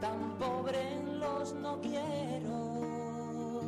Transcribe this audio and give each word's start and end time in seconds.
tan 0.00 0.36
pobre 0.38 1.02
los 1.18 1.54
no 1.54 1.80
quiero, 1.80 3.62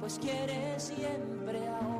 pues 0.00 0.18
quiere 0.18 0.78
siempre 0.78 1.58
ahora 1.68 1.99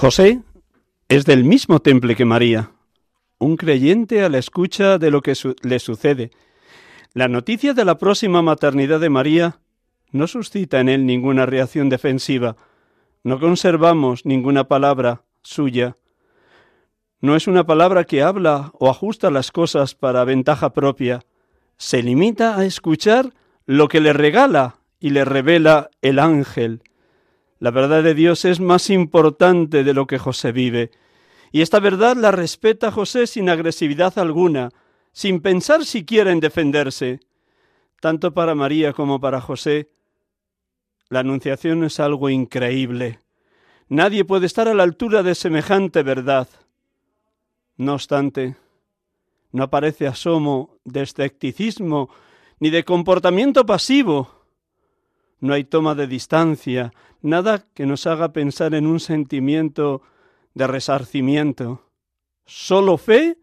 José 0.00 0.42
es 1.08 1.24
del 1.24 1.42
mismo 1.42 1.80
temple 1.80 2.14
que 2.14 2.24
María, 2.24 2.70
un 3.40 3.56
creyente 3.56 4.22
a 4.22 4.28
la 4.28 4.38
escucha 4.38 4.96
de 4.96 5.10
lo 5.10 5.22
que 5.22 5.34
le 5.62 5.80
sucede. 5.80 6.30
La 7.14 7.26
noticia 7.26 7.74
de 7.74 7.84
la 7.84 7.98
próxima 7.98 8.40
maternidad 8.40 9.00
de 9.00 9.10
María 9.10 9.58
no 10.12 10.28
suscita 10.28 10.78
en 10.78 10.88
él 10.88 11.04
ninguna 11.04 11.46
reacción 11.46 11.88
defensiva. 11.88 12.56
No 13.24 13.40
conservamos 13.40 14.24
ninguna 14.24 14.68
palabra 14.68 15.24
suya. 15.42 15.96
No 17.20 17.34
es 17.34 17.48
una 17.48 17.66
palabra 17.66 18.04
que 18.04 18.22
habla 18.22 18.70
o 18.74 18.88
ajusta 18.88 19.32
las 19.32 19.50
cosas 19.50 19.96
para 19.96 20.22
ventaja 20.22 20.72
propia. 20.72 21.24
Se 21.76 22.04
limita 22.04 22.56
a 22.56 22.64
escuchar 22.64 23.34
lo 23.66 23.88
que 23.88 24.00
le 24.00 24.12
regala 24.12 24.76
y 25.00 25.10
le 25.10 25.24
revela 25.24 25.90
el 26.02 26.20
ángel. 26.20 26.84
La 27.58 27.70
verdad 27.70 28.02
de 28.02 28.14
Dios 28.14 28.44
es 28.44 28.60
más 28.60 28.88
importante 28.90 29.82
de 29.84 29.94
lo 29.94 30.06
que 30.06 30.18
José 30.18 30.52
vive. 30.52 30.90
Y 31.50 31.62
esta 31.62 31.80
verdad 31.80 32.16
la 32.16 32.30
respeta 32.30 32.92
José 32.92 33.26
sin 33.26 33.48
agresividad 33.48 34.18
alguna, 34.18 34.70
sin 35.12 35.40
pensar 35.40 35.84
siquiera 35.84 36.30
en 36.30 36.40
defenderse. 36.40 37.20
Tanto 38.00 38.32
para 38.32 38.54
María 38.54 38.92
como 38.92 39.20
para 39.20 39.40
José, 39.40 39.90
la 41.08 41.20
anunciación 41.20 41.84
es 41.84 41.98
algo 42.00 42.28
increíble. 42.28 43.18
Nadie 43.88 44.24
puede 44.24 44.46
estar 44.46 44.68
a 44.68 44.74
la 44.74 44.82
altura 44.82 45.22
de 45.22 45.34
semejante 45.34 46.02
verdad. 46.02 46.48
No 47.76 47.94
obstante, 47.94 48.56
no 49.50 49.64
aparece 49.64 50.06
asomo 50.06 50.78
de 50.84 51.02
escepticismo 51.02 52.10
ni 52.60 52.70
de 52.70 52.84
comportamiento 52.84 53.64
pasivo. 53.64 54.37
No 55.40 55.54
hay 55.54 55.64
toma 55.64 55.94
de 55.94 56.06
distancia, 56.06 56.92
nada 57.22 57.64
que 57.74 57.86
nos 57.86 58.06
haga 58.06 58.32
pensar 58.32 58.74
en 58.74 58.86
un 58.86 59.00
sentimiento 59.00 60.02
de 60.54 60.66
resarcimiento. 60.66 61.84
Solo 62.44 62.98
fe 62.98 63.38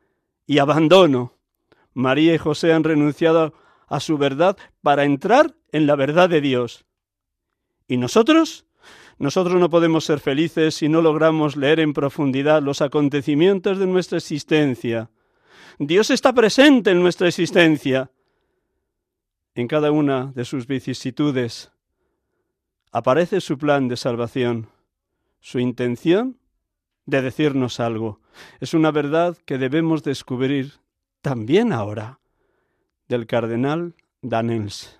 y 0.45 0.59
abandono. 0.59 1.33
María 1.93 2.33
y 2.33 2.37
José 2.37 2.73
han 2.73 2.83
renunciado 2.83 3.53
a 3.87 3.99
su 3.99 4.17
verdad 4.17 4.57
para 4.81 5.05
entrar 5.05 5.55
en 5.71 5.87
la 5.87 5.95
verdad 5.95 6.29
de 6.29 6.41
Dios. 6.41 6.85
¿Y 7.87 7.97
nosotros? 7.97 8.65
Nosotros 9.17 9.59
no 9.59 9.69
podemos 9.69 10.03
ser 10.03 10.19
felices 10.19 10.75
si 10.75 10.89
no 10.89 11.01
logramos 11.01 11.55
leer 11.55 11.79
en 11.79 11.93
profundidad 11.93 12.61
los 12.61 12.81
acontecimientos 12.81 13.77
de 13.77 13.87
nuestra 13.87 14.17
existencia. 14.17 15.09
Dios 15.79 16.09
está 16.09 16.33
presente 16.33 16.91
en 16.91 17.01
nuestra 17.01 17.27
existencia. 17.29 18.11
En 19.53 19.67
cada 19.69 19.91
una 19.91 20.33
de 20.35 20.43
sus 20.43 20.67
vicisitudes 20.67 21.71
aparece 22.95 23.41
su 23.41 23.57
plan 23.57 23.89
de 23.89 23.97
salvación, 23.97 24.69
su 25.41 25.59
intención 25.59 26.37
de 27.05 27.21
decirnos 27.21 27.81
algo. 27.81 28.21
Es 28.61 28.73
una 28.73 28.89
verdad 28.89 29.35
que 29.45 29.57
debemos 29.57 30.01
descubrir 30.01 30.75
también 31.21 31.73
ahora 31.73 32.21
del 33.09 33.27
cardenal 33.27 33.95
Danels. 34.21 34.97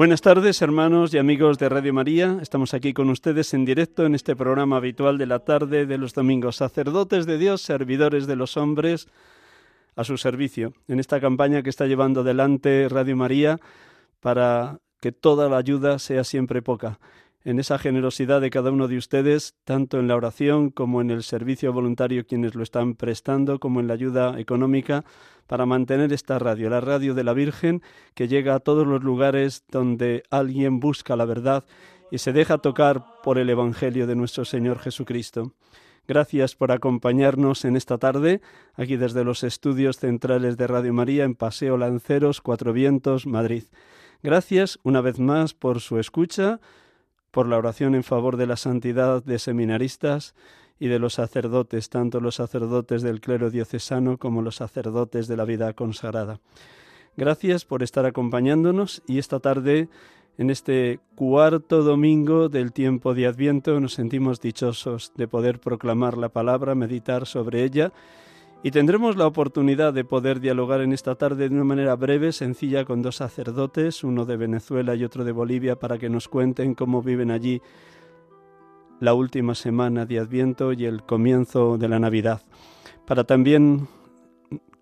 Buenas 0.00 0.22
tardes, 0.22 0.62
hermanos 0.62 1.12
y 1.12 1.18
amigos 1.18 1.58
de 1.58 1.68
Radio 1.68 1.92
María. 1.92 2.38
Estamos 2.40 2.72
aquí 2.72 2.94
con 2.94 3.10
ustedes 3.10 3.52
en 3.52 3.66
directo 3.66 4.06
en 4.06 4.14
este 4.14 4.34
programa 4.34 4.78
habitual 4.78 5.18
de 5.18 5.26
la 5.26 5.40
tarde 5.40 5.84
de 5.84 5.98
los 5.98 6.14
domingos. 6.14 6.56
Sacerdotes 6.56 7.26
de 7.26 7.36
Dios, 7.36 7.60
servidores 7.60 8.26
de 8.26 8.34
los 8.34 8.56
hombres, 8.56 9.08
a 9.96 10.04
su 10.04 10.16
servicio. 10.16 10.72
En 10.88 11.00
esta 11.00 11.20
campaña 11.20 11.62
que 11.62 11.68
está 11.68 11.84
llevando 11.84 12.22
adelante 12.22 12.88
Radio 12.88 13.14
María 13.14 13.60
para 14.20 14.78
que 15.02 15.12
toda 15.12 15.50
la 15.50 15.58
ayuda 15.58 15.98
sea 15.98 16.24
siempre 16.24 16.62
poca. 16.62 16.98
En 17.42 17.58
esa 17.58 17.78
generosidad 17.78 18.42
de 18.42 18.50
cada 18.50 18.70
uno 18.70 18.86
de 18.86 18.98
ustedes, 18.98 19.54
tanto 19.64 19.98
en 19.98 20.08
la 20.08 20.16
oración 20.16 20.68
como 20.68 21.00
en 21.00 21.10
el 21.10 21.22
servicio 21.22 21.72
voluntario 21.72 22.26
quienes 22.26 22.54
lo 22.54 22.62
están 22.62 22.94
prestando, 22.94 23.58
como 23.58 23.80
en 23.80 23.86
la 23.86 23.94
ayuda 23.94 24.38
económica 24.38 25.04
para 25.46 25.64
mantener 25.64 26.12
esta 26.12 26.38
radio, 26.38 26.68
la 26.68 26.82
radio 26.82 27.14
de 27.14 27.24
la 27.24 27.32
Virgen, 27.32 27.82
que 28.14 28.28
llega 28.28 28.54
a 28.54 28.60
todos 28.60 28.86
los 28.86 29.02
lugares 29.02 29.64
donde 29.70 30.22
alguien 30.30 30.80
busca 30.80 31.16
la 31.16 31.24
verdad 31.24 31.64
y 32.10 32.18
se 32.18 32.34
deja 32.34 32.58
tocar 32.58 33.04
por 33.22 33.38
el 33.38 33.48
Evangelio 33.48 34.06
de 34.06 34.16
nuestro 34.16 34.44
Señor 34.44 34.78
Jesucristo. 34.78 35.54
Gracias 36.06 36.56
por 36.56 36.72
acompañarnos 36.72 37.64
en 37.64 37.76
esta 37.76 37.96
tarde, 37.96 38.42
aquí 38.74 38.96
desde 38.96 39.24
los 39.24 39.44
estudios 39.44 39.96
centrales 39.96 40.56
de 40.56 40.66
Radio 40.66 40.92
María 40.92 41.24
en 41.24 41.36
Paseo 41.36 41.78
Lanceros, 41.78 42.40
Cuatro 42.40 42.72
Vientos, 42.72 43.26
Madrid. 43.26 43.64
Gracias 44.22 44.78
una 44.82 45.00
vez 45.00 45.18
más 45.18 45.54
por 45.54 45.80
su 45.80 45.98
escucha, 45.98 46.60
por 47.30 47.46
la 47.46 47.58
oración 47.58 47.94
en 47.94 48.04
favor 48.04 48.36
de 48.36 48.46
la 48.46 48.56
santidad 48.56 49.22
de 49.22 49.38
seminaristas 49.38 50.34
y 50.78 50.88
de 50.88 50.98
los 50.98 51.14
sacerdotes, 51.14 51.90
tanto 51.90 52.20
los 52.20 52.36
sacerdotes 52.36 53.02
del 53.02 53.20
clero 53.20 53.50
diocesano 53.50 54.16
como 54.16 54.42
los 54.42 54.56
sacerdotes 54.56 55.28
de 55.28 55.36
la 55.36 55.44
vida 55.44 55.72
consagrada. 55.74 56.40
Gracias 57.16 57.64
por 57.64 57.82
estar 57.82 58.06
acompañándonos 58.06 59.02
y 59.06 59.18
esta 59.18 59.40
tarde, 59.40 59.88
en 60.38 60.48
este 60.48 61.00
cuarto 61.16 61.82
domingo 61.82 62.48
del 62.48 62.72
tiempo 62.72 63.12
de 63.14 63.26
Adviento, 63.26 63.78
nos 63.78 63.94
sentimos 63.94 64.40
dichosos 64.40 65.12
de 65.16 65.28
poder 65.28 65.60
proclamar 65.60 66.16
la 66.16 66.30
palabra, 66.30 66.74
meditar 66.74 67.26
sobre 67.26 67.62
ella 67.62 67.92
y 68.62 68.70
tendremos 68.72 69.16
la 69.16 69.26
oportunidad 69.26 69.94
de 69.94 70.04
poder 70.04 70.40
dialogar 70.40 70.82
en 70.82 70.92
esta 70.92 71.14
tarde 71.14 71.48
de 71.48 71.54
una 71.54 71.64
manera 71.64 71.96
breve, 71.96 72.32
sencilla, 72.32 72.84
con 72.84 73.00
dos 73.00 73.16
sacerdotes, 73.16 74.04
uno 74.04 74.26
de 74.26 74.36
Venezuela 74.36 74.94
y 74.94 75.04
otro 75.04 75.24
de 75.24 75.32
Bolivia, 75.32 75.76
para 75.76 75.96
que 75.96 76.10
nos 76.10 76.28
cuenten 76.28 76.74
cómo 76.74 77.02
viven 77.02 77.30
allí 77.30 77.62
la 79.00 79.14
última 79.14 79.54
semana 79.54 80.04
de 80.04 80.18
Adviento 80.18 80.74
y 80.74 80.84
el 80.84 81.02
comienzo 81.04 81.78
de 81.78 81.88
la 81.88 81.98
Navidad, 81.98 82.42
para 83.06 83.24
también 83.24 83.88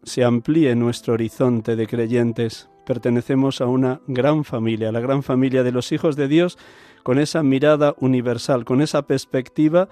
se 0.03 0.25
amplíe 0.25 0.75
nuestro 0.75 1.15
horizonte 1.15 1.77
de 1.77 1.87
creyentes. 1.87 2.69
Pertenecemos 2.85 3.61
a 3.61 3.67
una 3.67 4.01
gran 4.09 4.43
familia, 4.43 4.91
la 4.91 5.01
gran 5.01 5.23
familia 5.23 5.63
de 5.63 5.71
los 5.71 5.93
hijos 5.93 6.17
de 6.17 6.27
Dios, 6.27 6.59
con 7.05 7.21
esa 7.21 7.45
mirada 7.45 7.95
universal, 8.01 8.65
con 8.65 8.83
esa 8.83 9.03
perspectiva 9.03 9.89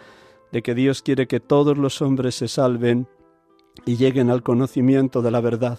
de 0.50 0.62
que 0.62 0.74
Dios 0.74 1.02
quiere 1.02 1.28
que 1.28 1.38
todos 1.38 1.78
los 1.78 2.02
hombres 2.02 2.34
se 2.34 2.48
salven 2.48 3.06
y 3.84 3.96
lleguen 3.96 4.30
al 4.30 4.42
conocimiento 4.42 5.22
de 5.22 5.30
la 5.30 5.40
verdad. 5.40 5.78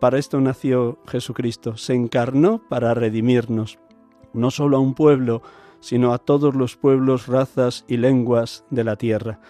Para 0.00 0.18
esto 0.18 0.40
nació 0.40 0.98
Jesucristo, 1.06 1.76
se 1.76 1.94
encarnó 1.94 2.60
para 2.68 2.94
redimirnos, 2.94 3.78
no 4.32 4.50
solo 4.50 4.76
a 4.76 4.80
un 4.80 4.94
pueblo, 4.94 5.42
sino 5.80 6.12
a 6.12 6.18
todos 6.18 6.54
los 6.54 6.76
pueblos, 6.76 7.26
razas 7.26 7.84
y 7.88 7.96
lenguas 7.96 8.64
de 8.70 8.84
la 8.84 8.96
tierra. 8.96 9.40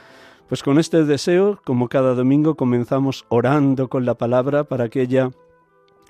Pues 0.49 0.63
con 0.63 0.79
este 0.79 1.05
deseo, 1.05 1.61
como 1.65 1.89
cada 1.89 2.15
domingo, 2.15 2.55
comenzamos 2.55 3.25
orando 3.29 3.89
con 3.89 4.05
la 4.05 4.15
palabra 4.15 4.65
para 4.65 4.89
que 4.89 5.03
ella 5.03 5.31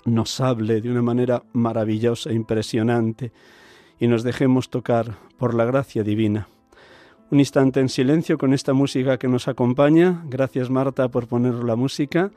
nos 0.05 0.41
hable 0.41 0.81
de 0.81 0.91
una 0.91 1.03
manera 1.03 1.45
maravillosa, 1.53 2.33
impresionante, 2.33 3.33
y 3.99 4.09
nos 4.09 4.23
dejemos 4.23 4.71
tocar 4.71 5.17
por 5.39 5.55
la 5.55 5.65
gracia 5.65 6.03
divina. 6.03 6.49
Un 7.31 7.41
instante 7.41 7.81
en 7.81 7.89
silencio 7.89 8.39
con 8.39 8.53
esta 8.53 8.73
música 8.73 9.19
que 9.19 9.29
nos 9.29 9.49
acompaña. 9.49 10.23
Gracias 10.29 10.71
Marta 10.71 11.09
por 11.09 11.27
poner 11.27 11.55
la 11.55 11.75
música 11.75 12.31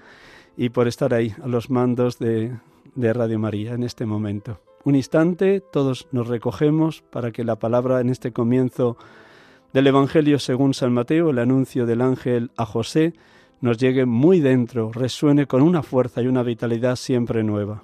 y 0.56 0.70
por 0.70 0.88
estar 0.88 1.14
ahí 1.14 1.34
a 1.44 1.48
los 1.48 1.70
mandos 1.70 2.18
de, 2.20 2.56
de 2.96 3.14
Radio 3.14 3.38
María 3.38 3.74
en 3.74 3.84
este 3.84 4.06
momento. 4.06 4.60
Un 4.86 4.96
instante, 4.96 5.62
todos 5.62 6.08
nos 6.12 6.28
recogemos 6.28 7.04
para 7.12 7.32
que 7.32 7.44
la 7.44 7.58
palabra 7.58 8.00
en 8.00 8.10
este 8.10 8.32
comienzo 8.32 8.98
del 9.74 9.88
Evangelio 9.88 10.40
según 10.40 10.74
San 10.74 10.94
Mateo, 10.94 11.30
el 11.30 11.40
anuncio 11.40 11.86
del 11.86 12.02
ángel 12.02 12.52
a 12.56 12.66
José, 12.66 13.14
nos 13.60 13.78
llegue 13.78 14.06
muy 14.06 14.40
dentro, 14.40 14.92
resuene 14.94 15.46
con 15.46 15.62
una 15.62 15.84
fuerza 15.84 16.22
y 16.22 16.28
una 16.28 16.44
vitalidad 16.44 16.96
siempre 16.96 17.44
nueva. 17.44 17.84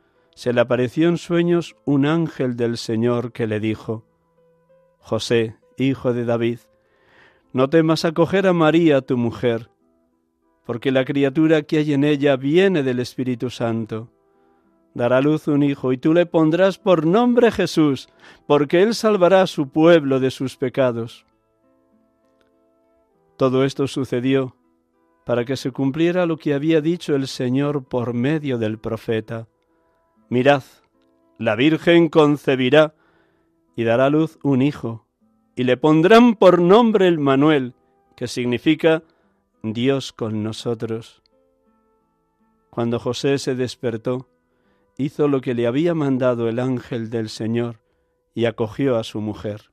se 0.35 0.53
le 0.53 0.61
apareció 0.61 1.09
en 1.09 1.17
sueños 1.17 1.75
un 1.85 2.05
ángel 2.05 2.55
del 2.55 2.77
Señor 2.77 3.31
que 3.31 3.47
le 3.47 3.59
dijo, 3.59 4.05
José, 4.99 5.57
hijo 5.77 6.13
de 6.13 6.25
David, 6.25 6.59
no 7.53 7.69
temas 7.69 8.05
acoger 8.05 8.47
a 8.47 8.53
María 8.53 9.01
tu 9.01 9.17
mujer, 9.17 9.69
porque 10.65 10.91
la 10.91 11.05
criatura 11.05 11.63
que 11.63 11.77
hay 11.77 11.93
en 11.93 12.03
ella 12.03 12.37
viene 12.37 12.83
del 12.83 12.99
Espíritu 12.99 13.49
Santo. 13.49 14.09
Dará 14.93 15.17
a 15.17 15.21
luz 15.21 15.47
un 15.47 15.63
hijo 15.63 15.93
y 15.93 15.97
tú 15.97 16.13
le 16.13 16.25
pondrás 16.25 16.77
por 16.77 17.05
nombre 17.05 17.51
Jesús, 17.51 18.09
porque 18.45 18.81
él 18.81 18.93
salvará 18.93 19.41
a 19.41 19.47
su 19.47 19.69
pueblo 19.69 20.19
de 20.19 20.31
sus 20.31 20.57
pecados. 20.57 21.25
Todo 23.37 23.63
esto 23.63 23.87
sucedió 23.87 24.55
para 25.25 25.45
que 25.45 25.55
se 25.55 25.71
cumpliera 25.71 26.25
lo 26.25 26.37
que 26.37 26.53
había 26.53 26.81
dicho 26.81 27.15
el 27.15 27.27
Señor 27.27 27.83
por 27.85 28.13
medio 28.13 28.57
del 28.57 28.79
profeta. 28.79 29.47
Mirad, 30.31 30.63
la 31.37 31.57
Virgen 31.57 32.07
concebirá 32.07 32.95
y 33.75 33.83
dará 33.83 34.05
a 34.05 34.09
luz 34.09 34.39
un 34.43 34.61
hijo, 34.61 35.05
y 35.57 35.65
le 35.65 35.75
pondrán 35.75 36.35
por 36.35 36.61
nombre 36.61 37.09
el 37.09 37.19
Manuel, 37.19 37.73
que 38.15 38.29
significa 38.29 39.03
Dios 39.61 40.13
con 40.13 40.41
nosotros. 40.41 41.21
Cuando 42.69 42.97
José 42.97 43.39
se 43.39 43.55
despertó, 43.55 44.29
hizo 44.97 45.27
lo 45.27 45.41
que 45.41 45.53
le 45.53 45.67
había 45.67 45.93
mandado 45.93 46.47
el 46.47 46.59
ángel 46.59 47.09
del 47.09 47.27
Señor 47.27 47.81
y 48.33 48.45
acogió 48.45 48.95
a 48.95 49.03
su 49.03 49.19
mujer. 49.19 49.70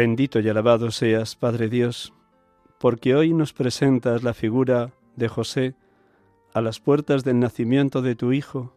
Bendito 0.00 0.40
y 0.40 0.48
alabado 0.48 0.90
seas, 0.92 1.36
Padre 1.36 1.68
Dios, 1.68 2.14
porque 2.78 3.14
hoy 3.14 3.34
nos 3.34 3.52
presentas 3.52 4.22
la 4.22 4.32
figura 4.32 4.94
de 5.14 5.28
José 5.28 5.74
a 6.54 6.62
las 6.62 6.80
puertas 6.80 7.22
del 7.22 7.38
nacimiento 7.38 8.00
de 8.00 8.14
tu 8.14 8.32
Hijo, 8.32 8.74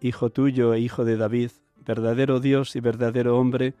Hijo 0.00 0.30
tuyo 0.30 0.74
e 0.74 0.80
Hijo 0.80 1.04
de 1.04 1.16
David, 1.16 1.52
verdadero 1.86 2.40
Dios 2.40 2.74
y 2.74 2.80
verdadero 2.80 3.38
hombre, 3.38 3.74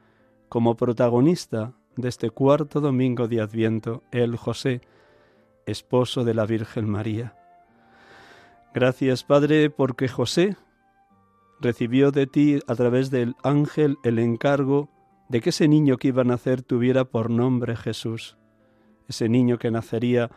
como 0.48 0.76
protagonista 0.76 1.72
de 1.96 2.08
este 2.08 2.30
cuarto 2.30 2.80
domingo 2.80 3.26
de 3.26 3.40
Adviento, 3.40 4.04
el 4.12 4.36
José, 4.36 4.82
esposo 5.66 6.22
de 6.22 6.34
la 6.34 6.46
Virgen 6.46 6.88
María. 6.88 7.34
Gracias, 8.72 9.24
Padre, 9.24 9.68
porque 9.68 10.06
José 10.06 10.56
recibió 11.60 12.12
de 12.12 12.28
ti 12.28 12.60
a 12.68 12.76
través 12.76 13.10
del 13.10 13.34
ángel 13.42 13.96
el 14.04 14.20
encargo 14.20 14.91
de 15.32 15.40
que 15.40 15.48
ese 15.48 15.66
niño 15.66 15.96
que 15.96 16.08
iba 16.08 16.20
a 16.20 16.26
nacer 16.26 16.60
tuviera 16.60 17.06
por 17.06 17.30
nombre 17.30 17.74
Jesús, 17.74 18.36
ese 19.08 19.30
niño 19.30 19.58
que 19.58 19.70
nacería 19.70 20.30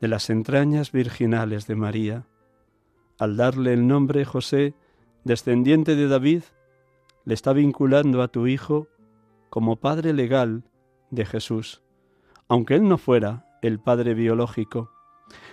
de 0.00 0.08
las 0.08 0.30
entrañas 0.30 0.90
virginales 0.90 1.68
de 1.68 1.76
María. 1.76 2.26
Al 3.20 3.36
darle 3.36 3.72
el 3.72 3.86
nombre 3.86 4.24
José, 4.24 4.74
descendiente 5.22 5.94
de 5.94 6.08
David, 6.08 6.42
le 7.24 7.34
está 7.34 7.52
vinculando 7.52 8.20
a 8.20 8.26
tu 8.26 8.48
Hijo 8.48 8.88
como 9.48 9.76
padre 9.76 10.12
legal 10.12 10.64
de 11.12 11.24
Jesús, 11.24 11.84
aunque 12.48 12.74
él 12.74 12.88
no 12.88 12.98
fuera 12.98 13.46
el 13.62 13.78
padre 13.78 14.14
biológico. 14.14 14.90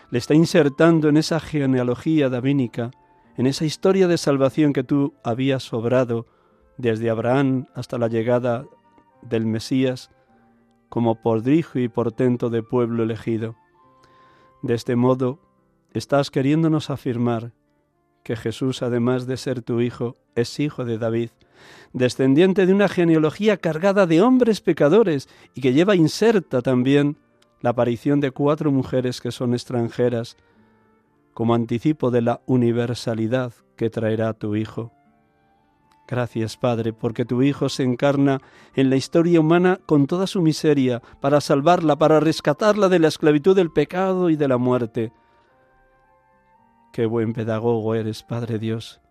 Le 0.09 0.17
está 0.17 0.33
insertando 0.33 1.09
en 1.09 1.17
esa 1.17 1.39
genealogía 1.39 2.27
davínica, 2.27 2.89
en 3.37 3.45
esa 3.45 3.65
historia 3.65 4.07
de 4.07 4.17
salvación 4.17 4.73
que 4.73 4.83
tú 4.83 5.13
habías 5.23 5.61
sobrado 5.61 6.25
desde 6.77 7.09
Abraham 7.09 7.67
hasta 7.75 7.97
la 7.97 8.07
llegada 8.07 8.65
del 9.21 9.45
Mesías, 9.45 10.11
como 10.89 11.21
podrijo 11.21 11.79
y 11.79 11.87
portento 11.87 12.49
de 12.49 12.61
pueblo 12.61 13.03
elegido. 13.03 13.55
De 14.61 14.75
este 14.75 14.95
modo, 14.95 15.39
estás 15.93 16.29
queriéndonos 16.29 16.89
afirmar 16.89 17.51
que 18.23 18.35
Jesús, 18.35 18.81
además 18.81 19.27
de 19.27 19.37
ser 19.37 19.61
tu 19.61 19.81
Hijo, 19.81 20.15
es 20.35 20.59
hijo 20.59 20.85
de 20.85 20.97
David, 20.97 21.29
descendiente 21.91 22.65
de 22.65 22.73
una 22.73 22.87
genealogía 22.87 23.57
cargada 23.57 24.07
de 24.07 24.21
hombres 24.21 24.61
pecadores 24.61 25.29
y 25.53 25.61
que 25.61 25.73
lleva 25.73 25.95
inserta 25.95 26.61
también 26.61 27.17
la 27.61 27.71
aparición 27.71 28.19
de 28.19 28.31
cuatro 28.31 28.71
mujeres 28.71 29.21
que 29.21 29.31
son 29.31 29.53
extranjeras, 29.53 30.37
como 31.33 31.55
anticipo 31.55 32.11
de 32.11 32.21
la 32.21 32.41
universalidad 32.45 33.53
que 33.75 33.89
traerá 33.89 34.33
tu 34.33 34.55
Hijo. 34.55 34.91
Gracias, 36.07 36.57
Padre, 36.57 36.91
porque 36.91 37.25
tu 37.25 37.41
Hijo 37.41 37.69
se 37.69 37.83
encarna 37.83 38.41
en 38.75 38.89
la 38.89 38.97
historia 38.97 39.39
humana 39.39 39.79
con 39.85 40.05
toda 40.05 40.27
su 40.27 40.41
miseria, 40.41 41.01
para 41.21 41.39
salvarla, 41.39 41.95
para 41.95 42.19
rescatarla 42.19 42.89
de 42.89 42.99
la 42.99 43.07
esclavitud 43.07 43.55
del 43.55 43.71
pecado 43.71 44.29
y 44.29 44.35
de 44.35 44.47
la 44.47 44.57
muerte. 44.57 45.13
Qué 46.91 47.05
buen 47.05 47.33
pedagogo 47.33 47.95
eres, 47.95 48.21
Padre 48.21 48.59
Dios, 48.59 49.01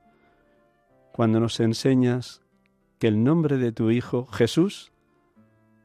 cuando 1.12 1.40
nos 1.40 1.58
enseñas 1.60 2.42
que 2.98 3.08
el 3.08 3.24
nombre 3.24 3.56
de 3.56 3.72
tu 3.72 3.90
Hijo, 3.90 4.26
Jesús, 4.26 4.92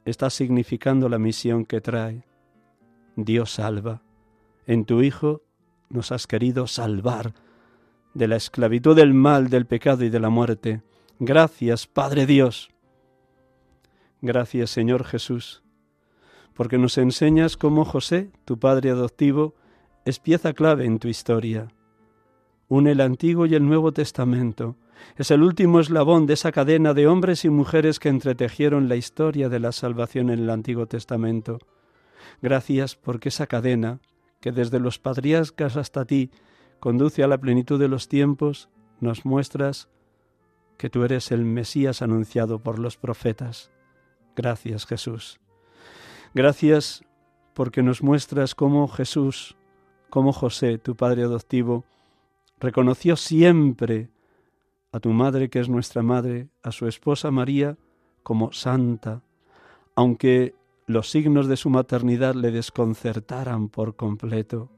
está 0.05 0.29
significando 0.29 1.09
la 1.09 1.17
misión 1.17 1.65
que 1.65 1.81
trae. 1.81 2.27
Dios 3.15 3.51
salva. 3.51 4.03
En 4.67 4.85
tu 4.85 5.01
Hijo 5.01 5.41
nos 5.89 6.11
has 6.11 6.27
querido 6.27 6.67
salvar 6.67 7.33
de 8.13 8.27
la 8.27 8.35
esclavitud 8.35 8.95
del 8.95 9.13
mal, 9.13 9.49
del 9.49 9.65
pecado 9.65 10.03
y 10.03 10.09
de 10.09 10.19
la 10.19 10.29
muerte. 10.29 10.83
Gracias, 11.19 11.87
Padre 11.87 12.27
Dios. 12.27 12.69
Gracias, 14.21 14.69
Señor 14.69 15.03
Jesús, 15.03 15.63
porque 16.53 16.77
nos 16.77 16.99
enseñas 16.99 17.57
cómo 17.57 17.85
José, 17.85 18.29
tu 18.45 18.59
Padre 18.59 18.91
adoptivo, 18.91 19.55
es 20.05 20.19
pieza 20.19 20.53
clave 20.53 20.85
en 20.85 20.99
tu 20.99 21.07
historia. 21.07 21.69
Une 22.67 22.91
el 22.91 23.01
Antiguo 23.01 23.47
y 23.47 23.55
el 23.55 23.65
Nuevo 23.65 23.93
Testamento. 23.93 24.75
Es 25.15 25.31
el 25.31 25.41
último 25.41 25.79
eslabón 25.79 26.27
de 26.27 26.35
esa 26.35 26.51
cadena 26.51 26.93
de 26.93 27.07
hombres 27.07 27.45
y 27.45 27.49
mujeres 27.49 27.99
que 27.99 28.09
entretejieron 28.09 28.87
la 28.87 28.95
historia 28.95 29.49
de 29.49 29.59
la 29.59 29.71
salvación 29.71 30.29
en 30.29 30.39
el 30.39 30.49
Antiguo 30.51 30.85
Testamento. 30.85 31.57
Gracias 32.43 32.95
porque 32.95 33.29
esa 33.29 33.47
cadena, 33.47 34.01
que 34.39 34.51
desde 34.51 34.79
los 34.79 34.99
patriarcas 34.99 35.77
hasta 35.77 36.05
ti 36.05 36.29
conduce 36.79 37.23
a 37.23 37.27
la 37.27 37.39
plenitud 37.39 37.79
de 37.79 37.87
los 37.87 38.07
tiempos, 38.07 38.69
nos 38.99 39.25
muestras 39.25 39.89
que 40.77 40.89
tú 40.89 41.03
eres 41.03 41.31
el 41.31 41.43
Mesías 41.43 42.01
anunciado 42.01 42.59
por 42.59 42.79
los 42.79 42.97
profetas. 42.97 43.71
Gracias 44.35 44.85
Jesús. 44.85 45.39
Gracias 46.33 47.03
porque 47.53 47.81
nos 47.81 48.03
muestras 48.03 48.53
cómo 48.53 48.87
Jesús, 48.87 49.57
como 50.09 50.31
José, 50.31 50.77
tu 50.77 50.95
Padre 50.95 51.23
adoptivo, 51.23 51.85
reconoció 52.59 53.15
siempre 53.15 54.09
a 54.91 54.99
tu 54.99 55.09
Madre, 55.09 55.49
que 55.49 55.59
es 55.59 55.69
nuestra 55.69 56.03
Madre, 56.03 56.49
a 56.63 56.71
su 56.71 56.87
esposa 56.87 57.31
María, 57.31 57.77
como 58.23 58.51
santa, 58.51 59.23
aunque 59.95 60.53
los 60.85 61.09
signos 61.09 61.47
de 61.47 61.57
su 61.57 61.69
maternidad 61.69 62.35
le 62.35 62.51
desconcertaran 62.51 63.69
por 63.69 63.95
completo. 63.95 64.69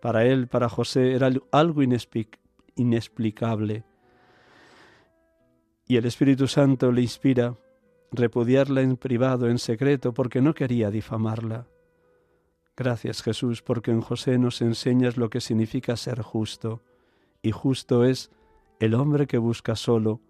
Para 0.00 0.24
él, 0.24 0.46
para 0.46 0.68
José, 0.68 1.12
era 1.14 1.30
algo 1.50 1.82
inexplicable. 2.76 3.84
Y 5.92 5.98
el 5.98 6.06
Espíritu 6.06 6.48
Santo 6.48 6.90
le 6.90 7.02
inspira 7.02 7.58
repudiarla 8.12 8.80
en 8.80 8.96
privado, 8.96 9.50
en 9.50 9.58
secreto, 9.58 10.14
porque 10.14 10.40
no 10.40 10.54
quería 10.54 10.90
difamarla. 10.90 11.66
Gracias 12.74 13.22
Jesús, 13.22 13.60
porque 13.60 13.90
en 13.90 14.00
José 14.00 14.38
nos 14.38 14.62
enseñas 14.62 15.18
lo 15.18 15.28
que 15.28 15.42
significa 15.42 15.98
ser 15.98 16.22
justo, 16.22 16.80
y 17.42 17.50
justo 17.50 18.06
es 18.06 18.30
el 18.80 18.94
hombre 18.94 19.26
que 19.26 19.36
busca 19.36 19.76
solo 19.76 20.22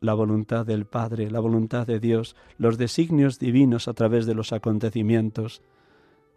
la 0.00 0.14
voluntad 0.14 0.66
del 0.66 0.84
Padre, 0.84 1.30
la 1.30 1.38
voluntad 1.38 1.86
de 1.86 2.00
Dios, 2.00 2.34
los 2.58 2.76
designios 2.76 3.38
divinos 3.38 3.86
a 3.86 3.92
través 3.92 4.26
de 4.26 4.34
los 4.34 4.52
acontecimientos. 4.52 5.62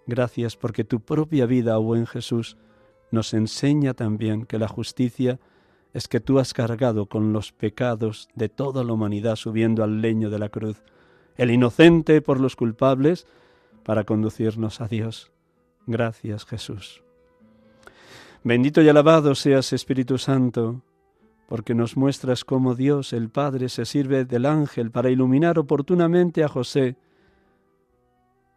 Gracias 0.05 0.55
porque 0.55 0.83
tu 0.83 0.99
propia 0.99 1.47
vida, 1.47 1.79
oh 1.79 1.81
buen 1.81 2.05
Jesús, 2.05 2.57
nos 3.09 3.33
enseña 3.33 3.95
también 3.95 4.45
que 4.45 4.59
la 4.59 4.67
justicia 4.67 5.39
es 5.97 6.07
que 6.07 6.19
tú 6.19 6.37
has 6.37 6.53
cargado 6.53 7.07
con 7.07 7.33
los 7.33 7.51
pecados 7.51 8.29
de 8.35 8.49
toda 8.49 8.83
la 8.83 8.93
humanidad 8.93 9.35
subiendo 9.35 9.83
al 9.83 9.99
leño 9.99 10.29
de 10.29 10.37
la 10.37 10.49
cruz, 10.49 10.83
el 11.37 11.49
inocente 11.49 12.21
por 12.21 12.39
los 12.39 12.55
culpables, 12.55 13.25
para 13.83 14.03
conducirnos 14.03 14.79
a 14.79 14.87
Dios. 14.87 15.31
Gracias 15.87 16.45
Jesús. 16.45 17.01
Bendito 18.43 18.83
y 18.83 18.89
alabado 18.89 19.33
seas 19.33 19.73
Espíritu 19.73 20.19
Santo, 20.19 20.83
porque 21.47 21.73
nos 21.73 21.97
muestras 21.97 22.45
cómo 22.45 22.75
Dios 22.75 23.11
el 23.11 23.31
Padre 23.31 23.67
se 23.67 23.83
sirve 23.85 24.23
del 24.23 24.45
ángel 24.45 24.91
para 24.91 25.09
iluminar 25.09 25.57
oportunamente 25.57 26.43
a 26.43 26.47
José, 26.47 26.95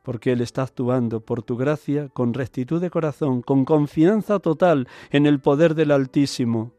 porque 0.02 0.32
Él 0.32 0.42
está 0.42 0.64
actuando 0.64 1.20
por 1.20 1.42
tu 1.42 1.56
gracia 1.56 2.10
con 2.10 2.34
rectitud 2.34 2.82
de 2.82 2.90
corazón, 2.90 3.40
con 3.40 3.64
confianza 3.64 4.40
total 4.40 4.88
en 5.10 5.24
el 5.24 5.40
poder 5.40 5.74
del 5.74 5.90
Altísimo. 5.90 6.78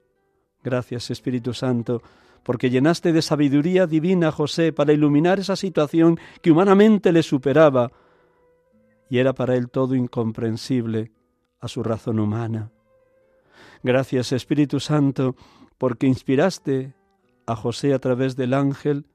Gracias 0.64 1.10
Espíritu 1.10 1.54
Santo, 1.54 2.02
porque 2.44 2.70
llenaste 2.70 3.14
de 3.14 3.22
sabiduría 3.22 3.88
divina 3.88 4.30
a 4.30 4.32
José 4.32 4.74
para 4.74 4.94
iluminar 4.94 5.40
esa 5.40 5.56
situación 5.56 6.20
que 6.42 6.52
humanamente 6.52 7.12
le 7.12 7.24
superaba 7.24 7.92
y 9.10 9.18
era 9.20 9.34
para 9.34 9.56
él 9.56 9.70
todo 9.70 9.96
incomprensible 9.96 11.12
a 11.60 11.68
su 11.68 11.84
razón 11.84 12.20
humana. 12.20 12.72
Gracias 13.84 14.32
Espíritu 14.32 14.80
Santo, 14.80 15.36
porque 15.78 16.08
inspiraste 16.08 16.94
a 17.46 17.56
José 17.56 17.94
a 17.94 18.00
través 18.00 18.36
del 18.36 18.54
ángel 18.54 19.08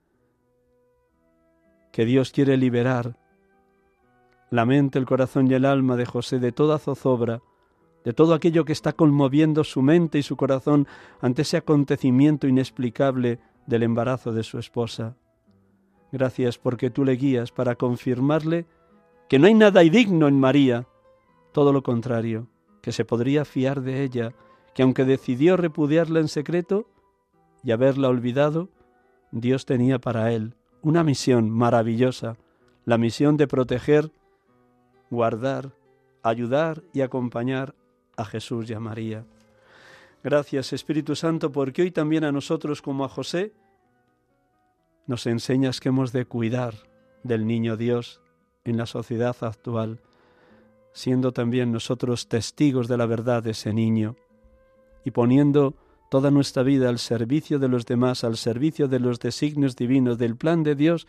que 1.93 2.05
Dios 2.05 2.33
quiere 2.33 2.57
liberar 2.57 3.17
la 4.51 4.67
mente, 4.67 4.99
el 4.99 5.07
corazón 5.07 5.51
y 5.51 5.55
el 5.55 5.65
alma 5.65 5.97
de 5.97 6.07
José 6.07 6.39
de 6.39 6.53
toda 6.53 6.79
zozobra, 6.79 7.41
de 8.07 8.13
todo 8.13 8.35
aquello 8.35 8.65
que 8.65 8.73
está 8.73 8.93
conmoviendo 8.93 9.65
su 9.65 9.83
mente 9.83 10.19
y 10.19 10.23
su 10.23 10.37
corazón 10.37 10.87
ante 11.21 11.43
ese 11.43 11.57
acontecimiento 11.57 12.47
inexplicable 12.47 13.41
del 13.67 13.83
embarazo 13.83 14.33
de 14.33 14.45
su 14.45 14.61
esposa. 14.61 15.17
Gracias 16.13 16.57
porque 16.57 16.89
tú 16.89 17.05
le 17.05 17.17
guías 17.17 17.51
para 17.51 17.75
confirmarle 17.75 18.65
que 19.29 19.41
no 19.41 19.49
hay 19.49 19.55
nada 19.55 19.83
indigno 19.83 20.29
en 20.29 20.39
María, 20.39 20.87
todo 21.51 21.73
lo 21.73 21.83
contrario, 21.83 22.47
que 22.81 22.93
se 22.93 23.05
podría 23.05 23.45
fiar 23.45 23.83
de 23.83 24.05
ella 24.05 24.35
que 24.73 24.85
aunque 24.85 25.05
decidió 25.05 25.57
repudiarla 25.57 26.21
en 26.21 26.29
secreto 26.29 26.89
y 27.65 27.73
haberla 27.73 28.09
olvidado, 28.09 28.69
Dios 29.33 29.67
tenía 29.67 29.99
para 29.99 30.31
él 30.31 30.55
una 30.81 31.03
misión 31.03 31.51
maravillosa, 31.51 32.37
la 32.85 32.99
misión 32.99 33.37
de 33.37 33.49
proteger, 33.49 34.13
guardar, 35.11 35.73
ayudar 36.23 36.85
y 36.93 37.01
acompañar 37.01 37.75
a 38.17 38.25
Jesús 38.25 38.69
y 38.71 38.75
a 38.75 38.81
María. 38.81 39.25
Gracias 40.23 40.73
Espíritu 40.73 41.15
Santo 41.15 41.53
porque 41.53 41.83
hoy 41.83 41.91
también 41.91 42.25
a 42.25 42.33
nosotros 42.33 42.83
como 42.83 43.05
a 43.05 43.09
José 43.09 43.53
nos 45.07 45.27
enseñas 45.27 45.79
que 45.81 45.91
hemos 45.91 46.13
de 46.13 46.25
cuidar 46.25 46.75
del 47.23 47.47
niño 47.47 47.77
Dios 47.77 48.21
en 48.65 48.77
la 48.77 48.87
sociedad 48.87 49.37
actual, 49.41 50.01
siendo 50.93 51.33
también 51.33 51.71
nosotros 51.71 52.29
testigos 52.29 52.89
de 52.89 52.97
la 52.97 53.07
verdad 53.07 53.43
de 53.43 53.53
ese 53.53 53.73
niño 53.73 54.17
y 55.05 55.13
poniendo 55.13 55.75
toda 56.11 56.31
nuestra 56.31 56.63
vida 56.63 56.89
al 56.89 56.99
servicio 56.99 57.59
de 57.59 57.69
los 57.69 57.87
demás, 57.87 58.25
al 58.25 58.37
servicio 58.37 58.89
de 58.89 59.01
los 59.01 59.21
designios 59.21 59.77
divinos, 59.77 60.19
del 60.19 60.37
plan 60.37 60.63
de 60.63 60.75
Dios, 60.75 61.07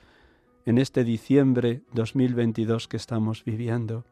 en 0.65 0.77
este 0.77 1.03
diciembre 1.03 1.81
2022 1.93 2.87
que 2.87 2.97
estamos 2.97 3.43
viviendo. 3.43 4.03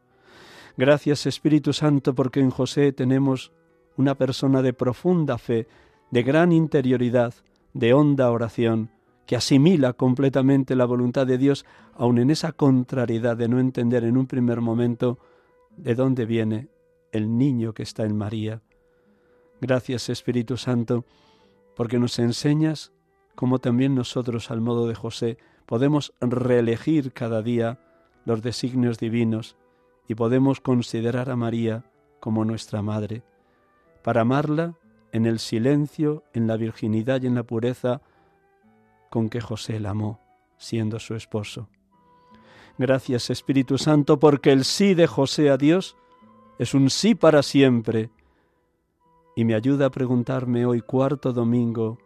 Gracias 0.78 1.26
Espíritu 1.26 1.72
Santo 1.72 2.14
porque 2.14 2.42
en 2.42 2.50
José 2.50 2.92
tenemos 2.92 3.54
una 3.96 4.16
persona 4.16 4.62
de 4.62 4.74
profunda 4.74 5.38
fe, 5.38 5.68
de 6.12 6.24
gran 6.24 6.52
interioridad, 6.52 7.34
de 7.74 7.94
honda 7.94 8.30
oración, 8.30 8.90
que 9.26 9.38
asimila 9.38 9.94
completamente 9.94 10.76
la 10.76 10.86
voluntad 10.86 11.26
de 11.26 11.38
Dios, 11.38 11.66
aun 11.94 12.18
en 12.18 12.30
esa 12.30 12.52
contrariedad 12.52 13.38
de 13.38 13.48
no 13.48 13.60
entender 13.60 14.04
en 14.04 14.18
un 14.18 14.28
primer 14.28 14.60
momento 14.60 15.18
de 15.78 15.96
dónde 15.96 16.26
viene 16.26 16.68
el 17.14 17.38
niño 17.38 17.74
que 17.74 17.84
está 17.84 18.04
en 18.04 18.18
María. 18.18 18.62
Gracias 19.62 20.10
Espíritu 20.10 20.58
Santo, 20.58 21.06
porque 21.76 22.00
nos 22.00 22.20
enseñas 22.20 22.92
cómo 23.34 23.60
también 23.60 23.96
nosotros, 23.96 24.52
al 24.52 24.60
modo 24.60 24.88
de 24.88 24.96
José, 24.96 25.38
podemos 25.66 26.14
reelegir 26.20 27.14
cada 27.14 27.42
día 27.42 27.80
los 28.26 28.42
designios 28.42 29.00
divinos 29.00 29.56
y 30.08 30.16
podemos 30.16 30.62
considerar 30.62 31.30
a 31.30 31.36
María 31.36 31.84
como 32.20 32.46
nuestra 32.46 32.82
Madre, 32.82 33.24
para 34.04 34.22
amarla 34.22 34.76
en 35.12 35.26
el 35.26 35.40
silencio, 35.40 36.24
en 36.34 36.48
la 36.48 36.58
virginidad 36.58 37.22
y 37.22 37.28
en 37.28 37.36
la 37.36 37.44
pureza 37.44 38.02
con 39.10 39.30
que 39.30 39.42
José 39.42 39.80
la 39.80 39.92
amó, 39.92 40.20
siendo 40.58 41.00
su 41.00 41.16
esposo. 41.16 41.70
Gracias 42.78 43.30
Espíritu 43.30 43.78
Santo, 43.78 44.20
porque 44.20 44.52
el 44.52 44.66
sí 44.66 44.94
de 44.94 45.08
José 45.08 45.50
a 45.50 45.58
Dios 45.58 45.96
es 46.60 46.74
un 46.74 46.90
sí 46.90 47.16
para 47.16 47.42
siempre 47.44 48.10
y 49.36 49.46
me 49.46 49.56
ayuda 49.56 49.88
a 49.88 49.92
preguntarme 49.92 50.66
hoy 50.66 50.82
cuarto 50.82 51.34
domingo 51.34 51.98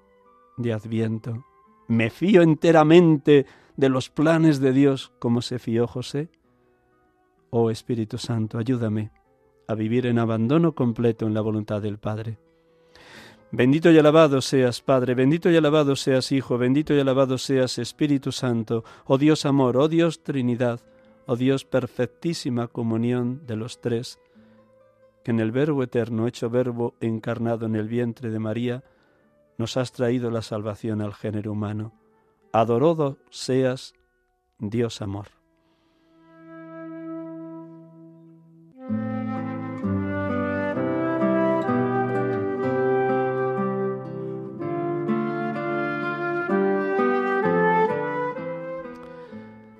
de 0.58 0.74
Adviento. 0.74 1.46
¿Me 1.88 2.10
fío 2.10 2.42
enteramente 2.42 3.46
de 3.78 3.90
los 3.90 4.10
planes 4.10 4.60
de 4.60 4.74
Dios 4.74 5.12
como 5.20 5.42
se 5.42 5.58
fió 5.58 5.88
José? 5.88 6.30
Oh 7.52 7.70
Espíritu 7.70 8.18
Santo, 8.18 8.58
ayúdame 8.58 9.12
a 9.68 9.76
vivir 9.76 10.06
en 10.06 10.20
abandono 10.20 10.74
completo 10.74 11.28
en 11.28 11.34
la 11.34 11.42
voluntad 11.42 11.82
del 11.82 11.98
Padre. 11.98 12.38
Bendito 13.52 13.90
y 13.92 13.98
alabado 13.98 14.42
seas, 14.42 14.82
Padre, 14.82 15.16
bendito 15.16 15.50
y 15.50 15.56
alabado 15.56 15.96
seas, 15.96 16.32
Hijo, 16.32 16.58
bendito 16.58 16.94
y 16.94 17.00
alabado 17.00 17.38
seas, 17.38 17.80
Espíritu 17.80 18.32
Santo, 18.32 18.84
oh 19.06 19.18
Dios 19.18 19.46
amor, 19.46 19.78
oh 19.78 19.88
Dios 19.88 20.22
Trinidad, 20.22 20.80
oh 21.26 21.36
Dios 21.36 21.66
perfectísima 21.66 22.68
comunión 22.68 23.46
de 23.48 23.56
los 23.56 23.82
tres 23.82 24.20
que 25.24 25.32
en 25.32 25.40
el 25.40 25.52
Verbo 25.52 25.84
eterno, 25.84 26.28
hecho 26.28 26.50
Verbo 26.50 26.96
encarnado 27.02 27.66
en 27.66 27.76
el 27.76 27.88
vientre 27.88 28.30
de 28.30 28.40
María, 28.40 28.84
nos 29.58 29.78
has 29.78 29.92
traído 29.92 30.32
la 30.32 30.42
salvación 30.42 31.02
al 31.02 31.14
género 31.14 31.52
humano. 31.52 31.94
Adorado 32.54 33.18
seas, 33.30 33.94
Dios 34.60 35.02
amor. 35.02 35.39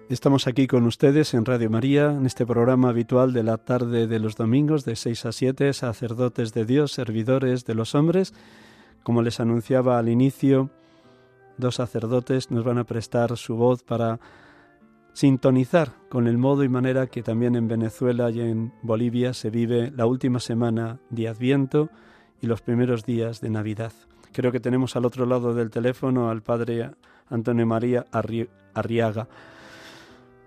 Estamos 0.10 0.48
aquí 0.48 0.66
con 0.66 0.88
ustedes 0.88 1.36
en 1.36 1.46
Radio 1.46 1.70
María, 1.70 2.08
en 2.08 2.26
este 2.26 2.44
programa 2.44 2.90
habitual 2.90 3.32
de 3.32 3.44
la 3.44 3.60
tarde 3.60 4.08
de 4.08 4.18
los 4.18 4.36
domingos 4.36 4.84
de 4.84 4.96
6 4.96 5.28
a 5.28 5.32
7, 5.32 5.72
sacerdotes 5.72 6.52
de 6.52 6.66
Dios, 6.66 6.94
servidores 6.94 7.64
de 7.66 7.76
los 7.76 7.94
hombres. 7.94 8.34
Como 9.04 9.22
les 9.22 9.40
anunciaba 9.40 10.00
al 10.00 10.10
inicio, 10.10 10.72
dos 11.60 11.76
sacerdotes 11.76 12.50
nos 12.50 12.64
van 12.64 12.80
a 12.80 12.86
prestar 12.86 13.38
su 13.38 13.56
voz 13.56 13.84
para 13.84 14.20
sintonizar 15.14 15.94
con 16.10 16.26
el 16.26 16.40
modo 16.40 16.64
y 16.64 16.70
manera 16.70 17.06
que 17.06 17.22
también 17.22 17.56
en 17.56 17.68
Venezuela 17.68 18.32
y 18.32 18.42
en 18.42 18.74
Bolivia 18.82 19.36
se 19.36 19.52
vive 19.52 19.92
la 19.96 20.08
última 20.08 20.40
semana 20.40 20.98
de 21.12 21.28
Adviento 21.28 21.92
y 22.42 22.48
los 22.48 22.64
primeros 22.64 23.06
días 23.06 23.42
de 23.42 23.52
Navidad. 23.52 23.94
Creo 24.34 24.52
que 24.52 24.60
tenemos 24.60 24.96
al 24.96 25.06
otro 25.06 25.28
lado 25.28 25.54
del 25.54 25.70
teléfono 25.70 26.32
al 26.32 26.42
padre 26.42 26.90
Antonio 27.30 27.68
María 27.68 28.08
Arriaga. 28.74 29.28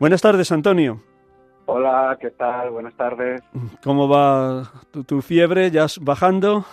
Buenas 0.02 0.20
tardes, 0.20 0.50
Antonio. 0.50 1.00
Hola, 1.66 2.18
¿qué 2.20 2.32
tal? 2.32 2.70
Buenas 2.70 2.92
tardes. 2.96 3.40
¿Cómo 3.84 4.08
va 4.08 4.68
tu, 5.06 5.22
fiebre? 5.22 5.70
¿Ya 5.70 5.86
bajando? 6.00 6.64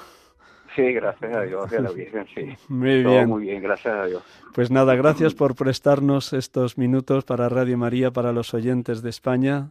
Sí, 0.76 0.94
gracias 0.94 1.36
a 1.36 1.42
Dios, 1.42 1.72
a 1.72 1.80
la 1.80 1.92
Virgen, 1.92 2.26
sí. 2.34 2.48
Muy 2.70 3.04
bien. 3.04 3.30
muy 3.30 3.44
bien, 3.44 3.62
gracias 3.62 3.94
a 3.94 4.06
Dios. 4.08 4.24
Pues 4.56 4.72
nada, 4.72 4.96
gracias 4.96 5.36
por 5.36 5.54
prestarnos 5.54 6.34
estos 6.34 6.80
minutos 6.80 7.24
para 7.24 7.50
Radio 7.50 7.78
María, 7.78 8.10
para 8.10 8.34
los 8.34 8.56
oyentes 8.56 9.04
de 9.04 9.12
España 9.12 9.70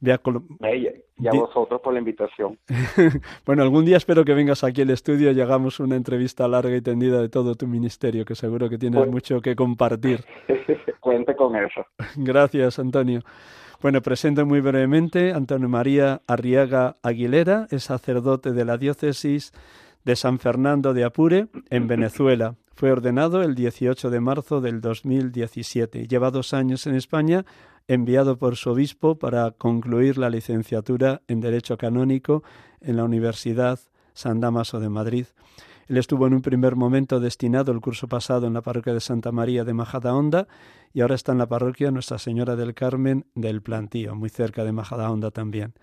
y 0.00 1.28
a 1.28 1.32
vosotros 1.32 1.80
por 1.82 1.92
la 1.92 1.98
invitación. 1.98 2.58
bueno, 3.46 3.62
algún 3.62 3.84
día 3.84 3.98
espero 3.98 4.24
que 4.24 4.34
vengas 4.34 4.64
aquí 4.64 4.82
al 4.82 4.90
estudio 4.90 5.30
y 5.32 5.40
hagamos 5.40 5.80
una 5.80 5.96
entrevista 5.96 6.48
larga 6.48 6.74
y 6.74 6.80
tendida 6.80 7.20
de 7.20 7.28
todo 7.28 7.54
tu 7.54 7.66
ministerio, 7.66 8.24
que 8.24 8.34
seguro 8.34 8.68
que 8.68 8.78
tienes 8.78 9.00
pues 9.00 9.10
mucho 9.10 9.40
que 9.40 9.54
compartir. 9.54 10.24
Cuente 11.00 11.36
con 11.36 11.56
eso. 11.56 11.86
Gracias, 12.16 12.78
Antonio. 12.78 13.20
Bueno, 13.82 14.02
presento 14.02 14.44
muy 14.44 14.60
brevemente 14.60 15.32
Antonio 15.32 15.68
María 15.68 16.20
Arriaga 16.26 16.96
Aguilera, 17.02 17.66
es 17.70 17.84
sacerdote 17.84 18.52
de 18.52 18.64
la 18.66 18.76
diócesis 18.76 19.52
de 20.04 20.16
San 20.16 20.38
Fernando 20.38 20.92
de 20.92 21.04
Apure, 21.04 21.46
en 21.70 21.86
Venezuela. 21.86 22.56
Fue 22.74 22.92
ordenado 22.92 23.42
el 23.42 23.54
18 23.54 24.10
de 24.10 24.20
marzo 24.20 24.60
del 24.60 24.80
2017. 24.80 26.06
Lleva 26.06 26.30
dos 26.30 26.54
años 26.54 26.86
en 26.86 26.94
España 26.94 27.44
enviado 27.90 28.38
por 28.38 28.54
su 28.54 28.70
obispo 28.70 29.18
para 29.18 29.50
concluir 29.50 30.16
la 30.16 30.30
licenciatura 30.30 31.22
en 31.26 31.40
Derecho 31.40 31.76
Canónico 31.76 32.44
en 32.80 32.96
la 32.96 33.02
Universidad 33.02 33.80
San 34.14 34.38
Damaso 34.38 34.78
de 34.78 34.88
Madrid. 34.88 35.26
Él 35.88 35.96
estuvo 35.96 36.28
en 36.28 36.34
un 36.34 36.40
primer 36.40 36.76
momento 36.76 37.18
destinado 37.18 37.72
el 37.72 37.80
curso 37.80 38.06
pasado 38.06 38.46
en 38.46 38.54
la 38.54 38.62
parroquia 38.62 38.94
de 38.94 39.00
Santa 39.00 39.32
María 39.32 39.64
de 39.64 39.74
Majadahonda 39.74 40.46
y 40.94 41.00
ahora 41.00 41.16
está 41.16 41.32
en 41.32 41.38
la 41.38 41.48
parroquia 41.48 41.90
Nuestra 41.90 42.18
Señora 42.18 42.54
del 42.54 42.74
Carmen 42.74 43.26
del 43.34 43.60
Plantío, 43.60 44.14
muy 44.14 44.28
cerca 44.28 44.62
de 44.62 44.70
Majadahonda 44.70 45.32
también. 45.32 45.74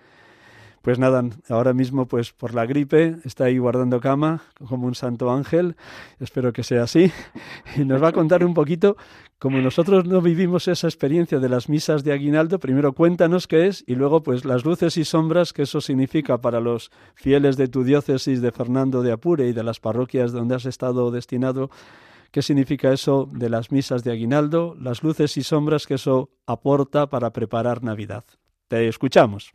Pues 0.88 1.00
nada, 1.00 1.22
ahora 1.50 1.74
mismo 1.74 2.06
pues 2.06 2.32
por 2.32 2.54
la 2.54 2.66
gripe 2.66 3.18
está 3.26 3.44
ahí 3.44 3.58
guardando 3.58 4.00
cama 4.00 4.44
como 4.70 4.88
un 4.88 4.96
santo 4.96 5.30
ángel, 5.30 5.76
espero 6.22 6.54
que 6.54 6.64
sea 6.64 6.84
así, 6.84 7.12
y 7.76 7.84
nos 7.84 8.02
va 8.02 8.08
a 8.08 8.12
contar 8.14 8.46
un 8.46 8.54
poquito, 8.54 8.96
como 9.38 9.58
nosotros 9.58 10.06
no 10.06 10.22
vivimos 10.22 10.70
esa 10.70 10.88
experiencia 10.88 11.40
de 11.40 11.50
las 11.50 11.68
misas 11.68 12.06
de 12.06 12.14
aguinaldo, 12.14 12.58
primero 12.58 12.94
cuéntanos 12.94 13.48
qué 13.48 13.68
es 13.68 13.84
y 13.86 13.96
luego 13.96 14.24
pues 14.24 14.46
las 14.46 14.64
luces 14.64 14.96
y 14.96 15.04
sombras 15.04 15.52
que 15.52 15.64
eso 15.64 15.82
significa 15.82 16.40
para 16.40 16.62
los 16.62 16.90
fieles 17.16 17.58
de 17.58 17.68
tu 17.68 17.84
diócesis 17.84 18.42
de 18.42 18.54
Fernando 18.54 19.02
de 19.02 19.12
Apure 19.12 19.50
y 19.50 19.52
de 19.52 19.64
las 19.66 19.82
parroquias 19.82 20.32
donde 20.32 20.56
has 20.56 20.66
estado 20.66 21.12
destinado, 21.12 21.70
qué 22.32 22.42
significa 22.42 22.94
eso 22.94 23.30
de 23.34 23.50
las 23.50 23.74
misas 23.74 24.06
de 24.06 24.14
aguinaldo, 24.14 24.74
las 24.80 25.04
luces 25.04 25.36
y 25.36 25.44
sombras 25.44 25.86
que 25.86 25.96
eso 25.96 26.30
aporta 26.46 27.10
para 27.10 27.34
preparar 27.34 27.84
Navidad. 27.84 28.24
Te 28.70 28.88
escuchamos. 28.88 29.54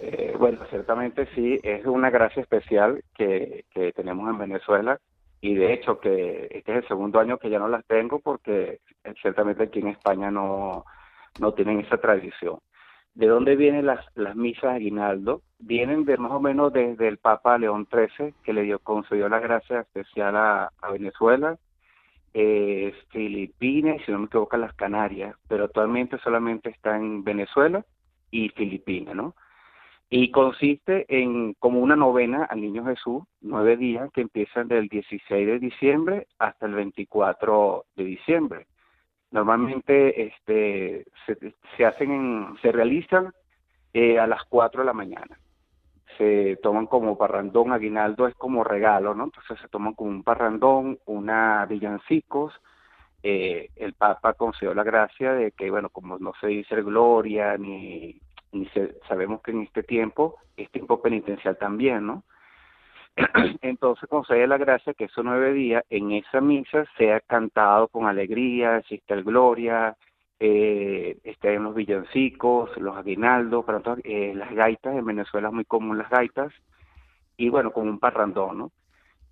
Eh, 0.00 0.34
bueno, 0.38 0.60
ciertamente 0.70 1.26
sí, 1.34 1.58
es 1.62 1.84
una 1.84 2.10
gracia 2.10 2.42
especial 2.42 3.02
que, 3.14 3.64
tenemos 3.96 4.28
en 4.30 4.38
Venezuela 4.38 4.98
y 5.40 5.54
de 5.54 5.72
hecho 5.72 5.98
que 5.98 6.48
este 6.50 6.72
es 6.72 6.78
el 6.78 6.88
segundo 6.88 7.18
año 7.20 7.38
que 7.38 7.50
ya 7.50 7.58
no 7.58 7.68
las 7.68 7.84
tengo 7.86 8.20
porque 8.20 8.80
eh, 9.04 9.14
ciertamente 9.20 9.64
aquí 9.64 9.80
en 9.80 9.88
España 9.88 10.30
no, 10.30 10.84
no 11.40 11.52
tienen 11.52 11.80
esa 11.80 11.98
tradición. 11.98 12.58
¿De 13.14 13.26
dónde 13.26 13.56
vienen 13.56 13.86
las, 13.86 14.04
las 14.14 14.36
misas 14.36 14.76
aguinaldo? 14.76 15.42
Vienen 15.58 16.04
de 16.04 16.16
más 16.18 16.30
o 16.30 16.40
menos 16.40 16.72
desde 16.72 17.08
el 17.08 17.18
Papa 17.18 17.58
León 17.58 17.88
XIII, 17.90 18.32
que 18.44 18.52
le 18.52 18.62
dio, 18.62 18.78
concedió 18.78 19.28
la 19.28 19.40
gracia 19.40 19.80
especial 19.80 20.36
a, 20.36 20.70
Venezuela, 20.92 21.58
eh, 22.34 22.94
Filipinas, 23.10 24.00
si 24.06 24.12
no 24.12 24.20
me 24.20 24.26
equivoco, 24.26 24.56
las 24.56 24.74
Canarias, 24.74 25.34
pero 25.48 25.64
actualmente 25.64 26.18
solamente 26.18 26.70
está 26.70 26.96
en 26.96 27.24
Venezuela 27.24 27.84
y 28.30 28.50
Filipinas, 28.50 29.16
¿no? 29.16 29.34
Y 30.10 30.30
consiste 30.30 31.04
en 31.08 31.52
como 31.54 31.80
una 31.80 31.94
novena 31.94 32.44
al 32.44 32.62
Niño 32.62 32.84
Jesús, 32.86 33.24
nueve 33.42 33.76
días 33.76 34.10
que 34.12 34.22
empiezan 34.22 34.68
del 34.68 34.88
16 34.88 35.46
de 35.46 35.58
diciembre 35.58 36.26
hasta 36.38 36.66
el 36.66 36.74
24 36.74 37.84
de 37.94 38.04
diciembre. 38.04 38.66
Normalmente 39.30 40.22
este, 40.22 41.04
se, 41.76 41.84
hacen 41.84 42.56
se 42.62 42.72
realizan 42.72 43.32
eh, 43.92 44.18
a 44.18 44.26
las 44.26 44.42
4 44.44 44.80
de 44.80 44.86
la 44.86 44.94
mañana. 44.94 45.38
Se 46.16 46.56
toman 46.62 46.86
como 46.86 47.18
parrandón, 47.18 47.72
aguinaldo 47.72 48.26
es 48.26 48.34
como 48.34 48.64
regalo, 48.64 49.14
¿no? 49.14 49.24
Entonces 49.24 49.60
se 49.60 49.68
toman 49.68 49.92
como 49.92 50.10
un 50.10 50.24
parrandón, 50.24 50.98
una 51.04 51.66
villancicos, 51.66 52.54
eh, 53.22 53.70
el 53.76 53.94
Papa 53.94 54.34
concedió 54.34 54.74
la 54.74 54.84
gracia 54.84 55.32
de 55.32 55.52
que, 55.52 55.70
bueno, 55.70 55.90
como 55.90 56.18
no 56.18 56.32
se 56.40 56.46
dice 56.46 56.80
gloria 56.82 57.56
ni 57.58 58.20
y 58.52 58.68
sabemos 59.08 59.42
que 59.42 59.50
en 59.50 59.62
este 59.62 59.82
tiempo 59.82 60.36
es 60.56 60.70
tiempo 60.70 61.00
penitencial 61.00 61.56
también, 61.58 62.06
¿no? 62.06 62.24
Entonces 63.62 64.08
concede 64.08 64.46
la 64.46 64.58
gracia 64.58 64.94
que 64.94 65.04
esos 65.04 65.24
nueve 65.24 65.52
días 65.52 65.84
en 65.90 66.12
esa 66.12 66.40
misa 66.40 66.84
sea 66.96 67.20
cantado 67.20 67.88
con 67.88 68.06
alegría, 68.06 68.78
exista 68.78 69.14
el 69.14 69.24
gloria, 69.24 69.96
eh, 70.40 71.18
estén 71.24 71.64
los 71.64 71.74
villancicos, 71.74 72.76
los 72.78 72.96
aguinaldos, 72.96 73.64
para 73.64 73.82
eh, 74.04 74.32
las 74.34 74.52
gaitas, 74.52 74.94
en 74.94 75.04
Venezuela 75.04 75.48
es 75.48 75.54
muy 75.54 75.64
común 75.64 75.98
las 75.98 76.10
gaitas, 76.10 76.52
y 77.36 77.48
bueno, 77.48 77.72
con 77.72 77.88
un 77.88 77.98
parrandón, 77.98 78.58
¿no? 78.58 78.72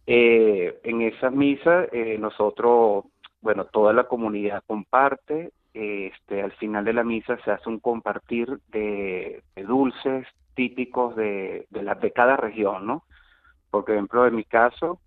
Eh, 0.06 0.78
en 0.84 1.02
esa 1.02 1.30
misa 1.30 1.86
eh, 1.90 2.16
nosotros, 2.18 3.04
bueno, 3.40 3.64
toda 3.64 3.92
la 3.92 4.04
comunidad 4.04 4.62
comparte, 4.66 5.52
este, 5.76 6.42
al 6.42 6.52
final 6.52 6.84
de 6.84 6.94
la 6.94 7.04
misa 7.04 7.36
se 7.44 7.50
hace 7.50 7.68
un 7.68 7.80
compartir 7.80 8.60
de, 8.68 9.42
dulces 9.56 10.26
típicos 10.54 11.14
de, 11.16 11.66
de, 11.68 12.12
cada 12.12 12.36
región, 12.36 12.86
¿no? 12.86 13.04
Por 13.70 13.88
ejemplo, 13.90 14.26
en 14.26 14.36
mi 14.36 14.44
caso, 14.44 15.00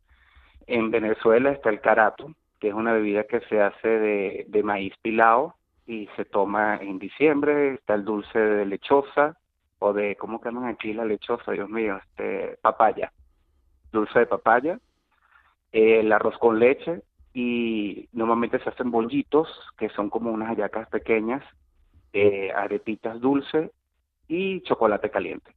en 0.68 0.92
Venezuela 0.92 1.52
está 1.52 1.72
el 1.72 1.82
carato, 1.82 2.36
que 2.60 2.68
es 2.68 2.74
una 2.76 2.94
bebida 2.94 3.24
que 3.24 3.40
se 3.42 3.60
hace 3.60 3.88
de, 3.88 4.46
de 4.48 4.64
maíz 4.64 4.94
pilado 5.02 5.56
y 5.88 6.08
se 6.16 6.26
toma 6.26 6.78
en 6.78 7.00
diciembre, 7.00 7.74
está 7.74 7.96
el 7.96 8.06
dulce 8.06 8.38
de 8.38 8.66
lechosa, 8.66 9.38
o 9.80 9.92
de, 9.94 10.16
¿cómo 10.18 10.40
llaman 10.44 10.66
aquí 10.66 10.94
la 10.94 11.06
lechosa? 11.06 11.52
Dios 11.52 11.70
mío, 11.70 11.98
este, 11.98 12.58
papaya, 12.62 13.12
dulce 13.92 14.20
de 14.20 14.26
papaya, 14.28 14.80
el 15.72 16.12
arroz 16.12 16.38
con 16.38 16.60
leche, 16.60 17.02
y 17.34 18.10
normalmente 18.12 18.60
se 18.60 18.70
hacen 18.70 18.92
bollitos, 18.92 19.48
que 19.78 19.90
son 19.90 20.10
como 20.10 20.32
unas 20.32 20.50
hallacas 20.50 20.90
pequeñas, 20.90 21.44
eh, 22.14 22.52
aretitas 22.52 23.20
dulces 23.20 23.72
y 24.28 24.62
chocolate 24.62 25.10
caliente. 25.10 25.52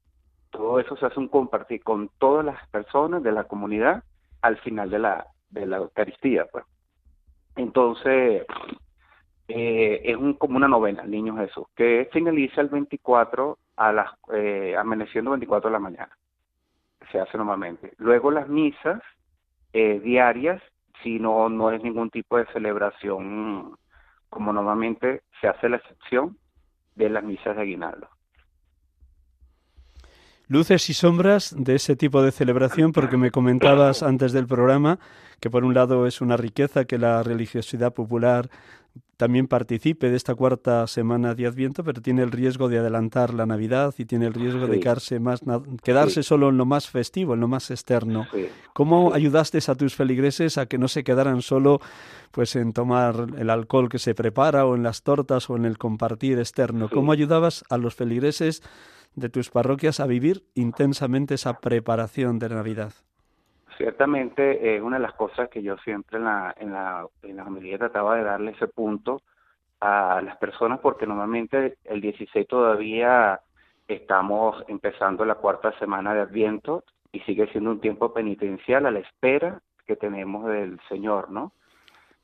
Todo 0.51 0.79
eso 0.81 0.97
se 0.97 1.07
hace 1.07 1.19
un 1.19 1.29
compartir 1.29 1.83
con 1.83 2.11
todas 2.19 2.45
las 2.45 2.69
personas 2.69 3.23
de 3.23 3.33
la 3.33 3.45
comunidad 3.45 4.05
al 4.43 4.59
final 4.59 4.91
de 4.91 4.99
la, 4.99 5.27
de 5.51 5.67
la 5.67 5.79
Eucaristía. 5.79 6.47
Pues. 6.47 6.65
Entonces, 7.57 8.45
eh, 9.49 10.01
es 10.05 10.17
un, 10.17 10.35
como 10.35 10.57
una 10.57 10.69
novena, 10.69 11.05
Niño 11.05 11.37
Jesús, 11.37 11.67
que 11.75 12.09
finaliza 12.13 12.61
el 12.61 12.69
24 12.69 13.59
a 13.77 13.93
las, 13.93 14.11
eh, 14.33 14.75
amaneciendo 14.79 15.31
24 15.31 15.69
de 15.69 15.73
la 15.73 15.79
mañana. 15.79 16.19
Se 17.11 17.21
hace 17.21 17.37
normalmente. 17.37 17.93
Luego 17.99 18.31
las 18.31 18.49
misas 18.49 19.03
eh, 19.73 20.01
diarias 20.01 20.63
si 21.03 21.19
no, 21.19 21.49
no 21.49 21.71
es 21.71 21.83
ningún 21.83 22.11
tipo 22.11 22.37
de 22.37 22.47
celebración 22.53 23.77
como 24.29 24.53
normalmente 24.53 25.23
se 25.41 25.49
hace 25.49 25.69
la 25.69 25.77
excepción 25.77 26.39
de 26.95 27.11
las 27.11 27.23
misas 27.23 27.55
de 27.57 27.63
aguinaldo. 27.63 28.09
Luces 30.49 30.91
y 30.91 30.95
sombras 30.95 31.55
de 31.57 31.77
ese 31.77 31.97
tipo 31.97 32.23
de 32.23 32.31
celebración, 32.31 32.93
porque 32.93 33.17
me 33.17 33.31
comentabas 33.31 34.03
antes 34.03 34.33
del 34.33 34.47
programa 34.47 34.99
que 35.41 35.51
por 35.51 35.65
un 35.65 35.75
lado 35.75 36.07
es 36.07 36.21
una 36.21 36.37
riqueza 36.37 36.85
que 36.85 36.99
la 36.99 37.23
religiosidad 37.23 37.93
popular 37.95 38.49
también 39.23 39.47
participe 39.47 40.11
de 40.11 40.17
esta 40.17 40.35
cuarta 40.35 40.85
semana 40.89 41.37
de 41.37 41.47
Adviento, 41.47 41.85
pero 41.85 42.03
tiene 42.03 42.25
el 42.25 42.33
riesgo 42.33 42.69
de 42.69 42.81
adelantar 42.81 43.33
la 43.33 43.47
Navidad 43.47 43.95
y 43.97 44.05
tiene 44.05 44.27
el 44.27 44.35
riesgo 44.35 44.67
de 44.67 44.81
quedarse, 44.81 45.21
más, 45.21 45.43
quedarse 45.85 46.25
solo 46.25 46.49
en 46.49 46.57
lo 46.57 46.67
más 46.67 46.91
festivo, 46.91 47.35
en 47.35 47.39
lo 47.39 47.47
más 47.47 47.71
externo. 47.71 48.27
¿Cómo 48.73 49.15
ayudaste 49.15 49.61
a 49.65 49.77
tus 49.77 49.95
feligreses 49.95 50.59
a 50.59 50.67
que 50.67 50.77
no 50.77 50.89
se 50.89 51.05
quedaran 51.05 51.41
solo 51.41 51.81
pues 52.33 52.57
en 52.57 52.73
tomar 52.73 53.29
el 53.39 53.49
alcohol 53.49 53.89
que 53.89 54.01
se 54.01 54.13
prepara 54.17 54.67
o 54.67 54.75
en 54.75 54.83
las 54.83 55.05
tortas 55.05 55.49
o 55.49 55.55
en 55.55 55.67
el 55.67 55.79
compartir 55.79 56.41
externo? 56.41 56.91
¿Cómo 56.91 57.13
ayudabas 57.13 57.65
a 57.71 57.79
los 57.79 57.95
feligreses 57.95 58.61
de 59.15 59.29
tus 59.29 59.51
parroquias 59.51 60.01
a 60.01 60.07
vivir 60.09 60.49
intensamente 60.57 61.35
esa 61.35 61.61
preparación 61.61 62.41
de 62.41 62.49
Navidad? 62.49 62.93
Ciertamente, 63.77 64.77
es 64.77 64.83
una 64.83 64.97
de 64.97 65.03
las 65.03 65.15
cosas 65.15 65.49
que 65.49 65.63
yo 65.63 65.77
siempre 65.79 66.19
en 66.19 66.25
la, 66.25 66.55
en 66.59 66.73
la, 66.73 67.07
en 67.23 67.37
la 67.37 67.45
familia 67.45 67.79
trataba 67.79 68.17
de 68.17 68.25
darle 68.25 68.53
ese 68.53 68.69
punto 68.69 69.23
a 69.81 70.21
las 70.23 70.37
personas, 70.37 70.81
porque 70.81 71.07
normalmente 71.07 71.79
el 71.85 72.01
16 72.01 72.47
todavía 72.47 73.41
estamos 73.89 74.65
empezando 74.69 75.25
la 75.25 75.35
cuarta 75.37 75.77
semana 75.79 76.15
de 76.15 76.21
Adviento 76.21 76.85
y 77.11 77.21
sigue 77.21 77.49
siendo 77.49 77.71
un 77.71 77.81
tiempo 77.81 78.13
penitencial 78.13 78.87
a 78.87 78.91
la 78.91 79.01
espera 79.01 79.61
que 79.87 79.97
tenemos 79.97 80.47
del 80.47 80.81
Señor, 80.89 81.31
¿no? 81.31 81.53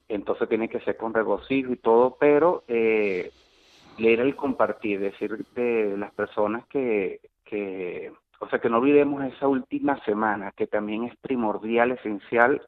Entonces 0.08 0.48
tiene 0.48 0.68
que 0.68 0.80
ser 0.80 0.96
con 0.96 1.12
regocijo 1.12 1.72
y 1.72 1.76
todo, 1.76 2.16
pero 2.18 2.64
eh, 2.68 3.30
leer 3.98 4.20
el 4.20 4.36
compartir, 4.36 5.00
decir 5.00 5.44
de 5.54 5.96
las 5.98 6.12
personas 6.12 6.64
que, 6.66 7.20
que 7.44 8.12
o 8.40 8.48
sea, 8.48 8.58
que 8.58 8.68
no 8.68 8.78
olvidemos 8.78 9.24
esa 9.24 9.48
última 9.48 10.02
semana, 10.04 10.52
que 10.52 10.66
también 10.66 11.04
es 11.04 11.16
primordial, 11.16 11.92
esencial 11.92 12.62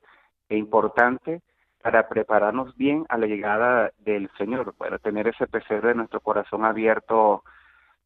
e 0.49 0.57
importante 0.57 1.43
para 1.83 2.09
prepararnos 2.09 2.77
bien 2.77 3.07
a 3.09 3.17
la 3.17 3.27
llegada 3.27 3.93
del 3.99 4.29
Señor, 4.37 4.75
para 4.75 4.99
tener 4.99 5.29
ese 5.29 5.47
pesebre 5.47 5.89
de 5.89 5.95
nuestro 5.95 6.21
corazón 6.21 6.65
abierto 6.65 7.43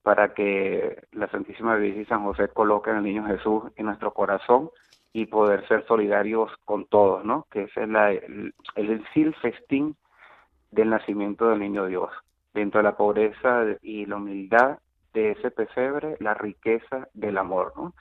para 0.02 0.34
que 0.34 1.02
la 1.12 1.28
Santísima 1.28 1.76
Virgen 1.76 2.02
y 2.02 2.04
San 2.04 2.24
José 2.24 2.48
coloquen 2.48 2.96
al 2.96 3.04
niño 3.04 3.26
Jesús 3.26 3.64
en 3.76 3.86
nuestro 3.86 4.12
corazón 4.12 4.70
y 5.14 5.26
poder 5.26 5.66
ser 5.66 5.86
solidarios 5.86 6.52
con 6.66 6.84
todos, 6.84 7.24
¿no? 7.24 7.46
Que 7.50 7.62
ese 7.62 7.84
es 7.84 7.88
la, 7.88 8.12
el, 8.12 8.54
el, 8.76 9.04
del 10.70 10.90
nacimiento 10.90 11.48
del 11.48 11.60
niño 11.60 11.86
Dios. 11.86 12.10
Dentro 12.52 12.80
de 12.80 12.84
la 12.84 12.96
pobreza 12.96 13.64
y 13.80 14.04
la 14.04 14.16
humildad 14.16 14.78
de 15.14 15.32
ese 15.32 15.50
pesebre 15.50 16.16
la 16.20 16.34
riqueza 16.34 17.08
del 17.14 17.38
amor, 17.38 17.72
¿no? 17.76 17.94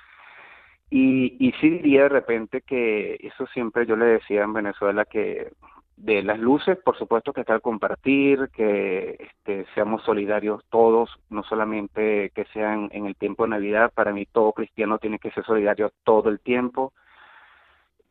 Y, 0.90 1.38
y 1.40 1.54
sí 1.54 1.70
diría 1.70 2.04
de 2.04 2.10
repente 2.10 2.62
que 2.62 3.18
eso 3.22 3.48
siempre 3.48 3.86
yo 3.86 3.96
le 3.96 4.06
decía 4.06 4.44
en 4.44 4.54
Venezuela 4.54 5.06
que 5.06 5.52
de 5.98 6.24
las 6.24 6.40
luces, 6.40 6.78
por 6.78 6.98
supuesto 6.98 7.34
que 7.34 7.42
está 7.42 7.54
el 7.54 7.62
compartir, 7.62 8.50
que 8.50 9.18
este, 9.20 9.66
seamos 9.74 10.04
solidarios 10.04 10.64
todos, 10.70 11.10
no 11.30 11.44
solamente 11.44 12.32
que 12.32 12.46
sean 12.54 12.90
en 12.92 13.06
el 13.06 13.16
tiempo 13.16 13.44
de 13.44 13.52
Navidad, 13.52 13.92
para 13.94 14.12
mí 14.12 14.26
todo 14.26 14.54
cristiano 14.54 14.98
tiene 14.98 15.20
que 15.20 15.32
ser 15.32 15.46
solidario 15.46 15.92
todo 16.04 16.30
el 16.30 16.40
tiempo, 16.40 16.94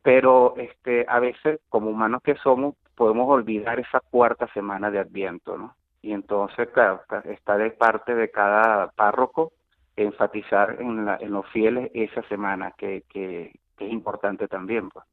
pero 0.01 0.55
este, 0.57 1.05
a 1.07 1.19
veces 1.19 1.59
como 1.69 1.89
humanos 1.89 2.21
que 2.23 2.35
somos 2.35 2.75
podemos 2.95 3.29
olvidar 3.29 3.79
esa 3.79 3.99
cuarta 3.99 4.47
semana 4.53 4.91
de 4.91 4.99
Adviento, 4.99 5.57
¿no? 5.57 5.75
Y 6.03 6.11
entonces, 6.11 6.67
claro, 6.73 7.01
está 7.23 7.57
de 7.57 7.71
parte 7.71 8.13
de 8.13 8.29
cada 8.29 8.89
párroco 8.91 9.53
enfatizar 9.95 10.81
en, 10.81 11.05
la, 11.05 11.15
en 11.15 11.31
los 11.31 11.47
fieles 11.47 11.89
esa 11.93 12.21
semana, 12.23 12.73
que, 12.77 13.05
que, 13.09 13.53
es 13.79 13.91
importante 13.91 14.49
también. 14.49 14.89
Pues. 14.89 15.05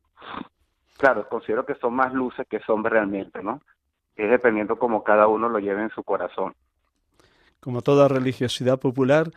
Claro, 0.98 1.28
considero 1.28 1.64
que 1.64 1.76
son 1.76 1.94
más 1.94 2.12
luces 2.12 2.46
que 2.48 2.58
son 2.60 2.82
realmente, 2.82 3.40
¿no? 3.40 3.60
Es 4.16 4.28
dependiendo 4.28 4.78
como 4.78 5.04
cada 5.04 5.28
uno 5.28 5.48
lo 5.48 5.60
lleve 5.60 5.82
en 5.82 5.90
su 5.90 6.02
corazón. 6.02 6.54
Como 7.60 7.82
toda 7.82 8.08
religiosidad 8.08 8.80
popular, 8.80 9.30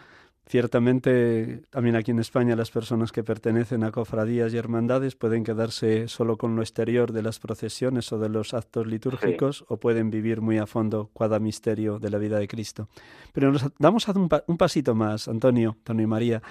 Ciertamente, 0.46 1.64
también 1.70 1.96
aquí 1.96 2.12
en 2.12 2.20
España 2.20 2.56
las 2.56 2.70
personas 2.70 3.12
que 3.14 3.24
pertenecen 3.24 3.84
a 3.84 3.92
cofradías 3.92 4.54
y 4.54 4.58
hermandades 4.58 5.16
pueden 5.16 5.44
quedarse 5.44 6.10
solo 6.10 6.38
con 6.38 6.56
lo 6.56 6.62
exterior 6.62 7.14
de 7.14 7.22
las 7.22 7.40
procesiones 7.40 8.12
o 8.12 8.20
de 8.20 8.28
los 8.28 8.54
actos 8.54 8.86
litúrgicos 8.86 9.64
o 9.70 9.78
pueden 9.78 10.10
vivir 10.10 10.42
muy 10.42 10.58
a 10.58 10.68
fondo 10.68 11.10
cada 11.18 11.40
misterio 11.40 11.98
de 11.98 12.10
la 12.10 12.18
vida 12.18 12.40
de 12.40 12.48
Cristo. 12.50 12.90
Pero 13.32 13.52
nos 13.52 13.66
damos 13.80 14.08
un, 14.10 14.30
un 14.48 14.58
pasito 14.58 14.94
más, 14.94 15.30
Antonio, 15.30 15.78
Antonio 15.80 16.04
y 16.04 16.08
María. 16.08 16.42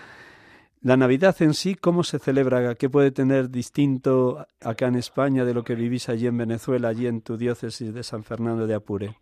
La 0.80 0.96
Navidad 0.96 1.36
en 1.40 1.54
sí, 1.54 1.76
¿cómo 1.76 2.02
se 2.02 2.18
celebra? 2.18 2.74
¿Qué 2.74 2.88
puede 2.88 3.12
tener 3.12 3.50
distinto 3.50 4.48
acá 4.60 4.88
en 4.88 4.96
España 4.96 5.44
de 5.44 5.54
lo 5.54 5.62
que 5.62 5.76
vivís 5.76 6.08
allí 6.08 6.26
en 6.26 6.36
Venezuela, 6.36 6.88
allí 6.88 7.06
en 7.06 7.20
tu 7.20 7.36
diócesis 7.36 7.94
de 7.94 8.02
San 8.02 8.24
Fernando 8.24 8.66
de 8.66 8.74
Apure? 8.74 9.16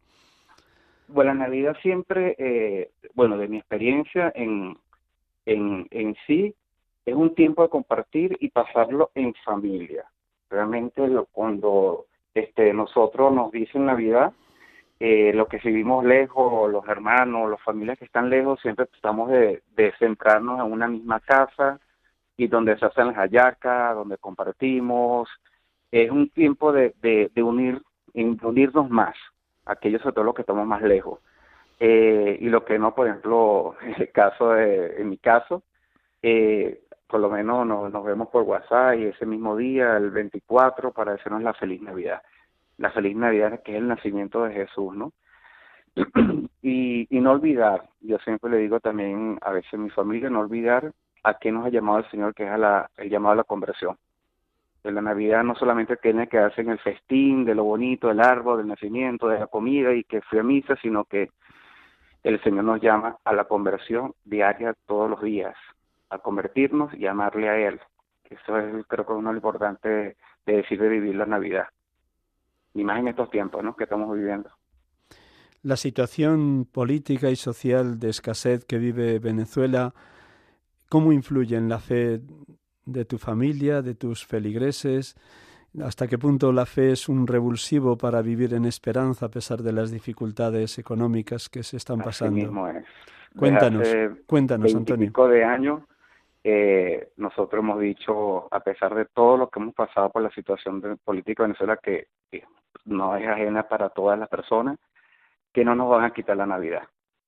Bueno, 1.12 1.35
la 1.35 1.46
Navidad 1.46 1.77
siempre, 1.83 2.37
eh, 2.38 2.92
bueno, 3.14 3.37
de 3.37 3.49
mi 3.49 3.57
experiencia 3.57 4.31
en, 4.33 4.79
en, 5.44 5.88
en 5.90 6.14
sí, 6.25 6.55
es 7.05 7.14
un 7.16 7.35
tiempo 7.35 7.64
de 7.64 7.68
compartir 7.68 8.37
y 8.38 8.51
pasarlo 8.51 9.11
en 9.16 9.35
familia. 9.44 10.05
Realmente 10.49 11.09
lo, 11.09 11.27
cuando 11.27 12.07
este, 12.33 12.73
nosotros 12.73 13.33
nos 13.33 13.51
dicen 13.51 13.87
Navidad, 13.87 14.33
eh, 15.01 15.33
lo 15.35 15.49
que 15.49 15.59
vivimos 15.59 16.05
lejos, 16.05 16.70
los 16.70 16.87
hermanos, 16.87 17.51
las 17.51 17.62
familias 17.62 17.99
que 17.99 18.05
están 18.05 18.31
lejos, 18.31 18.61
siempre 18.61 18.87
tratamos 18.87 19.31
de, 19.31 19.64
de 19.75 19.92
centrarnos 19.99 20.64
en 20.64 20.73
una 20.73 20.87
misma 20.87 21.18
casa 21.18 21.81
y 22.37 22.46
donde 22.46 22.79
se 22.79 22.87
hacen 22.87 23.09
las 23.09 23.16
hallacas, 23.16 23.96
donde 23.96 24.16
compartimos. 24.16 25.29
Es 25.90 26.09
un 26.09 26.31
tiempo 26.31 26.70
de, 26.70 26.94
de, 27.03 27.33
de 27.35 27.42
unir, 27.42 27.83
de 28.14 28.46
unirnos 28.46 28.88
más 28.88 29.16
aquellos 29.66 30.03
sobre 30.03 30.14
todo 30.14 30.25
los 30.25 30.35
que 30.35 30.42
estamos 30.42 30.66
más 30.66 30.83
lejos. 30.83 31.20
Eh, 31.79 32.38
y 32.40 32.49
lo 32.49 32.64
que 32.64 32.79
no, 32.79 32.94
por 32.94 33.07
ejemplo, 33.07 33.75
en 33.83 33.94
el 33.99 34.12
caso 34.12 34.51
de, 34.53 35.01
en 35.01 35.09
mi 35.09 35.18
caso, 35.18 35.62
eh, 36.23 36.83
por 37.07 37.20
lo 37.20 37.31
menos 37.31 37.66
nos, 37.66 37.92
nos, 37.92 38.05
vemos 38.05 38.29
por 38.29 38.42
WhatsApp 38.42 38.99
y 38.99 39.07
ese 39.07 39.27
mismo 39.27 39.57
día, 39.57 39.96
el 39.96 40.11
24, 40.11 40.92
para 40.92 41.12
decirnos 41.12 41.42
la 41.42 41.55
feliz 41.55 41.81
Navidad. 41.83 42.23
La 42.79 42.90
feliz 42.90 43.16
Navidad 43.16 43.62
que 43.62 43.73
es 43.73 43.79
el 43.79 43.88
nacimiento 43.88 44.44
de 44.44 44.55
Jesús, 44.55 44.94
¿no? 44.94 45.12
y, 46.62 47.07
y 47.11 47.20
no 47.20 47.33
olvidar, 47.33 47.88
yo 48.01 48.18
siempre 48.18 48.51
le 48.51 48.59
digo 48.59 48.79
también 48.81 49.38
a 49.42 49.51
veces 49.51 49.75
a 49.75 49.77
mi 49.77 49.90
familia, 49.90 50.31
no 50.31 50.40
olvidar 50.40 50.92
a 51.25 51.38
qué 51.38 51.51
nos 51.51 51.66
ha 51.66 51.70
llamado 51.70 51.99
el 51.99 52.11
Señor, 52.11 52.35
que 52.35 52.44
es 52.44 52.51
a 52.51 52.59
la, 52.59 52.90
el 52.96 53.11
llamado 53.11 53.33
a 53.33 53.37
la 53.37 53.44
conversión 53.44 53.96
de 54.83 54.93
la 54.93 55.03
Navidad 55.03 55.45
no 55.45 55.55
solamente 55.55 55.97
tiene 55.97 56.29
que 56.29 56.38
hacer 56.38 56.64
en 56.64 56.73
el 56.73 56.79
festín, 56.79 57.45
de 57.45 57.55
lo 57.55 57.64
bonito, 57.64 58.09
del 58.09 58.21
árbol, 58.21 58.59
del 58.59 58.69
nacimiento, 58.69 59.29
de 59.29 59.40
la 59.40 59.47
comida 59.47 59.95
y 59.95 60.05
que 60.05 60.23
fui 60.23 60.38
a 60.38 60.43
misa, 60.43 60.77
sino 60.81 61.05
que 61.05 61.31
el 62.23 62.43
Señor 62.43 62.64
nos 62.64 62.81
llama 62.81 63.19
a 63.25 63.33
la 63.33 63.45
conversión 63.45 64.14
diaria 64.25 64.75
todos 64.87 65.11
los 65.11 65.23
días, 65.23 65.55
a 66.09 66.19
convertirnos 66.19 66.93
y 66.95 67.07
amarle 67.07 67.49
a 67.49 67.59
Él. 67.69 67.81
Eso 68.25 68.59
es 68.59 68.87
creo 68.87 69.07
que 69.07 69.12
es 69.12 69.19
uno 69.19 69.33
lo 69.33 69.38
importante 69.38 69.88
de, 69.88 70.16
decir 70.45 70.81
de 70.81 70.88
vivir 70.88 71.14
la 71.14 71.27
Navidad. 71.27 71.66
Y 72.75 72.85
más 72.85 72.99
en 72.99 73.09
estos 73.09 73.31
tiempos 73.31 73.62
¿no? 73.64 73.75
que 73.75 73.85
estamos 73.85 74.14
viviendo. 74.16 74.51
La 75.62 75.77
situación 75.77 76.64
política 76.64 77.29
y 77.29 77.37
social 77.37 77.99
de 77.99 78.11
escasez 78.11 78.64
que 78.64 78.79
vive 78.79 79.19
Venezuela, 79.19 79.93
¿cómo 80.88 81.12
influye 81.12 81.57
en 81.57 81.69
la 81.69 81.79
fe 81.79 82.21
de 82.92 83.05
tu 83.05 83.18
familia, 83.18 83.83
de 83.83 83.94
tus 83.94 84.26
feligreses, 84.26 85.16
hasta 85.83 86.09
qué 86.09 86.18
punto 86.18 86.53
la 86.53 86.66
fe 86.66 86.92
es 86.92 87.09
un 87.09 87.26
revulsivo 87.26 87.96
para 87.96 88.22
vivir 88.22 88.55
en 88.55 88.64
esperanza 88.64 89.26
a 89.26 89.29
pesar 89.29 89.62
de 89.62 89.72
las 89.72 89.90
dificultades 89.90 90.79
económicas 90.79 91.48
que 91.48 91.62
se 91.62 91.76
están 91.76 92.00
pasando. 92.00 92.37
mismo 92.37 92.66
es. 92.68 92.85
Cuéntanos, 93.37 93.88
cuéntanos, 94.26 94.74
Antonio. 94.74 95.12
de 95.29 95.44
años, 95.44 95.83
eh, 96.42 97.11
nosotros 97.16 97.62
hemos 97.62 97.79
dicho, 97.81 98.53
a 98.53 98.59
pesar 98.61 98.94
de 98.96 99.05
todo 99.05 99.37
lo 99.37 99.48
que 99.48 99.61
hemos 99.61 99.74
pasado 99.74 100.11
por 100.11 100.22
la 100.22 100.31
situación 100.31 100.81
de 100.81 100.96
política 100.96 101.44
de 101.44 101.48
Venezuela, 101.48 101.76
que 101.76 102.09
no 102.87 103.16
es 103.16 103.29
ajena 103.29 103.68
para 103.68 103.90
todas 103.90 104.18
las 104.18 104.29
personas, 104.29 104.79
que 105.53 105.64
no 105.64 105.76
nos 105.76 105.88
van 105.90 106.05
a 106.05 106.11
quitar 106.11 106.37
la 106.37 106.46
Navidad 106.46 106.83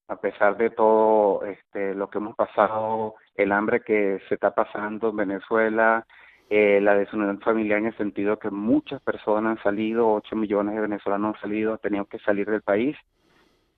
a 0.09 0.17
pesar 0.17 0.57
de 0.57 0.71
todo 0.71 1.45
este, 1.45 1.95
lo 1.95 2.11
que 2.11 2.19
hemos 2.19 2.37
pasado, 2.37 3.15
el 3.35 3.53
hambre 3.53 3.81
que 3.81 4.21
se 4.29 4.35
está 4.35 4.55
pasando 4.55 5.11
en 5.11 5.17
Venezuela, 5.17 6.07
eh, 6.51 6.81
la 6.83 6.95
desunión 6.95 7.41
familiar 7.41 7.79
en 7.79 7.87
el 7.87 7.97
sentido 7.97 8.39
que 8.39 8.51
muchas 8.51 9.01
personas 9.01 9.57
han 9.57 9.63
salido, 9.63 10.13
8 10.13 10.37
millones 10.37 10.75
de 10.75 10.83
venezolanos 10.83 11.37
han 11.37 11.41
salido, 11.41 11.73
han 11.73 11.79
tenido 11.79 12.05
que 12.05 12.19
salir 12.19 12.51
del 12.51 12.63
país, 12.63 12.97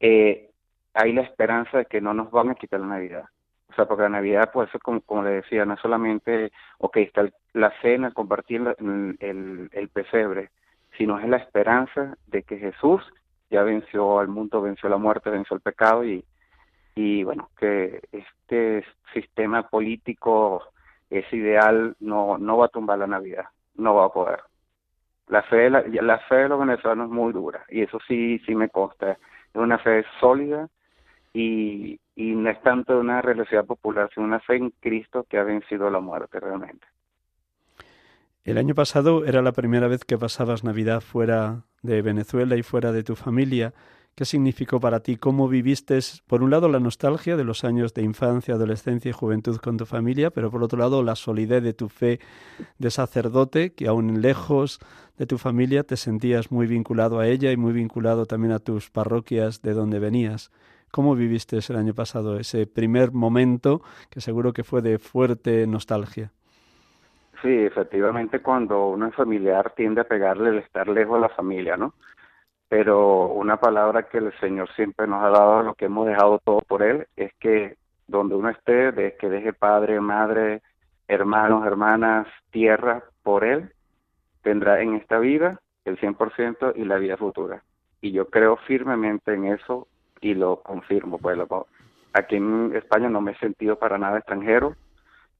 eh, 0.00 0.50
hay 0.92 1.12
la 1.12 1.22
esperanza 1.22 1.78
de 1.78 1.86
que 1.86 2.00
no 2.00 2.14
nos 2.14 2.30
van 2.30 2.50
a 2.50 2.54
quitar 2.54 2.80
la 2.80 2.86
Navidad. 2.86 3.24
O 3.70 3.74
sea, 3.74 3.86
porque 3.86 4.04
la 4.04 4.08
Navidad, 4.08 4.50
pues, 4.52 4.70
como, 4.82 5.00
como 5.00 5.24
le 5.24 5.30
decía, 5.30 5.64
no 5.64 5.74
es 5.74 5.80
solamente, 5.80 6.52
ok, 6.78 6.96
está 6.98 7.28
la 7.52 7.72
cena, 7.80 8.12
compartir 8.12 8.62
el, 8.78 9.90
pesebre, 9.92 10.50
sino 10.96 11.18
es 11.18 11.28
la 11.28 11.38
esperanza 11.38 12.16
de 12.28 12.44
que 12.44 12.58
Jesús 12.58 13.02
ya 13.50 13.62
venció 13.62 14.18
al 14.18 14.28
mundo, 14.28 14.60
venció 14.60 14.88
la 14.88 14.96
muerte, 14.96 15.30
venció 15.30 15.56
el 15.56 15.62
pecado 15.62 16.04
y, 16.04 16.24
y 16.94 17.24
bueno, 17.24 17.50
que 17.58 18.00
este 18.12 18.84
sistema 19.12 19.68
político, 19.68 20.62
ese 21.10 21.36
ideal, 21.36 21.96
no, 22.00 22.38
no 22.38 22.58
va 22.58 22.66
a 22.66 22.70
tumbar 22.70 22.98
la 22.98 23.06
Navidad, 23.06 23.46
no 23.76 23.94
va 23.94 24.06
a 24.06 24.12
poder. 24.12 24.40
La 25.28 25.42
fe, 25.42 25.70
la, 25.70 25.82
la 25.86 26.18
fe 26.20 26.36
de 26.36 26.48
los 26.48 26.60
venezolanos 26.60 27.06
es 27.08 27.12
muy 27.12 27.32
dura 27.32 27.64
y 27.68 27.82
eso 27.82 27.98
sí, 28.06 28.38
sí 28.40 28.54
me 28.54 28.68
consta. 28.68 29.12
Es 29.12 29.18
una 29.54 29.78
fe 29.78 30.04
sólida 30.20 30.68
y, 31.32 31.98
y 32.14 32.34
no 32.34 32.50
es 32.50 32.60
tanto 32.62 32.98
una 32.98 33.22
religiosidad 33.22 33.64
popular, 33.64 34.10
sino 34.14 34.26
una 34.26 34.40
fe 34.40 34.56
en 34.56 34.70
Cristo 34.80 35.24
que 35.28 35.38
ha 35.38 35.44
vencido 35.44 35.90
la 35.90 36.00
muerte 36.00 36.40
realmente. 36.40 36.86
El 38.44 38.58
año 38.58 38.74
pasado 38.74 39.24
era 39.24 39.40
la 39.40 39.52
primera 39.52 39.88
vez 39.88 40.04
que 40.04 40.18
pasabas 40.18 40.64
Navidad 40.64 41.00
fuera 41.00 41.64
de 41.80 42.02
Venezuela 42.02 42.58
y 42.58 42.62
fuera 42.62 42.92
de 42.92 43.02
tu 43.02 43.16
familia. 43.16 43.72
¿Qué 44.14 44.26
significó 44.26 44.80
para 44.80 45.00
ti? 45.00 45.16
¿Cómo 45.16 45.48
viviste, 45.48 45.98
por 46.26 46.42
un 46.42 46.50
lado, 46.50 46.68
la 46.68 46.78
nostalgia 46.78 47.38
de 47.38 47.44
los 47.44 47.64
años 47.64 47.94
de 47.94 48.02
infancia, 48.02 48.52
adolescencia 48.52 49.08
y 49.08 49.12
juventud 49.12 49.56
con 49.56 49.78
tu 49.78 49.86
familia, 49.86 50.30
pero 50.30 50.50
por 50.50 50.62
otro 50.62 50.78
lado, 50.78 51.02
la 51.02 51.16
solidez 51.16 51.62
de 51.62 51.72
tu 51.72 51.88
fe 51.88 52.20
de 52.78 52.90
sacerdote, 52.90 53.72
que 53.72 53.88
aún 53.88 54.20
lejos 54.20 54.78
de 55.16 55.24
tu 55.24 55.38
familia 55.38 55.82
te 55.82 55.96
sentías 55.96 56.52
muy 56.52 56.66
vinculado 56.66 57.20
a 57.20 57.26
ella 57.26 57.50
y 57.50 57.56
muy 57.56 57.72
vinculado 57.72 58.26
también 58.26 58.52
a 58.52 58.58
tus 58.58 58.90
parroquias 58.90 59.62
de 59.62 59.72
donde 59.72 60.00
venías? 60.00 60.50
¿Cómo 60.90 61.14
viviste 61.14 61.58
el 61.66 61.76
año 61.76 61.94
pasado 61.94 62.38
ese 62.38 62.66
primer 62.66 63.10
momento 63.10 63.80
que 64.10 64.20
seguro 64.20 64.52
que 64.52 64.64
fue 64.64 64.82
de 64.82 64.98
fuerte 64.98 65.66
nostalgia? 65.66 66.30
Sí, 67.44 67.50
efectivamente, 67.50 68.40
cuando 68.40 68.88
uno 68.88 69.08
es 69.08 69.14
familiar 69.14 69.74
tiende 69.76 70.00
a 70.00 70.08
pegarle 70.08 70.48
el 70.48 70.58
estar 70.60 70.88
lejos 70.88 71.16
de 71.16 71.20
la 71.20 71.28
familia, 71.28 71.76
¿no? 71.76 71.92
Pero 72.70 73.26
una 73.26 73.58
palabra 73.58 74.04
que 74.04 74.16
el 74.16 74.32
Señor 74.40 74.70
siempre 74.74 75.06
nos 75.06 75.22
ha 75.22 75.28
dado, 75.28 75.62
lo 75.62 75.74
que 75.74 75.84
hemos 75.84 76.06
dejado 76.06 76.38
todo 76.38 76.62
por 76.62 76.82
Él, 76.82 77.06
es 77.16 77.34
que 77.34 77.76
donde 78.06 78.34
uno 78.34 78.48
esté, 78.48 78.92
de 78.92 79.16
que 79.18 79.28
deje 79.28 79.52
padre, 79.52 80.00
madre, 80.00 80.62
hermanos, 81.06 81.66
hermanas, 81.66 82.26
tierra 82.50 83.04
por 83.22 83.44
Él, 83.44 83.70
tendrá 84.40 84.80
en 84.80 84.94
esta 84.94 85.18
vida 85.18 85.60
el 85.84 85.98
100% 85.98 86.72
y 86.76 86.86
la 86.86 86.96
vida 86.96 87.18
futura. 87.18 87.62
Y 88.00 88.12
yo 88.12 88.30
creo 88.30 88.56
firmemente 88.56 89.34
en 89.34 89.48
eso 89.48 89.86
y 90.22 90.32
lo 90.32 90.62
confirmo. 90.62 91.18
Pues 91.18 91.38
aquí 92.14 92.36
en 92.36 92.74
España 92.74 93.10
no 93.10 93.20
me 93.20 93.32
he 93.32 93.38
sentido 93.38 93.78
para 93.78 93.98
nada 93.98 94.16
extranjero 94.16 94.76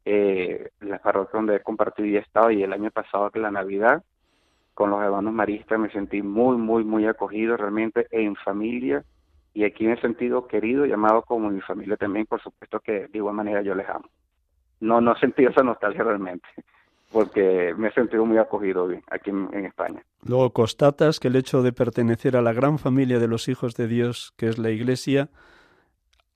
eh, 0.04 0.70
la 0.80 0.98
parroquia 0.98 1.38
donde 1.38 1.56
he 1.56 1.60
compartido 1.60 2.06
y 2.06 2.16
he 2.16 2.20
estado 2.20 2.50
y 2.50 2.62
el 2.62 2.72
año 2.72 2.90
pasado 2.90 3.30
que 3.30 3.38
la 3.38 3.50
Navidad 3.50 4.02
con 4.74 4.90
los 4.90 5.02
hermanos 5.02 5.32
maristas 5.32 5.78
me 5.78 5.90
sentí 5.90 6.20
muy, 6.20 6.56
muy, 6.56 6.84
muy 6.84 7.06
acogido 7.06 7.56
realmente 7.56 8.06
en 8.10 8.34
familia 8.36 9.04
y 9.54 9.64
aquí 9.64 9.86
me 9.86 9.92
he 9.92 10.00
sentido 10.00 10.48
querido, 10.48 10.84
llamado 10.84 11.22
como 11.22 11.48
mi 11.48 11.60
familia 11.60 11.96
también, 11.96 12.26
por 12.26 12.42
supuesto 12.42 12.80
que 12.80 13.06
de 13.06 13.18
igual 13.18 13.36
manera 13.36 13.62
yo 13.62 13.74
les 13.74 13.88
amo. 13.88 14.08
No, 14.80 15.00
no 15.00 15.14
he 15.14 15.20
sentido 15.20 15.50
esa 15.50 15.62
nostalgia 15.62 16.02
realmente, 16.02 16.46
porque 17.12 17.72
me 17.78 17.88
he 17.88 17.92
sentido 17.92 18.26
muy 18.26 18.36
acogido 18.36 18.88
aquí 19.08 19.30
en, 19.30 19.64
España. 19.64 20.02
Luego 20.26 20.52
constatas 20.52 21.20
que 21.20 21.28
el 21.28 21.36
hecho 21.36 21.62
de 21.62 21.72
pertenecer 21.72 22.36
a 22.36 22.42
la 22.42 22.52
gran 22.52 22.78
familia 22.78 23.20
de 23.20 23.28
los 23.28 23.46
hijos 23.46 23.76
de 23.76 23.86
Dios, 23.86 24.34
que 24.36 24.48
es 24.48 24.58
la 24.58 24.70
Iglesia, 24.70 25.28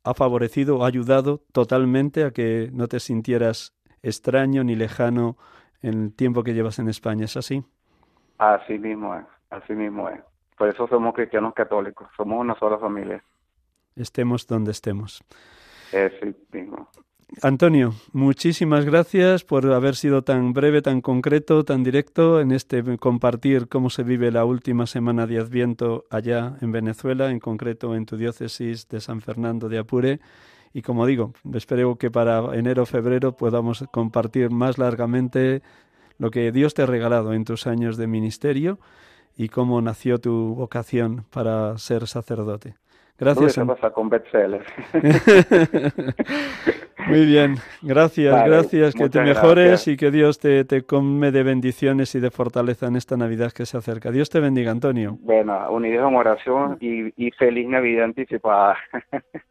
ha 0.09 0.15
favorecido, 0.15 0.85
ha 0.85 0.89
ayudado 0.89 1.43
totalmente 1.53 2.25
a 2.25 2.31
que 2.31 2.71
no 2.73 2.89
te 2.89 2.99
sintieras 2.99 3.75
extraño 4.03 4.65
ni 4.65 4.75
lejano 4.75 5.37
en 5.83 6.05
el 6.05 6.15
tiempo 6.15 6.43
que 6.43 6.55
llevas 6.55 6.79
en 6.79 6.89
España, 6.89 7.27
¿es 7.27 7.37
así? 7.37 7.65
Así 8.39 8.79
mismo 8.79 9.15
es, 9.15 9.25
así 9.51 9.75
mismo 9.75 10.09
es. 10.09 10.21
Por 10.57 10.69
eso 10.69 10.89
somos 10.89 11.15
cristianos 11.15 11.53
católicos, 11.55 12.09
somos 12.17 12.41
una 12.41 12.59
sola 12.59 12.79
familia. 12.79 13.23
Estemos 13.97 14.47
donde 14.47 14.71
estemos. 14.71 15.23
Es 15.93 16.13
mismo. 16.53 16.89
Antonio, 17.43 17.95
muchísimas 18.13 18.87
gracias 18.87 19.45
por 19.45 19.71
haber 19.73 19.97
sido 19.97 20.23
tan 20.23 20.55
breve, 20.55 20.81
tan 20.81 21.03
concreto, 21.03 21.63
tan 21.63 21.85
directo 21.85 22.41
en 22.41 22.53
este 22.53 22.83
compartir 22.97 23.69
cómo 23.69 23.91
se 23.91 24.03
vive 24.03 24.33
la 24.33 24.47
última 24.47 24.87
semana 24.87 25.27
de 25.27 25.39
Adviento 25.39 26.07
allá 26.11 26.57
en 26.63 26.73
Venezuela, 26.73 27.31
en 27.31 27.39
concreto 27.39 27.95
en 27.95 28.07
tu 28.07 28.17
diócesis 28.17 28.89
de 28.89 29.01
San 29.01 29.21
Fernando 29.21 29.69
de 29.69 29.79
Apure. 29.79 30.21
Y 30.73 30.81
como 30.81 31.05
digo, 31.05 31.35
espero 31.53 31.97
que 31.97 32.11
para 32.11 32.57
enero 32.57 32.85
o 32.85 32.87
febrero 32.87 33.37
podamos 33.37 33.85
compartir 33.93 34.51
más 34.51 34.79
largamente 34.79 35.63
lo 36.17 36.31
que 36.31 36.51
Dios 36.51 36.73
te 36.73 36.83
ha 36.83 36.87
regalado 36.87 37.35
en 37.35 37.45
tus 37.45 37.67
años 37.67 37.99
de 37.99 38.07
ministerio 38.07 38.79
y 39.37 39.51
cómo 39.51 39.81
nació 39.83 40.19
tu 40.19 40.55
vocación 40.55 41.27
para 41.31 41.77
ser 41.77 42.09
sacerdote. 42.09 42.75
Gracias. 43.19 43.59
pasa 43.59 43.91
con 43.91 44.09
Muy 47.09 47.27
bien, 47.27 47.57
gracias, 47.83 48.45
gracias, 48.47 48.95
que 48.95 49.09
te 49.09 49.21
mejores 49.23 49.89
y 49.89 49.97
que 49.97 50.13
Dios 50.13 50.39
te, 50.39 50.65
te 50.65 50.83
come 50.83 51.33
de 51.33 51.43
bendiciones 51.43 52.15
y 52.15 52.21
de 52.21 52.31
fortaleza 52.31 52.87
en 52.87 52.95
esta 52.97 53.17
Navidad 53.17 53.51
que 53.53 53.67
se 53.67 53.77
acerca. 53.77 54.13
Dios 54.13 54.31
te 54.31 54.39
bendiga, 54.41 54.71
Antonio. 54.71 55.17
Bueno, 55.21 55.69
unidos 55.71 56.09
en 56.09 56.17
oración 56.17 56.77
y, 56.81 57.13
y 57.17 57.31
feliz 57.33 57.69
Navidad 57.69 58.05
anticipada. 58.05 58.77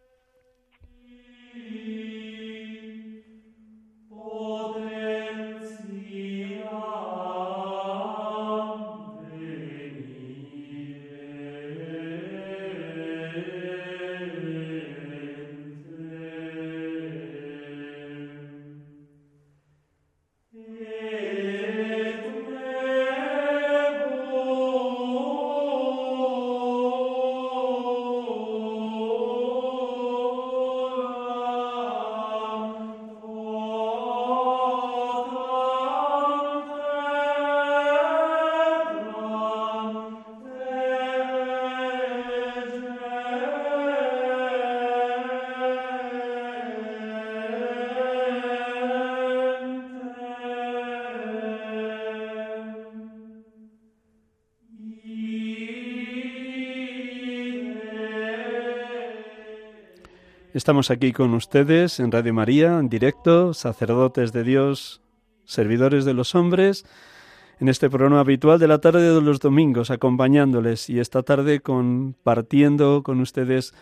Estamos 60.68 60.92
aquí 60.92 61.14
con 61.14 61.34
ustedes 61.34 61.98
en 62.02 62.12
Radio 62.12 62.34
María, 62.34 62.78
en 62.78 62.90
directo, 62.90 63.54
sacerdotes 63.54 64.34
de 64.34 64.44
Dios, 64.44 65.02
servidores 65.46 66.04
de 66.04 66.14
los 66.14 66.36
hombres, 66.36 66.86
en 67.62 67.70
este 67.70 67.90
programa 67.90 68.20
habitual 68.20 68.60
de 68.60 68.68
la 68.68 68.80
tarde 68.80 69.14
de 69.14 69.22
los 69.22 69.40
domingos, 69.40 69.92
acompañándoles 69.92 70.90
y 70.90 71.00
esta 71.00 71.24
tarde 71.24 71.62
compartiendo 71.62 73.02
con 73.02 73.22
ustedes 73.22 73.74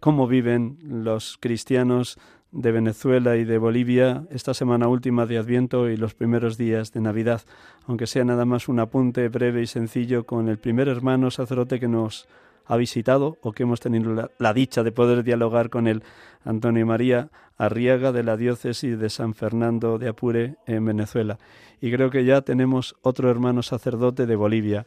cómo 0.00 0.26
viven 0.26 0.78
los 0.82 1.38
cristianos 1.38 2.18
de 2.50 2.72
Venezuela 2.72 3.36
y 3.36 3.44
de 3.44 3.58
Bolivia 3.58 4.24
esta 4.32 4.52
semana 4.52 4.88
última 4.88 5.26
de 5.26 5.38
Adviento 5.38 5.88
y 5.88 5.96
los 5.96 6.14
primeros 6.14 6.58
días 6.58 6.92
de 6.92 7.02
Navidad, 7.02 7.42
aunque 7.86 8.08
sea 8.08 8.24
nada 8.24 8.46
más 8.46 8.66
un 8.66 8.80
apunte 8.80 9.28
breve 9.28 9.62
y 9.62 9.68
sencillo 9.68 10.26
con 10.26 10.48
el 10.48 10.58
primer 10.58 10.88
hermano 10.88 11.30
sacerdote 11.30 11.78
que 11.78 11.86
nos 11.86 12.26
ha 12.66 12.76
visitado 12.76 13.38
o 13.42 13.52
que 13.52 13.64
hemos 13.64 13.80
tenido 13.80 14.30
la, 14.38 14.54
dicha 14.54 14.82
de 14.82 14.92
poder 14.92 15.24
dialogar 15.24 15.70
con 15.70 15.86
él, 15.86 16.02
Antonio 16.44 16.86
María 16.86 17.30
Arriaga 17.58 18.12
de 18.12 18.24
la 18.24 18.36
diócesis 18.36 18.98
de 18.98 19.10
San 19.10 19.34
Fernando 19.34 19.98
de 19.98 20.08
Apure 20.08 20.56
en 20.66 20.84
Venezuela. 20.84 21.38
Y 21.80 21.92
creo 21.92 22.10
que 22.10 22.24
ya 22.24 22.40
tenemos 22.40 22.96
otro 23.02 23.30
hermano 23.30 23.62
sacerdote 23.62 24.26
de 24.26 24.34
Bolivia. 24.34 24.86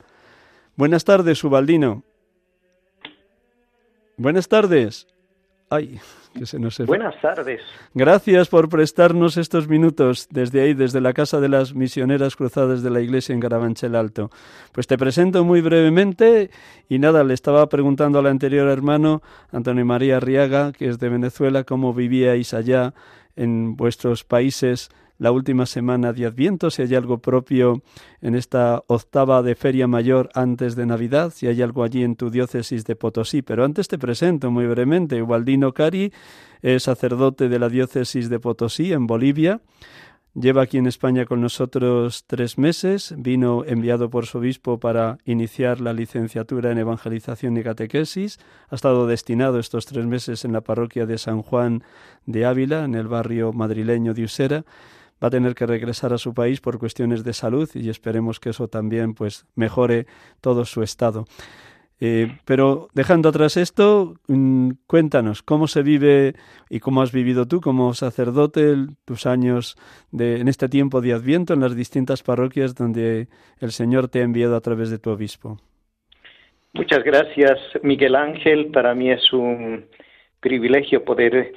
Buenas 0.75 1.05
tardes, 1.05 1.41
Ubaldino. 1.43 2.03
Buenas 4.17 4.49
tardes. 4.49 5.07
Ay, 5.69 5.99
Buenas 6.86 7.21
tardes. 7.21 7.62
Gracias 7.93 8.50
por 8.50 8.67
prestarnos 8.67 9.38
estos 9.38 9.69
minutos 9.69 10.28
desde 10.30 10.62
ahí, 10.62 10.74
desde 10.74 11.00
la 11.00 11.13
Casa 11.13 11.39
de 11.39 11.48
las 11.48 11.74
Misioneras 11.74 12.36
Cruzadas 12.36 12.84
de 12.84 12.89
la 12.89 13.00
Iglesia 13.00 13.34
en 13.34 13.39
Carabanchel 13.39 13.95
Alto. 13.95 14.30
Pues 14.74 14.86
te 14.86 14.98
presento 14.98 15.45
muy 15.45 15.62
brevemente 15.62 16.50
y 16.89 17.00
nada, 17.00 17.24
le 17.24 17.34
estaba 17.34 17.67
preguntando 17.69 18.19
al 18.19 18.28
anterior 18.28 18.67
hermano, 18.67 19.21
Antonio 19.52 19.86
María 19.86 20.17
Arriaga, 20.17 20.74
que 20.74 20.89
es 20.89 21.00
de 21.00 21.08
Venezuela, 21.08 21.63
cómo 21.63 21.93
vivíais 21.93 22.54
allá 22.54 22.93
en 23.38 23.78
vuestros 23.78 24.26
países 24.26 24.89
la 25.17 25.32
última 25.32 25.65
semana 25.65 26.13
de 26.13 26.25
Adviento, 26.25 26.69
si 26.69 26.82
hay 26.82 26.95
algo 26.95 27.19
propio 27.19 27.82
en 28.21 28.36
esta 28.36 28.84
octava 28.88 29.41
de 29.41 29.56
Feria 29.56 29.88
Mayor 29.88 30.30
antes 30.34 30.75
de 30.75 30.86
Navidad, 30.86 31.32
si 31.34 31.47
hay 31.47 31.62
algo 31.62 31.84
allí 31.84 32.04
en 32.04 32.15
tu 32.15 32.30
diócesis 32.30 32.86
de 32.86 32.95
Potosí. 32.95 33.41
Pero 33.41 33.63
antes 33.63 33.88
te 33.88 33.97
presento 33.97 34.51
muy 34.51 34.67
brevemente. 34.67 35.21
Ubaldino 35.21 35.73
Cari 35.73 36.12
es 36.62 36.84
sacerdote 36.84 37.49
de 37.49 37.60
la 37.60 37.69
diócesis 37.69 38.30
de 38.30 38.39
Potosí, 38.39 38.91
en 38.91 39.08
Bolivia. 39.08 39.62
Lleva 40.38 40.63
aquí 40.63 40.78
en 40.78 40.86
España 40.86 41.25
con 41.25 41.39
nosotros 41.39 42.25
tres 42.28 42.58
meses, 42.58 43.15
vino 43.17 43.63
enviado 43.65 44.10
por 44.10 44.25
su 44.25 44.39
obispo 44.39 44.82
para 44.82 45.17
iniciar 45.23 45.80
la 45.80 45.93
licenciatura 45.93 46.73
en 46.73 46.78
Evangelización 46.78 47.56
y 47.56 47.63
Catequesis, 47.63 48.39
ha 48.67 48.75
estado 48.75 49.08
destinado 49.08 49.60
estos 49.60 49.86
tres 49.86 50.06
meses 50.06 50.43
en 50.43 50.51
la 50.51 50.60
parroquia 50.60 51.06
de 51.06 51.17
San 51.17 51.41
Juan 51.41 51.86
de 52.25 52.43
Ávila, 52.45 52.84
en 52.84 52.95
el 52.95 53.08
barrio 53.08 53.54
madrileño 53.54 54.13
de 54.13 54.25
Usera, 54.25 54.65
va 55.23 55.28
a 55.28 55.32
tener 55.32 55.56
que 55.56 55.65
regresar 55.65 56.13
a 56.13 56.17
su 56.17 56.34
país 56.34 56.62
por 56.62 56.80
cuestiones 56.80 57.23
de 57.23 57.34
salud 57.34 57.69
y 57.73 57.89
esperemos 57.89 58.39
que 58.39 58.49
eso 58.49 58.67
también 58.67 59.13
pues 59.13 59.45
mejore 59.56 60.06
todo 60.41 60.65
su 60.65 60.84
estado. 60.84 61.25
Eh, 62.01 62.28
pero 62.43 62.89
dejando 62.93 63.30
atrás 63.30 63.56
esto, 63.56 64.15
mm, 64.28 64.71
cuéntanos 64.86 65.41
cómo 65.41 65.67
se 65.67 65.82
vive 65.82 66.34
y 66.69 66.82
cómo 66.82 67.01
has 67.01 67.13
vivido 67.13 67.47
tú 67.47 67.62
como 67.62 67.93
sacerdote 67.93 68.75
tus 69.06 69.25
años 69.25 69.78
de, 70.12 70.41
en 70.41 70.49
este 70.49 70.67
tiempo 70.67 70.99
de 70.99 71.13
Adviento 71.13 71.54
en 71.54 71.62
las 71.62 71.75
distintas 71.75 72.21
parroquias 72.21 72.75
donde 72.75 73.28
el 73.62 73.71
Señor 73.71 74.10
te 74.10 74.19
ha 74.19 74.23
enviado 74.23 74.58
a 74.58 74.62
través 74.62 74.89
de 74.89 74.99
tu 74.99 75.10
obispo. 75.10 75.58
Muchas 76.73 77.06
gracias, 77.06 77.58
Miguel 77.84 78.15
Ángel. 78.15 78.65
Para 78.71 78.93
mí 78.93 79.10
es 79.10 79.32
un 79.32 79.86
privilegio 80.41 81.06
poder 81.06 81.54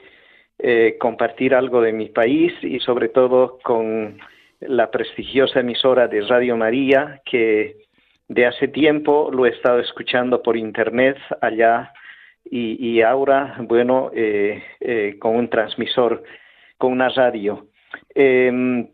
eh, 0.58 0.96
compartir 0.98 1.54
algo 1.54 1.80
de 1.80 1.92
mi 1.92 2.08
país 2.08 2.52
y 2.62 2.80
sobre 2.80 3.08
todo 3.08 3.58
con 3.62 4.18
la 4.60 4.90
prestigiosa 4.90 5.60
emisora 5.60 6.08
de 6.08 6.22
Radio 6.22 6.56
María 6.56 7.22
que 7.24 7.76
de 8.28 8.46
hace 8.46 8.68
tiempo 8.68 9.30
lo 9.32 9.46
he 9.46 9.50
estado 9.50 9.80
escuchando 9.80 10.42
por 10.42 10.56
internet 10.56 11.16
allá 11.40 11.92
y, 12.50 13.02
ahora, 13.02 13.56
bueno, 13.60 14.10
eh, 14.14 14.62
eh, 14.80 15.16
con 15.18 15.36
un 15.36 15.50
transmisor, 15.50 16.22
con 16.78 16.92
una 16.92 17.10
radio. 17.10 17.66
Em, 18.14 18.88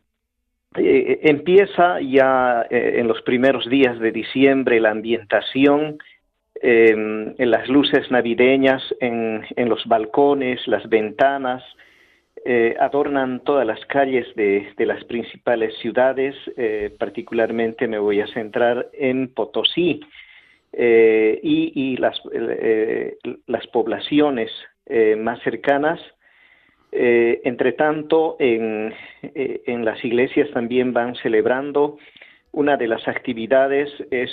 eh, 0.77 1.21
empieza 1.23 2.01
ya 2.01 2.67
en 2.69 3.07
los 3.07 3.23
primeros 3.23 3.69
días 3.69 3.99
de 4.01 4.11
diciembre 4.11 4.81
la 4.81 4.91
ambientación 4.91 5.99
em, 6.65 7.35
en 7.37 7.51
las 7.51 7.69
luces 7.69 8.11
navideñas, 8.11 8.83
en, 9.01 9.45
en 9.55 9.69
los 9.69 9.85
balcones, 9.87 10.67
las 10.67 10.89
ventanas, 10.89 11.63
eh, 12.47 12.77
adornan 12.79 13.41
todas 13.41 13.67
las 13.67 13.83
calles 13.87 14.27
de, 14.37 14.67
las 14.81 15.03
principales 15.05 15.75
ciudades, 15.79 16.35
eh, 16.59 16.95
particularmente 16.99 17.89
me 17.89 17.99
voy 17.99 18.21
a 18.21 18.27
centrar 18.27 18.91
en 18.93 19.29
Potosí 19.29 20.01
eh, 20.75 21.41
y, 21.43 21.97
las, 21.97 22.21
las, 23.47 23.67
poblaciones 23.69 24.51
más 25.17 25.41
cercanas. 25.43 25.99
entre 26.93 27.73
tanto, 27.73 28.37
en, 28.39 28.93
en, 29.23 29.85
las 29.85 30.05
iglesias 30.05 30.51
también 30.53 30.93
van 30.93 31.15
celebrando. 31.17 31.97
Una 32.53 32.77
de 32.77 32.89
las 32.89 33.09
actividades 33.09 33.89
es, 34.11 34.31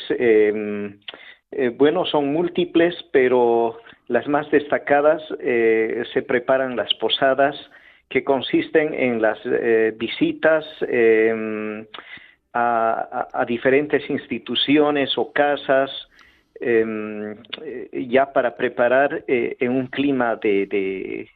em, 1.52 1.78
bueno, 1.78 2.06
son 2.06 2.32
múltiples, 2.34 2.96
pero 3.12 3.78
las 4.08 4.28
más 4.28 4.50
destacadas 4.52 5.22
se 5.40 6.22
preparan 6.22 6.76
las 6.76 6.94
posadas, 6.96 7.56
que 8.12 8.24
consisten 8.24 8.94
en 8.94 9.22
las 9.22 9.40
eh, 9.46 9.96
visitas 9.98 10.66
em, 10.82 11.86
a, 12.54 13.46
diferentes 13.48 14.08
instituciones 14.10 15.18
o 15.18 15.32
casas 15.32 15.90
em, 16.60 17.32
eh, 17.64 18.06
ya 18.10 18.32
para 18.34 18.56
preparar 18.56 19.24
eh, 19.28 19.56
en 19.60 19.72
un 19.72 19.88
clima 19.88 20.36
de, 20.36 21.30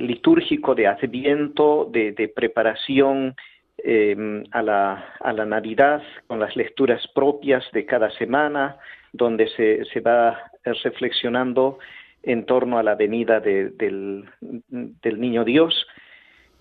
litúrgico 0.00 0.74
de 0.74 0.86
adviento, 0.86 1.88
de, 1.92 2.32
preparación 2.34 3.36
em, 3.78 4.44
a, 4.50 4.62
la, 4.62 5.14
a 5.20 5.32
la 5.32 5.44
Navidad 5.44 6.02
con 6.26 6.40
las 6.40 6.56
lecturas 6.56 7.06
propias 7.14 7.64
de 7.72 7.86
cada 7.86 8.10
semana, 8.12 8.76
donde 9.12 9.48
se, 9.48 9.84
se 9.86 10.00
va 10.00 10.50
reflexionando 10.64 11.78
en 12.22 12.44
torno 12.44 12.78
a 12.78 12.82
la 12.82 12.94
venida 12.94 13.40
del, 13.40 14.28
niño 14.70 15.44
Dios. 15.44 15.86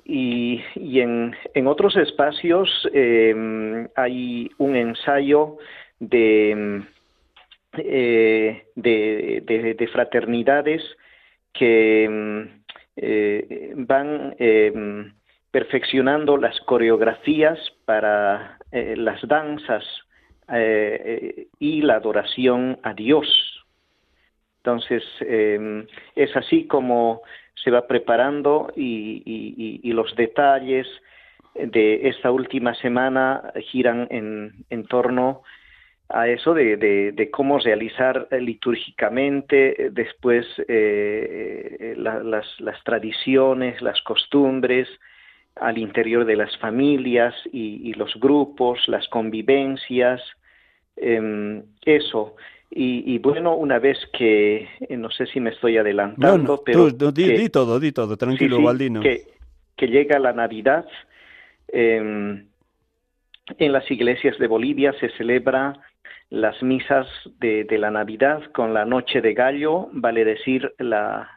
Y, 0.05 0.61
en, 0.75 1.35
otros 1.67 1.97
espacios 1.97 2.69
em, 2.93 3.87
hay 3.95 4.49
un 4.57 4.75
ensayo 4.75 5.57
de, 5.99 6.83
eh, 7.77 8.63
de, 8.75 9.89
fraternidades 9.91 10.81
que 11.53 12.05
em, 12.05 12.63
eh, 12.95 13.73
van 13.75 14.33
perfeccionando 15.57 16.37
las 16.37 16.59
coreografías 16.61 17.57
para 17.85 18.59
eh, 18.71 18.93
las 18.95 19.19
danzas 19.27 19.83
y 21.59 21.81
la 21.81 21.95
adoración 21.95 22.77
a 22.83 22.93
Dios. 22.93 23.27
Entonces, 24.59 25.03
em, 25.21 25.87
es 26.15 26.33
así 26.37 26.67
como 26.67 27.23
se 27.55 27.71
va 27.71 27.87
preparando 27.87 28.71
y, 28.75 29.91
los 29.93 30.15
detalles 30.15 30.85
de 31.55 32.07
esta 32.07 32.29
última 32.29 32.75
semana 32.75 33.51
giran 33.71 34.07
en, 34.11 34.85
torno 34.85 35.41
a 36.07 36.27
eso 36.27 36.53
de, 36.53 37.29
cómo 37.31 37.57
realizar 37.57 38.27
litúrgicamente 38.31 39.89
después 39.91 40.45
eh, 40.67 41.95
las, 41.97 42.83
tradiciones, 42.83 43.81
las 43.81 43.99
costumbres 44.03 44.87
al 45.61 45.77
interior 45.77 46.25
de 46.25 46.35
las 46.35 46.55
familias 46.57 47.33
y, 47.51 47.93
los 47.93 48.13
grupos, 48.19 48.87
las 48.87 49.07
convivencias, 49.09 50.21
em, 50.95 51.63
eso. 51.85 52.35
Y, 52.69 53.17
bueno, 53.19 53.55
una 53.55 53.79
vez 53.79 53.97
que, 54.13 54.67
eh, 54.81 54.97
no 54.97 55.09
sé 55.09 55.25
si 55.27 55.39
me 55.39 55.51
estoy 55.51 55.77
adelantando, 55.77 56.61
pero... 56.65 56.89
di, 56.89 57.49
todo, 57.49 57.79
di 57.79 57.91
todo, 57.91 58.17
tranquilo, 58.17 58.61
Valdino. 58.61 59.01
Que, 59.01 59.23
que, 59.75 59.87
llega 59.87 60.19
la 60.19 60.33
Navidad, 60.33 60.85
em, 61.69 62.45
en 63.57 63.71
las 63.71 63.89
iglesias 63.89 64.37
de 64.37 64.47
Bolivia 64.47 64.93
se 64.99 65.09
celebra 65.11 65.79
las 66.29 66.61
misas 66.61 67.07
de, 67.39 67.63
de, 67.63 67.77
la 67.77 67.89
Navidad 67.89 68.43
con 68.51 68.73
la 68.73 68.83
noche 68.83 69.21
de 69.21 69.33
gallo, 69.33 69.87
vale 69.93 70.25
decir 70.25 70.73
la, 70.77 71.29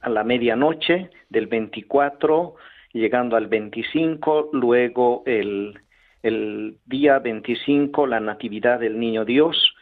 a 0.00 0.08
la 0.08 0.24
medianoche 0.24 1.10
del 1.28 1.48
24, 1.48 2.54
llegando 2.96 3.36
al 3.36 3.46
25, 3.46 4.50
luego 4.52 5.22
el, 5.26 5.78
día 6.86 7.18
25 7.20 8.06
la 8.06 8.18
Natividad 8.18 8.80
del 8.80 8.98
Niño 8.98 9.24
Dios, 9.24 9.74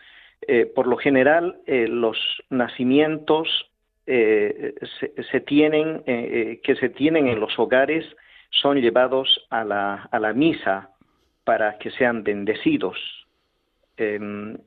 eh, 0.46 0.66
por 0.66 0.86
lo 0.86 0.98
general 0.98 1.56
eh, 1.66 1.88
los 1.88 2.18
nacimientos 2.50 3.70
eh, 4.06 4.74
se, 5.30 5.40
tienen, 5.40 6.02
que 6.04 6.76
se 6.78 6.90
tienen 6.90 7.28
en 7.28 7.40
los 7.40 7.58
hogares 7.58 8.04
son 8.50 8.78
llevados 8.78 9.46
a 9.48 9.64
la, 9.64 10.08
a 10.12 10.18
la 10.18 10.34
misa 10.34 10.90
para 11.44 11.78
que 11.78 11.90
sean 11.92 12.22
bendecidos 12.22 12.98
en, 13.96 14.60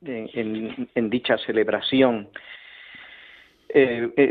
dicha 0.95 1.37
celebración. 1.37 2.29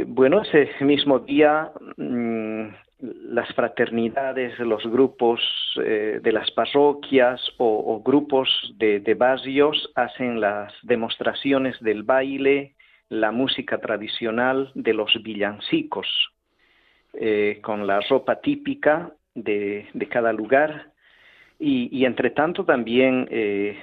bueno, 0.09 0.43
ese 0.43 0.85
mismo 0.85 1.21
día 1.21 1.71
mm, 1.97 2.67
las 2.99 3.53
fraternidades, 3.55 4.59
los 4.59 4.83
grupos 4.87 5.41
eh, 5.85 6.21
de 6.23 6.33
las 6.33 6.51
parroquias 6.53 7.41
o, 7.59 8.03
grupos 8.03 8.49
de, 8.77 9.15
barrios 9.15 9.91
hacen 9.95 10.41
las 10.41 10.73
demostraciones 10.83 11.79
del 11.81 12.05
baile, 12.05 12.75
la 13.09 13.33
música 13.33 13.79
tradicional 13.79 14.71
de 14.75 14.95
los 14.95 15.13
villancicos, 15.23 16.07
eh, 17.13 17.61
con 17.63 17.87
la 17.87 18.01
ropa 18.01 18.41
típica 18.41 19.13
de, 19.35 19.87
cada 20.11 20.33
lugar. 20.33 20.93
Y, 21.59 22.05
entre 22.05 22.31
tanto 22.31 22.65
también 22.65 23.29
eh, 23.31 23.79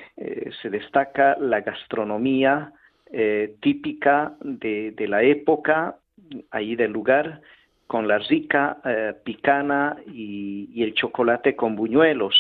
se 0.62 0.70
destaca 0.70 1.38
la 1.40 1.62
gastronomía 1.62 2.72
típica 3.60 4.34
de, 4.42 4.92
de 4.92 5.08
la 5.08 5.22
época, 5.22 5.98
ahí 6.50 6.76
del 6.76 6.92
lugar, 6.92 7.42
con 7.88 8.08
la 8.08 8.18
rica 8.18 8.78
eh, 8.86 9.14
picana 9.24 9.98
y, 10.08 10.82
el 10.82 10.94
chocolate 10.94 11.56
con 11.56 11.76
buñuelos. 11.76 12.36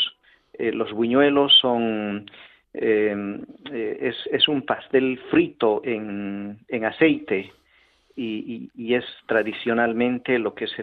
Eh, 0.53 0.71
los 0.71 0.91
buñuelos 0.91 1.53
son 1.59 2.29
eh, 2.73 3.41
es, 4.31 4.47
un 4.47 4.63
pastel 4.63 5.19
frito 5.29 5.81
en, 5.83 6.57
aceite 6.85 7.51
y, 8.15 8.93
es 8.93 9.05
tradicionalmente 9.27 10.39
lo 10.39 10.53
que 10.53 10.67
se, 10.67 10.81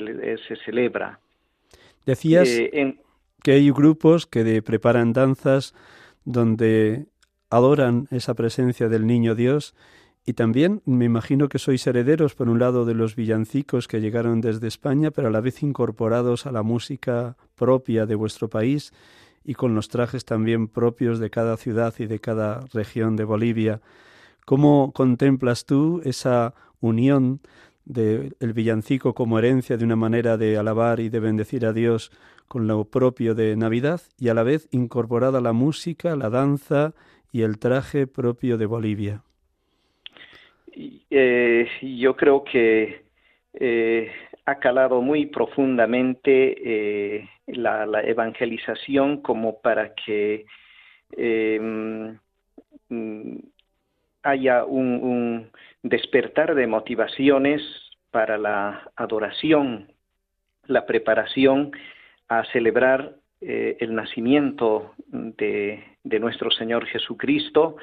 se 0.48 0.56
celebra. 0.64 1.18
Decías 2.06 2.48
que 3.42 3.52
hay 3.52 3.70
grupos 3.70 4.26
que 4.26 4.62
preparan 4.62 5.12
danzas 5.12 5.74
donde 6.24 7.06
adoran 7.50 8.06
esa 8.11 8.34
presencia 8.34 8.88
del 8.88 9.06
niño 9.06 9.34
Dios 9.34 9.74
Y 10.27 10.35
también 10.35 10.83
me 10.85 11.07
imagino 11.07 11.49
que 11.49 11.59
sois 11.59 11.87
herederos, 11.87 12.35
por 12.35 12.49
un 12.49 12.59
lado, 12.59 12.85
de 12.85 12.95
los 12.95 13.16
villancicos 13.16 13.89
que 13.89 14.01
llegaron 14.01 14.41
desde 14.41 14.68
España, 14.68 15.11
pero 15.11 15.29
a 15.29 15.31
la 15.31 15.41
vez 15.41 15.62
incorporados 15.62 16.47
a 16.47 16.53
la 16.53 16.62
música 16.62 17.37
propia 17.55 18.07
de 18.07 18.14
vuestro 18.14 18.49
país 18.49 18.93
y 19.45 19.55
con 19.55 19.75
los 19.75 19.89
trajes 19.89 20.25
también 20.25 20.68
propios 20.68 21.18
de 21.18 21.31
cada 21.31 21.57
ciudad 21.57 21.95
y 21.99 22.07
de 22.07 22.21
cada 22.21 22.66
región 22.73 23.16
de 23.16 23.25
Bolivia. 23.25 23.81
¿Cómo 24.45 24.93
contemplas 24.93 25.64
tú 25.64 26.03
esa 26.05 26.55
unión 26.81 27.41
del 27.85 28.53
villancico 28.53 29.14
como 29.14 29.39
herencia 29.39 29.77
de 29.77 29.85
una 29.85 29.97
manera 29.97 30.37
de 30.37 30.59
alabar 30.59 31.01
y 31.01 31.09
de 31.09 31.21
bendecir 31.21 31.64
a 31.64 31.73
Dios 31.73 32.12
con 32.47 32.66
lo 32.66 32.85
propio 32.85 33.35
de 33.35 33.57
Navidad 33.57 34.03
y 34.18 34.29
a 34.29 34.35
la 34.35 34.43
vez 34.43 34.68
incorporada 34.71 35.41
la 35.41 35.53
música, 35.53 36.14
la 36.14 36.31
danza 36.31 36.95
y 37.33 37.43
el 37.43 37.59
traje 37.59 38.07
propio 38.07 38.59
de 38.59 38.66
Bolivia? 38.66 39.23
Eh, 40.73 41.68
yo 41.83 42.16
creo 42.16 42.45
que 42.45 43.03
eh, 43.55 44.12
ha 44.47 44.59
calado 44.59 45.01
muy 45.03 45.27
profundamente 45.27 47.18
eh, 47.18 47.29
la, 47.47 47.85
evangelización 48.03 49.23
como 49.23 49.61
para 49.61 49.95
que 49.95 50.47
mm, 52.89 53.37
haya 54.23 54.64
un, 54.64 55.51
despertar 55.83 56.55
de 56.55 56.66
motivaciones 56.66 57.62
para 58.11 58.39
la 58.39 58.91
adoración, 58.97 59.93
la 60.66 60.87
preparación 60.87 61.73
a 62.29 62.45
celebrar 62.53 63.16
el 63.41 63.95
nacimiento 63.95 64.95
de, 65.07 65.83
nuestro 66.05 66.51
Señor 66.51 66.85
Jesucristo. 66.87 67.77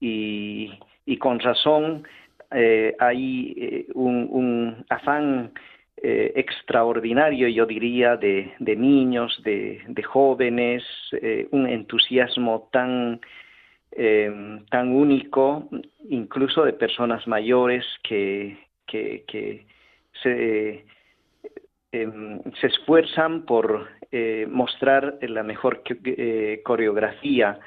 Y, 0.00 0.72
y 1.08 1.16
con 1.16 1.40
razón 1.40 2.06
eh, 2.50 2.94
hay 2.98 3.54
eh, 3.56 3.86
un, 3.94 4.84
afán 4.90 5.52
eh, 5.96 6.32
extraordinario, 6.36 7.48
yo 7.48 7.64
diría, 7.64 8.16
de, 8.18 8.52
niños, 8.60 9.42
de, 9.42 10.02
jóvenes, 10.02 10.84
un 11.50 11.66
entusiasmo 11.66 12.68
tan, 12.70 13.20
tan 14.70 14.88
único, 14.94 15.68
incluso 16.10 16.64
de 16.64 16.74
personas 16.74 17.26
mayores 17.26 17.84
que, 18.02 18.58
que, 18.86 19.66
se, 20.22 20.84
em, 21.90 22.40
se, 22.60 22.66
esfuerzan 22.66 23.46
por 23.46 23.88
mostrar 24.48 25.18
la 25.22 25.42
mejor 25.42 25.82
coreografía, 26.62 27.58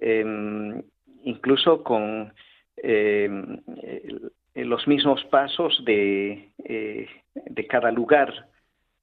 em, 0.00 0.82
incluso 1.24 1.82
con 1.82 2.32
eh, 4.54 4.64
los 4.64 4.86
mismos 4.86 5.24
pasos 5.24 5.82
de, 5.84 6.50
eh, 6.64 7.06
de 7.34 7.66
cada 7.66 7.90
lugar. 7.90 8.48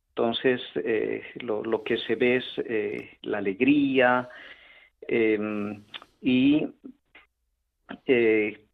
Entonces, 0.10 0.62
eh, 0.76 1.24
lo, 1.42 1.84
que 1.84 1.98
se 1.98 2.16
ve 2.16 2.38
es 2.38 2.46
la 3.22 3.38
alegría 3.38 4.30
em, 5.08 5.82
y 6.22 6.68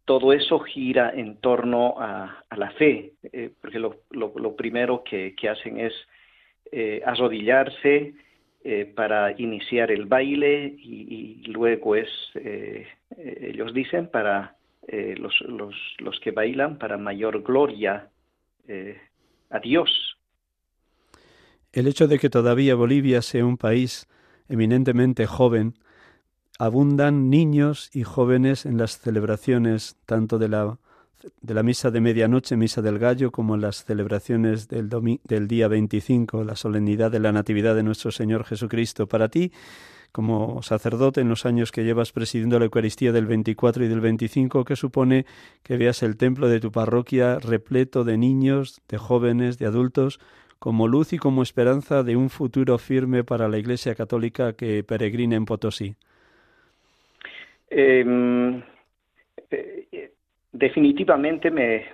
todo 0.05 0.33
eso 0.33 0.59
gira 0.59 1.11
en 1.15 1.37
torno 1.37 1.95
a, 1.99 2.43
la 2.57 2.71
fe, 2.71 3.13
porque 3.61 3.79
lo, 3.79 4.01
lo, 4.11 4.55
primero 4.55 5.03
que, 5.03 5.35
que, 5.35 5.49
hacen 5.49 5.79
es 5.79 5.93
arrodillarse 7.05 8.13
para 8.95 9.39
iniciar 9.39 9.91
el 9.91 10.05
baile 10.05 10.75
y 10.77 11.43
luego 11.47 11.95
es, 11.95 12.09
ellos 13.17 13.73
dicen, 13.73 14.07
para 14.07 14.55
eh, 14.87 15.15
los, 15.17 15.33
los, 15.41 15.75
los, 15.97 16.19
que 16.19 16.31
bailan 16.31 16.77
para 16.77 16.97
mayor 16.97 17.41
gloria 17.41 18.09
eh, 18.67 18.97
a 19.49 19.59
Dios. 19.59 20.17
El 21.73 21.87
hecho 21.87 22.07
de 22.07 22.19
que 22.19 22.29
todavía 22.29 22.75
Bolivia 22.75 23.21
sea 23.21 23.45
un 23.45 23.57
país 23.57 24.07
eminentemente 24.47 25.25
joven, 25.25 25.73
abundan 26.59 27.29
niños 27.29 27.89
y 27.93 28.03
jóvenes 28.03 28.65
en 28.65 28.77
las 28.77 28.99
celebraciones 28.99 29.97
tanto 30.05 30.37
de 30.37 30.49
la, 30.49 30.77
de 31.41 31.53
la 31.53 31.63
misa 31.63 31.91
de 31.91 32.01
medianoche, 32.01 32.55
misa 32.55 32.81
del 32.81 32.99
gallo, 32.99 33.31
como 33.31 33.55
en 33.55 33.61
las 33.61 33.85
celebraciones 33.85 34.67
del, 34.67 34.89
del 35.23 35.47
día 35.47 35.67
25, 35.67 36.43
la 36.43 36.55
solemnidad 36.55 37.11
de 37.11 37.19
la 37.19 37.31
Natividad 37.31 37.75
de 37.75 37.83
nuestro 37.83 38.11
Señor 38.11 38.45
Jesucristo. 38.45 39.07
Para 39.07 39.29
ti, 39.29 39.51
como 40.15 40.61
sacerdote 40.61 41.19
en 41.19 41.27
los 41.27 41.45
años 41.45 41.73
que 41.73 41.83
llevas 41.83 42.13
presidiendo 42.13 42.57
la 42.57 42.63
Eucaristía 42.63 43.11
del 43.11 43.25
24 43.25 43.83
y 43.83 43.89
del 43.89 43.99
25, 43.99 44.63
que 44.63 44.77
supone 44.77 45.25
que 45.61 45.75
veas 45.75 46.03
el 46.03 46.15
templo 46.15 46.47
de 46.47 46.61
tu 46.61 46.71
parroquia 46.71 47.37
repleto 47.37 48.05
de 48.05 48.17
niños, 48.17 48.81
de 48.87 48.97
jóvenes, 48.97 49.59
de 49.59 49.65
adultos, 49.65 50.21
como 50.57 50.87
luz 50.87 51.11
y 51.11 51.17
como 51.17 51.43
esperanza 51.43 52.01
de 52.01 52.15
un 52.15 52.29
futuro 52.29 52.77
firme 52.77 53.25
para 53.25 53.49
la 53.49 53.57
Iglesia 53.57 53.93
Católica 53.93 54.53
que 54.53 54.85
peregrina 54.85 55.35
en 55.35 55.43
Potosí? 55.43 55.95
Em, 57.69 58.63
eh, 59.51 60.11
definitivamente 60.53 61.51
me, 61.51 61.87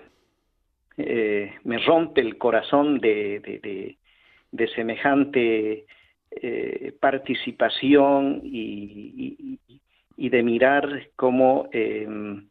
eh, 0.95 1.53
me 1.63 1.80
rompe 1.80 2.22
el 2.22 2.38
corazón 2.38 2.99
de, 2.99 3.97
de 4.51 4.67
semejante 4.76 5.88
eh, 6.34 6.93
participación 6.97 8.39
y, 8.41 9.59
de 10.17 10.43
mirar 10.43 11.07
cómo 11.17 11.67
em, 11.73 12.47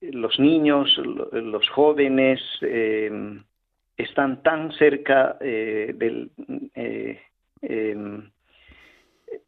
los 0.00 0.40
niños, 0.40 0.96
los 0.96 1.68
jóvenes 1.68 2.40
em, 2.62 3.42
están 3.98 4.42
tan 4.42 4.72
cerca 4.72 5.36
eh, 5.42 5.94
eh, 6.74 7.20
em, 7.60 8.30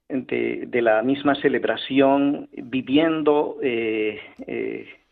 de, 0.09 0.83
la 0.83 1.03
misma 1.03 1.35
celebración, 1.37 2.51
viviendo, 2.53 3.59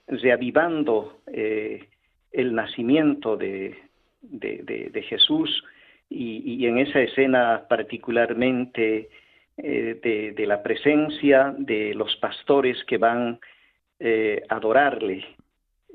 reavivando 0.08 1.20
el 1.26 2.54
nacimiento 2.54 3.38
de 3.38 3.76
Jesús 5.08 5.64
y, 6.10 6.66
en 6.66 6.78
esa 6.78 7.00
escena 7.00 7.66
particularmente 7.68 9.08
eh, 9.56 10.32
de, 10.36 10.46
la 10.46 10.62
presencia 10.62 11.54
de 11.56 11.94
los 11.94 12.16
pastores 12.16 12.82
que 12.84 12.98
van 12.98 13.38
eh, 14.00 14.42
a 14.48 14.56
adorarle. 14.56 15.24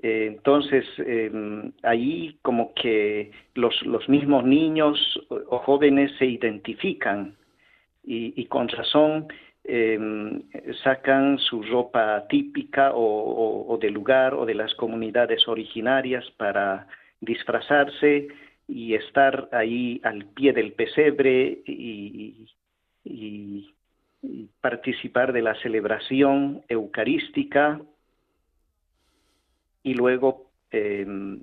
Eh, 0.01 0.28
entonces, 0.28 0.86
em, 0.99 1.72
ahí 1.84 2.38
como 2.41 2.74
que 2.74 3.32
los, 3.55 3.82
los 3.86 4.07
mismos 4.07 4.45
niños 4.45 4.97
o, 5.30 5.57
jóvenes 5.59 6.11
se 6.18 6.26
identifican 6.26 7.36
y, 8.03 8.45
con 8.45 8.68
razón 8.70 9.28
em, 9.63 10.43
sacan 10.84 11.39
su 11.39 11.63
ropa 11.63 12.28
típica 12.30 12.91
o, 12.93 13.66
o, 13.68 13.78
del 13.80 13.93
lugar 13.93 14.36
o 14.36 14.45
de 14.45 14.53
las 14.53 14.76
comunidades 14.76 15.47
originarias 15.47 16.24
para 16.38 16.88
disfrazarse 17.20 18.28
y 18.68 18.95
estar 18.95 19.49
ahí 19.51 20.01
al 20.03 20.26
pie 20.26 20.53
del 20.53 20.74
pesebre 20.74 21.59
y, 21.66 22.47
participar 24.59 25.32
de 25.32 25.43
la 25.43 25.53
celebración 25.61 26.63
eucarística 26.68 27.80
y 29.84 29.93
luego 29.93 30.49
em, 30.72 31.39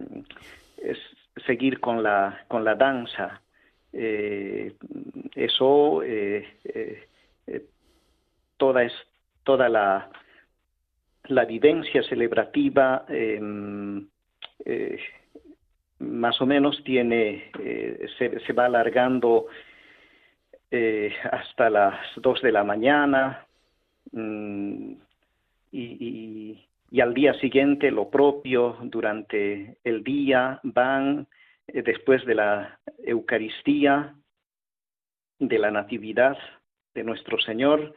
seguir 1.46 1.78
con 1.78 2.02
la, 2.02 2.44
con 2.48 2.64
la 2.64 2.74
danza. 2.74 3.40
Eh, 3.92 4.74
eso, 5.36 6.02
eh, 6.02 6.58
eh, 6.64 7.66
toda, 8.56 8.82
es, 8.82 8.92
toda 9.44 9.68
la, 9.68 10.10
la 11.28 11.44
vivencia 11.44 12.02
celebrativa 12.02 13.04
em, 13.08 14.08
más 16.02 16.40
o 16.40 16.46
menos 16.46 16.82
tiene, 16.84 17.50
eh, 17.58 18.06
se, 18.18 18.52
va 18.52 18.66
alargando 18.66 19.46
eh, 20.70 21.14
hasta 21.30 21.70
las 21.70 21.94
dos 22.16 22.42
de 22.42 22.52
la 22.52 22.64
mañana 22.64 23.46
mm, 24.12 24.92
y, 25.72 26.58
al 27.00 27.14
día 27.14 27.34
siguiente 27.34 27.90
lo 27.90 28.10
propio 28.10 28.76
durante 28.82 29.78
el 29.82 30.04
día 30.04 30.60
van 30.62 31.26
eh, 31.66 31.82
después 31.82 32.24
de 32.26 32.34
la 32.34 32.78
Eucaristía, 33.04 34.14
de 35.38 35.58
la 35.58 35.70
Natividad 35.70 36.36
de 36.94 37.02
nuestro 37.02 37.38
Señor, 37.38 37.94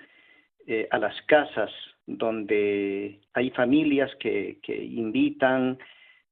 a 0.90 0.98
las 0.98 1.22
casas 1.28 1.70
donde 2.08 3.20
hay 3.34 3.52
familias 3.52 4.10
que, 4.16 4.58
que 4.64 4.76
invitan 4.84 5.78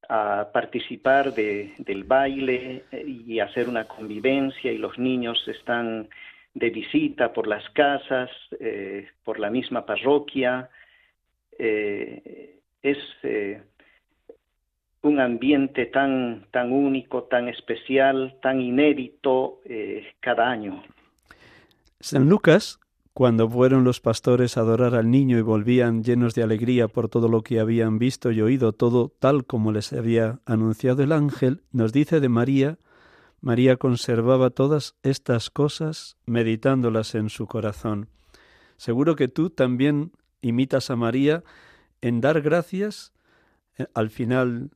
a 0.09 0.49
participar 0.51 1.33
de, 1.33 1.73
del 1.77 2.03
baile 2.03 2.83
eh, 2.91 3.05
y 3.05 3.39
hacer 3.39 3.69
una 3.69 3.87
convivencia 3.87 4.71
y 4.71 4.77
los 4.77 4.97
niños 4.97 5.43
están 5.47 6.09
de 6.53 6.69
visita 6.69 7.33
por 7.33 7.47
las 7.47 7.67
casas, 7.71 8.29
eh, 8.59 9.07
por 9.23 9.39
la 9.39 9.49
misma 9.49 9.85
parroquia. 9.85 10.69
Eh, 11.57 12.59
es, 12.81 12.97
un 15.01 15.19
ambiente 15.19 15.87
tan, 15.87 16.45
tan 16.51 16.71
único, 16.71 17.23
tan 17.23 17.49
especial, 17.49 18.37
tan 18.41 18.61
inédito 18.61 19.59
cada 20.21 20.49
año. 20.49 20.81
San 21.99 22.29
Lucas, 22.29 22.79
cuando 23.13 23.49
fueron 23.49 23.83
los 23.83 23.99
pastores 23.99 24.57
a 24.57 24.61
adorar 24.61 24.95
al 24.95 25.11
niño 25.11 25.37
y 25.37 25.41
volvían 25.41 26.03
llenos 26.03 26.33
de 26.33 26.43
alegría 26.43 26.87
por 26.87 27.09
todo 27.09 27.27
lo 27.29 27.43
que 27.43 27.59
habían 27.59 27.99
visto 27.99 28.31
y 28.31 28.41
oído, 28.41 28.73
todo 28.73 29.13
tal 29.19 29.45
como 29.45 29.71
les 29.71 29.93
había 29.93 30.39
anunciado 30.45 31.03
el 31.03 31.11
ángel, 31.11 31.61
nos 31.71 31.93
dice 31.93 32.19
de 32.19 32.29
María, 32.29 32.79
María 33.39 33.77
conservaba 33.77 34.49
todas 34.49 34.95
estas 35.03 35.49
cosas 35.49 36.17
meditándolas 36.25 37.13
en 37.13 37.29
su 37.29 37.45
corazón. 37.45 38.09
Seguro 38.77 39.15
que 39.15 39.27
tú 39.27 39.49
también 39.49 40.11
imitas 40.41 40.89
a 40.89 40.95
María 40.95 41.43
en 42.01 42.21
dar 42.21 42.41
gracias 42.41 43.13
eh, 43.77 43.85
al 43.93 44.09
final 44.09 44.71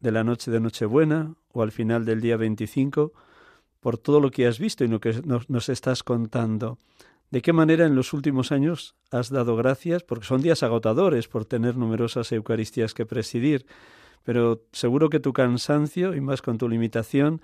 de 0.00 0.12
la 0.12 0.24
noche 0.24 0.50
de 0.50 0.60
Nochebuena 0.60 1.34
o 1.52 1.62
al 1.62 1.72
final 1.72 2.04
del 2.04 2.20
día 2.20 2.36
25 2.36 3.12
por 3.80 3.98
todo 3.98 4.20
lo 4.20 4.30
que 4.30 4.46
has 4.46 4.58
visto 4.58 4.84
y 4.84 4.88
lo 4.88 5.00
que 5.00 5.20
nos, 5.24 5.68
estás 5.68 6.02
contando. 6.02 6.78
¿De 7.32 7.40
qué 7.40 7.54
manera 7.54 7.86
en 7.86 7.96
los 7.96 8.12
últimos 8.12 8.52
años 8.52 8.94
has 9.10 9.30
dado 9.30 9.56
gracias? 9.56 10.02
Porque 10.02 10.26
son 10.26 10.42
días 10.42 10.62
agotadores 10.62 11.28
por 11.28 11.46
tener 11.46 11.78
numerosas 11.78 12.30
Eucaristías 12.30 12.92
que 12.92 13.06
presidir, 13.06 13.64
pero 14.22 14.66
seguro 14.72 15.08
que 15.08 15.18
tu 15.18 15.32
cansancio 15.32 16.14
y 16.14 16.20
más 16.20 16.42
con 16.42 16.58
tu 16.58 16.68
limitación 16.68 17.40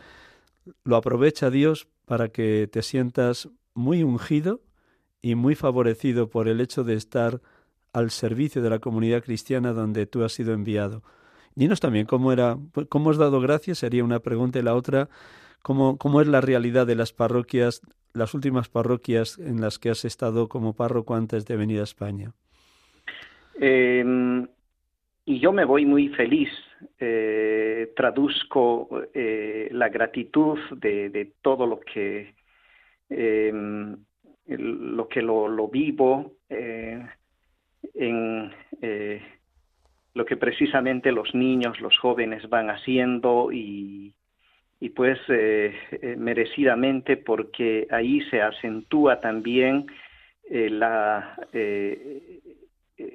lo 0.85 0.97
aprovecha 0.97 1.49
Dios 1.49 1.89
para 2.05 2.29
que 2.29 2.69
te 2.71 2.83
sientas 2.83 3.49
muy 3.73 4.03
ungido 4.03 4.61
y 5.23 5.37
muy 5.37 5.55
favorecido 5.55 6.29
por 6.29 6.49
el 6.49 6.61
hecho 6.61 6.85
de 6.85 6.93
estar 6.93 7.41
al 7.95 8.11
servicio 8.11 8.61
de 8.61 8.69
la 8.69 8.81
comunidad 8.81 9.23
cristiana 9.23 9.73
donde 9.73 10.05
tú 10.05 10.23
has 10.23 10.33
sido 10.33 10.53
enviado. 10.53 11.03
Dinos 11.55 11.81
también 11.81 12.05
cómo 12.05 12.31
era, 12.31 12.59
cómo 12.91 13.09
has 13.09 13.17
dado 13.17 13.41
gracias, 13.41 13.79
sería 13.79 14.05
una 14.05 14.21
pregunta 14.21 14.59
y 14.59 14.63
la 14.63 14.75
otra, 14.75 15.09
cómo, 15.63 15.97
cómo 15.97 16.21
es 16.21 16.29
la 16.29 16.43
realidad 16.43 16.87
de 16.87 16.95
las 16.95 17.15
parroquias, 17.15 17.81
las 18.13 18.35
últimas 18.35 18.69
parroquias 18.69 19.39
en 19.39 19.61
las 19.61 19.79
que 19.79 19.91
has 19.91 20.05
estado 20.05 20.49
como 20.49 20.75
párroco 20.75 21.15
antes 21.15 21.47
de 21.47 21.57
venir 21.57 21.81
a 21.81 21.85
España. 21.85 22.33
Em, 23.61 24.47
y 25.25 25.41
yo 25.41 25.53
me 25.53 25.65
voy 25.65 25.85
muy 25.85 26.09
feliz. 26.09 26.51
Eh, 26.99 27.93
traduzco 27.97 28.89
eh, 29.13 29.69
la 29.73 29.89
gratitud 29.89 30.59
de, 30.77 31.33
todo 31.43 31.67
lo 31.67 31.81
que 31.81 32.35
em, 33.11 33.97
lo 34.47 35.09
que 35.09 35.21
lo, 35.21 35.69
vivo 35.69 36.35
eh, 36.49 37.05
en 37.95 38.51
lo 40.15 40.25
que 40.25 40.37
precisamente 40.37 41.13
los 41.13 41.35
niños, 41.35 41.81
los 41.81 41.99
jóvenes 41.99 42.49
van 42.49 42.71
haciendo 42.71 43.51
y, 43.53 44.15
y 44.81 44.91
pues 44.91 45.19
eh, 45.29 45.75
eh, 45.91 46.17
merecidamente 46.17 47.17
porque 47.17 47.87
ahí 47.91 48.21
se 48.31 48.43
acentúa 48.43 49.21
también 49.21 49.87
la, 50.51 51.37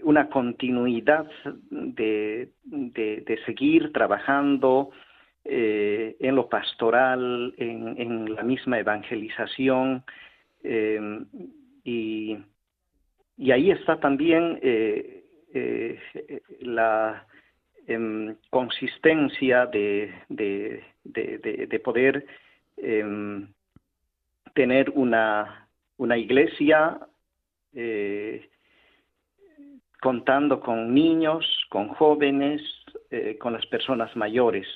una 0.04 0.30
continuidad 0.30 1.28
de, 1.72 2.50
de, 2.64 3.40
seguir 3.44 3.92
trabajando 3.92 4.92
en 5.44 6.36
lo 6.36 6.48
pastoral, 6.48 7.56
en, 7.58 8.00
en, 8.00 8.36
la 8.36 8.44
misma 8.44 8.78
evangelización 8.78 10.04
y 11.84 12.38
y 13.38 13.52
ahí 13.52 13.72
está 13.72 14.00
también 14.00 14.60
eh, 14.62 15.24
eh, 17.88 17.94
em, 17.94 18.36
consistencia 18.50 19.66
de, 19.66 20.14
de, 20.30 21.80
poder 21.84 22.26
em, 22.78 23.48
tener 24.54 24.90
una, 24.92 25.68
una 25.98 26.18
iglesia 26.18 27.00
eh, 27.74 28.50
contando 30.02 30.60
con 30.60 30.94
niños, 30.94 31.46
con 31.70 31.90
jóvenes, 31.90 32.62
con 33.40 33.54
las 33.54 33.66
personas 33.68 34.16
mayores. 34.16 34.68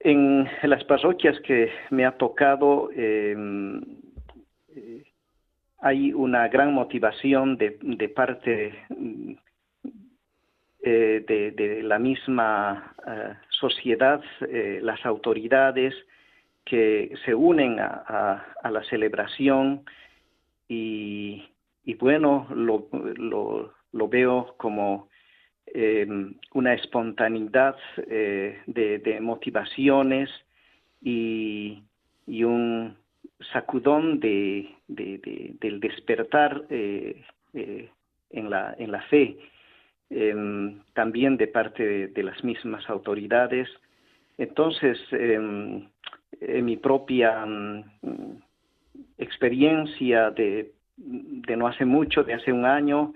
En 0.00 0.48
las 0.64 0.82
parroquias 0.84 1.38
que 1.40 1.70
me 1.90 2.04
ha 2.04 2.18
tocado, 2.18 2.90
em, 2.92 3.80
hay 5.84 6.14
una 6.14 6.48
gran 6.48 6.72
motivación 6.72 7.58
de, 7.58 8.08
parte 8.08 8.72
eh, 10.86 11.24
de, 11.26 11.82
la 11.82 11.98
misma 11.98 12.94
eh, 13.06 13.32
sociedad, 13.48 14.22
eh, 14.46 14.80
las 14.82 15.02
autoridades 15.06 15.94
que 16.62 17.10
se 17.24 17.34
unen 17.34 17.80
a, 17.80 18.44
la 18.70 18.84
celebración 18.90 19.86
y, 20.68 21.42
bueno, 21.98 22.46
lo, 22.54 22.88
lo, 23.92 24.08
veo 24.08 24.54
como 24.58 25.08
una 26.52 26.74
espontaneidad 26.74 27.76
de, 27.96 29.18
motivaciones 29.22 30.28
y, 31.00 31.82
un 32.26 32.94
sacudón 33.54 34.20
de, 34.20 34.68
del 34.88 35.80
despertar 35.80 36.62
en, 36.68 38.50
la, 38.50 38.74
en 38.78 38.92
la 38.92 39.00
fe, 39.02 39.38
em, 40.10 40.80
también 40.92 41.36
de 41.36 41.48
parte 41.48 42.08
de, 42.08 42.22
las 42.22 42.42
mismas 42.44 42.88
autoridades. 42.88 43.68
Entonces, 44.38 44.98
em, 45.12 45.88
en 46.40 46.64
mi 46.64 46.76
propia 46.76 47.44
mm, 47.46 47.84
experiencia 49.18 50.30
de, 50.30 50.72
de, 50.96 51.56
no 51.56 51.66
hace 51.66 51.84
mucho, 51.84 52.24
de 52.24 52.34
hace 52.34 52.52
un 52.52 52.64
año, 52.64 53.12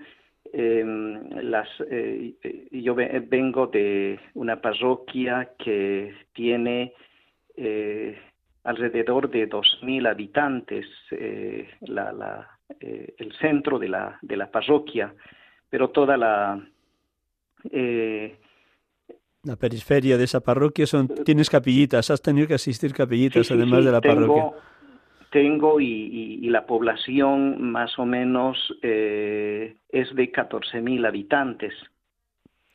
em, 0.53 1.29
las, 1.41 1.69
eh, 1.89 2.33
yo 2.71 2.95
vengo 2.95 3.67
de 3.67 4.19
una 4.33 4.61
parroquia 4.61 5.51
que 5.57 6.13
tiene 6.33 6.93
alrededor 8.63 9.29
de 9.29 9.49
2.000 9.49 10.07
habitantes 10.07 10.85
eh, 11.11 11.67
eh, 12.79 13.13
el 13.17 13.33
centro 13.37 13.79
de 13.79 13.89
la, 13.89 14.19
de 14.21 14.37
la 14.37 14.51
parroquia, 14.51 15.13
pero 15.69 15.89
toda 15.89 16.17
la... 16.17 16.61
Eh, 17.71 18.37
la 19.43 19.55
periferia 19.55 20.17
de 20.17 20.25
esa 20.25 20.41
parroquia 20.41 20.85
son 20.85 21.07
tienes 21.07 21.49
capillitas, 21.49 22.09
has 22.09 22.21
tenido 22.21 22.47
que 22.47 22.55
asistir 22.55 22.93
capillitas 22.93 23.49
además 23.51 23.85
de 23.85 23.91
la 23.91 24.01
parroquia. 24.01 24.51
Tengo 25.31 25.79
y, 25.79 26.39
y, 26.41 26.49
la 26.49 26.65
población 26.65 27.71
más 27.71 27.99
o 27.99 28.05
menos 28.05 28.57
es 28.81 30.15
de 30.15 30.31
14.000 30.31 31.07
habitantes. 31.07 31.73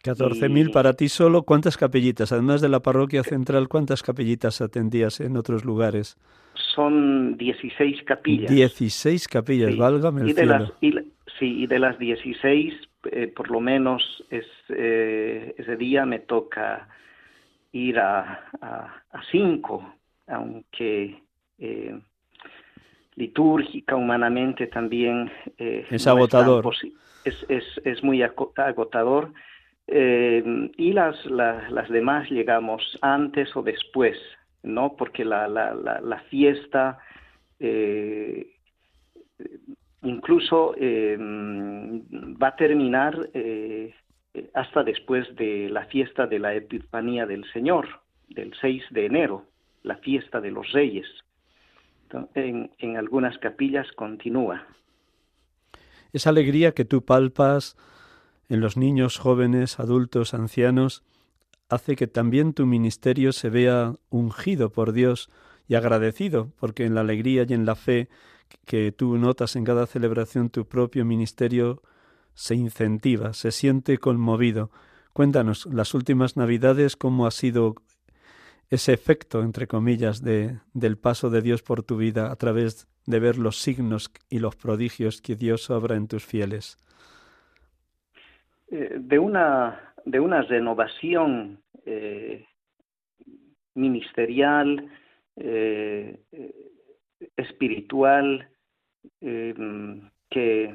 14.000 0.04 0.70
para 0.70 0.92
ti 0.92 1.08
solo. 1.08 1.42
¿Cuántas 1.42 1.76
capillitas? 1.76 2.30
Además 2.30 2.60
de 2.60 2.68
la 2.68 2.80
parroquia 2.80 3.22
central, 3.22 3.68
¿cuántas 3.68 4.02
capillitas 4.02 4.60
atendías 4.60 5.20
en 5.20 5.36
otros 5.36 5.64
lugares? 5.64 6.18
Son 6.74 7.36
16 7.36 8.02
capillas. 8.04 8.50
16 8.50 9.28
capillas, 9.28 9.72
sí. 9.72 9.78
válgame 9.78 10.22
el 10.22 10.28
y 10.28 10.32
de 10.34 10.42
cielo. 10.42 10.58
Las, 10.58 11.04
sí, 11.38 11.62
y 11.62 11.66
de 11.66 11.78
las 11.78 11.98
16, 11.98 12.74
eh, 13.10 13.28
por 13.28 13.50
lo 13.50 13.60
menos 13.60 14.24
es, 14.30 14.46
eh, 14.68 15.54
ese 15.58 15.76
día 15.76 16.04
me 16.06 16.20
toca 16.20 16.88
ir 17.72 17.98
a, 17.98 18.48
a, 18.60 19.22
cinco, 19.30 19.94
aunque 20.26 21.22
eh, 21.58 21.98
litúrgica, 23.16 23.96
humanamente 23.96 24.66
también... 24.68 25.30
es 25.56 26.06
agotador. 26.06 26.72
Es, 27.24 27.46
es, 27.48 27.64
es 27.84 28.04
muy 28.04 28.22
agotador 28.22 29.32
y 29.86 30.92
las, 30.92 31.24
las 31.26 31.88
demás 31.88 32.30
llegamos 32.30 32.98
antes 33.02 33.54
o 33.56 33.62
después, 33.62 34.16
¿no? 34.62 34.94
Porque 34.96 35.24
la, 35.24 35.48
la, 35.48 35.74
la, 35.74 36.18
fiesta, 36.30 36.98
incluso 40.04 40.74
eh, 40.78 41.16
va 41.18 42.48
a 42.48 42.56
terminar 42.56 43.30
hasta 44.52 44.82
después 44.82 45.34
de 45.36 45.68
la 45.70 45.86
fiesta 45.86 46.26
de 46.26 46.38
la 46.38 46.54
Epifanía 46.54 47.26
del 47.26 47.44
Señor, 47.52 47.88
del 48.28 48.52
6 48.60 48.82
de 48.90 49.06
enero, 49.06 49.46
la 49.82 49.96
fiesta 49.96 50.40
de 50.40 50.50
los 50.50 50.70
Reyes. 50.72 51.06
En, 52.34 52.70
en 52.78 52.96
algunas 52.96 53.38
capillas 53.38 53.90
continúa. 53.92 54.66
Esa 56.12 56.30
alegría 56.30 56.72
que 56.72 56.84
tú 56.84 57.04
palpas 57.04 57.76
en 58.48 58.60
los 58.60 58.76
niños, 58.76 59.18
jóvenes, 59.18 59.80
adultos, 59.80 60.34
ancianos, 60.34 61.02
hace 61.68 61.96
que 61.96 62.06
también 62.06 62.54
tu 62.54 62.66
ministerio 62.66 63.32
se 63.32 63.50
vea 63.50 63.94
ungido 64.10 64.70
por 64.70 64.92
Dios 64.92 65.30
y 65.66 65.74
agradecido, 65.74 66.52
porque 66.60 66.84
en 66.84 66.94
la 66.94 67.00
alegría 67.00 67.46
y 67.48 67.54
en 67.54 67.66
la 67.66 67.74
fe 67.74 68.08
que 68.66 68.92
tú 68.92 69.18
notas 69.18 69.56
en 69.56 69.64
cada 69.64 69.86
celebración 69.86 70.50
tu 70.50 70.66
propio 70.66 71.04
ministerio 71.04 71.82
se 72.34 72.54
incentiva, 72.54 73.32
se 73.32 73.52
siente 73.52 73.98
conmovido. 73.98 74.70
Cuéntanos, 75.12 75.66
las 75.66 75.94
últimas 75.94 76.36
Navidades, 76.36 76.96
¿cómo 76.96 77.26
ha 77.26 77.30
sido 77.30 77.76
ese 78.70 78.92
efecto, 78.92 79.42
entre 79.42 79.66
comillas, 79.66 80.22
de, 80.22 80.58
del 80.72 80.98
paso 80.98 81.30
de 81.30 81.42
Dios 81.42 81.62
por 81.62 81.82
tu 81.82 81.96
vida 81.96 82.32
a 82.32 82.36
través 82.36 82.88
de 83.06 83.20
ver 83.20 83.38
los 83.38 83.60
signos 83.60 84.10
y 84.28 84.38
los 84.38 84.56
prodigios 84.56 85.22
que 85.22 85.36
Dios 85.36 85.70
obra 85.70 85.96
en 85.96 86.08
tus 86.08 86.24
fieles? 86.24 86.76
Eh, 88.70 88.96
de 88.98 89.18
una, 89.18 89.94
de 90.04 90.18
una 90.18 90.42
renovación 90.42 91.62
eh, 91.86 92.46
ministerial, 93.74 94.90
eh, 95.36 96.20
espiritual, 97.36 98.48
que 99.20 100.74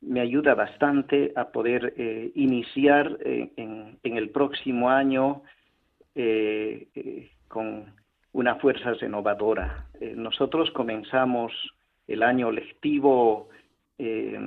me 0.00 0.20
ayuda 0.20 0.54
bastante 0.54 1.32
a 1.36 1.50
poder 1.50 1.94
iniciar 2.34 3.18
en, 3.20 3.98
en, 4.02 4.16
el 4.16 4.30
próximo 4.30 4.90
año 4.90 5.42
con 7.48 7.94
una 8.32 8.56
fuerza 8.56 8.92
renovadora. 8.94 9.86
nosotros 10.14 10.70
comenzamos 10.72 11.52
el 12.08 12.22
año 12.22 12.50
lectivo 12.50 13.48
eh, 13.98 14.38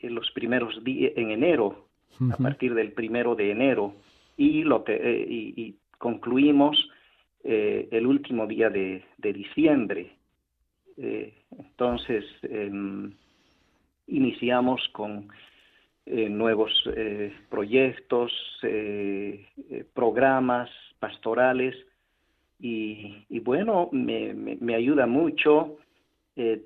en 0.00 0.14
los 0.14 0.30
primeros 0.32 0.82
días, 0.84 1.12
en 1.16 1.30
enero, 1.30 1.88
a 2.32 2.36
partir 2.36 2.74
del 2.74 2.92
primero 2.92 3.34
de 3.34 3.50
enero, 3.50 3.94
y, 4.36 4.62
lo 4.62 4.84
eh, 4.86 5.26
y, 5.28 5.76
concluimos 5.96 6.76
eh, 7.44 7.88
el 7.90 8.06
último 8.06 8.46
día 8.46 8.70
de, 8.70 9.02
diciembre. 9.18 10.12
entonces, 10.96 12.24
em, 12.42 13.12
iniciamos 14.08 14.88
con 14.92 15.28
nuevos 16.06 16.72
proyectos, 17.50 18.32
programas 19.94 20.70
pastorales, 20.98 21.76
y, 22.60 23.38
bueno, 23.40 23.88
me, 23.92 24.74
ayuda 24.74 25.06
mucho. 25.06 25.78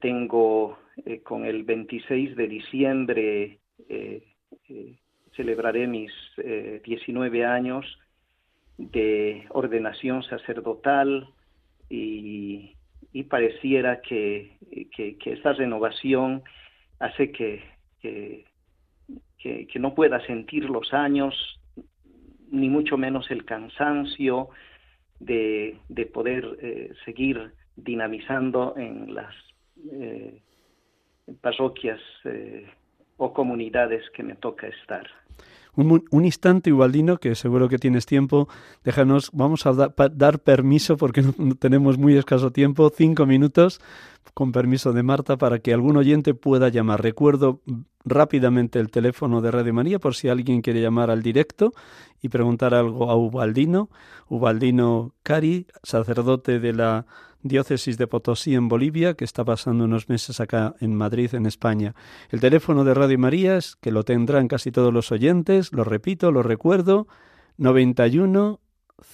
tengo 0.00 0.78
eh, 1.06 1.20
con 1.22 1.46
el 1.46 1.64
26 1.64 2.36
de 2.36 2.48
diciembre 2.48 3.58
eh, 3.88 4.22
eh, 4.68 4.98
celebraré 5.34 5.86
mis 5.86 6.12
19 6.36 7.46
años 7.46 7.86
de 8.78 9.46
ordenación 9.50 10.22
sacerdotal 10.24 11.28
y, 11.88 12.76
pareciera 13.28 14.00
que, 14.00 14.56
que, 14.94 15.16
esta 15.24 15.52
renovación 15.52 16.42
hace 16.98 17.30
que, 17.30 17.62
que, 18.00 19.78
no 19.78 19.94
pueda 19.94 20.24
sentir 20.26 20.64
los 20.64 20.92
años, 20.92 21.34
ni 22.50 22.68
mucho 22.68 22.96
menos 22.96 23.30
el 23.30 23.44
cansancio 23.44 24.48
de, 25.20 25.78
de 25.88 26.06
poder 26.06 26.96
seguir 27.04 27.52
dinamizando 27.76 28.74
en 28.76 29.14
las 29.14 29.34
parroquias 31.40 32.00
eh, 32.24 32.66
o 33.16 33.32
comunidades 33.32 34.02
que 34.10 34.22
me 34.22 34.34
toca 34.34 34.66
estar. 34.66 35.06
Un, 35.74 36.24
instante, 36.24 36.70
Ubaldino, 36.70 37.16
que 37.16 37.34
seguro 37.34 37.68
que 37.68 37.78
tienes 37.78 38.04
tiempo. 38.04 38.46
Déjanos, 38.84 39.30
vamos 39.32 39.64
a 39.64 39.72
dar 39.72 40.38
permiso, 40.40 40.98
porque 40.98 41.22
no, 41.22 41.54
tenemos 41.54 41.96
muy 41.96 42.14
escaso 42.16 42.52
tiempo, 42.52 42.92
cinco 42.94 43.24
minutos, 43.24 43.80
con 44.34 44.52
permiso 44.52 44.92
de 44.92 45.02
Marta, 45.02 45.38
para 45.38 45.60
que 45.60 45.72
algún 45.72 45.96
oyente 45.96 46.34
pueda 46.34 46.68
llamar. 46.68 47.02
Recuerdo 47.02 47.62
rápidamente 48.04 48.80
el 48.80 48.90
teléfono 48.90 49.40
de 49.40 49.50
Radio 49.50 49.72
María, 49.72 49.98
por 49.98 50.14
si 50.14 50.28
alguien 50.28 50.60
quiere 50.60 50.82
llamar 50.82 51.10
al 51.10 51.22
directo 51.22 51.72
y 52.20 52.28
preguntar 52.28 52.74
algo 52.74 53.10
a 53.10 53.16
Ubaldino. 53.16 53.88
Ubaldino 54.28 55.14
Cari, 55.22 55.68
sacerdote 55.82 56.60
de 56.60 56.72
la 56.74 57.06
diócesis 57.42 57.98
de 57.98 58.06
Potosí 58.06 58.54
en 58.54 58.68
Bolivia, 58.68 59.14
que 59.14 59.24
está 59.24 59.44
pasando 59.44 59.84
unos 59.84 60.08
meses 60.08 60.40
acá 60.40 60.74
en 60.80 60.94
Madrid, 60.94 61.34
en 61.34 61.46
España. 61.46 61.94
El 62.30 62.40
teléfono 62.40 62.84
de 62.84 62.94
Radio 62.94 63.18
María 63.18 63.56
es 63.56 63.76
que 63.76 63.92
lo 63.92 64.04
tendrán 64.04 64.48
casi 64.48 64.72
todos 64.72 64.92
los 64.92 65.12
oyentes, 65.12 65.72
lo 65.72 65.84
repito, 65.84 66.32
lo 66.32 66.42
recuerdo, 66.42 67.06
91 67.58 68.60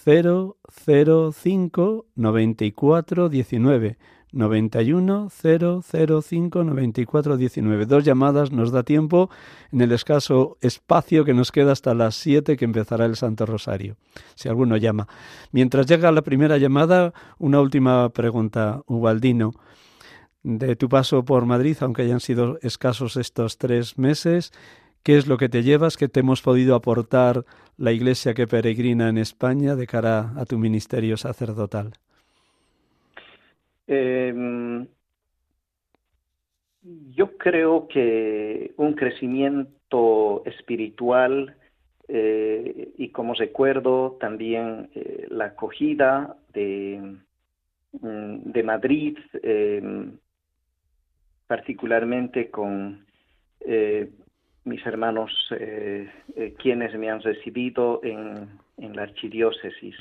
005 0.05 2.07
94 2.15 3.29
19. 3.29 3.99
91 4.33 5.29
005 5.31 6.65
94 6.65 7.37
19. 7.37 7.87
Dos 7.87 8.05
llamadas 8.05 8.53
nos 8.53 8.71
da 8.71 8.83
tiempo 8.83 9.31
en 9.73 9.81
el 9.81 9.93
escaso 9.93 10.59
espacio 10.61 11.25
que 11.25 11.35
nos 11.35 11.53
queda 11.53 11.73
hasta 11.73 11.95
las 11.95 12.15
7 12.17 12.57
que 12.57 12.65
empezará 12.65 13.07
el 13.07 13.17
Santo 13.17 13.47
Rosario, 13.47 13.97
si 14.35 14.49
alguno 14.49 14.77
llama. 14.77 15.09
Mientras 15.53 15.87
llega 15.87 16.13
la 16.13 16.23
primera 16.23 16.59
llamada, 16.59 17.13
una 17.39 17.61
última 17.61 18.09
pregunta, 18.11 18.83
Ubaldino. 18.87 19.53
De 20.43 20.77
tu 20.77 20.89
paso 20.89 21.25
por 21.25 21.47
Madrid, 21.47 21.77
aunque 21.81 22.03
hayan 22.03 22.21
sido 22.21 22.59
escasos 22.63 23.17
estos 23.17 23.59
tres 23.59 23.99
meses, 23.99 24.53
¿qué 25.03 25.19
es 25.19 25.27
lo 25.27 25.37
que 25.37 25.49
te 25.49 25.63
llevas? 25.63 25.97
¿Qué 25.97 26.09
te 26.09 26.21
hemos 26.21 26.43
podido 26.43 26.75
aportar 26.75 27.45
la 27.77 27.93
Iglesia 27.93 28.35
que 28.35 28.47
peregrina 28.47 29.09
en 29.09 29.19
España 29.19 29.75
de 29.75 29.87
cara 29.87 30.33
a 30.37 30.45
tu 30.45 30.59
ministerio 30.59 31.17
sacerdotal? 31.17 31.95
Eh, 33.89 34.87
yo 37.11 37.37
creo 37.37 37.89
que 37.89 38.73
un 38.77 38.95
crecimiento 38.95 40.43
espiritual 40.47 41.57
eh, 42.09 42.93
y 42.97 43.11
como 43.11 43.35
recuerdo 43.35 44.17
también 44.19 44.89
eh, 44.95 45.27
la 45.29 45.47
acogida 45.47 46.37
de, 46.55 47.19
mm, 48.01 48.51
de 48.53 48.63
Madrid, 48.63 49.19
em, 49.43 50.17
particularmente 51.47 52.51
con 52.51 53.05
eh, 53.61 54.11
mis 54.65 54.85
hermanos 54.87 55.33
quienes 56.59 56.95
me 56.99 57.11
han 57.11 57.23
recibido 57.23 58.01
en, 58.03 58.49
en 58.77 58.97
la 58.97 59.03
archidiócesis. 59.03 59.97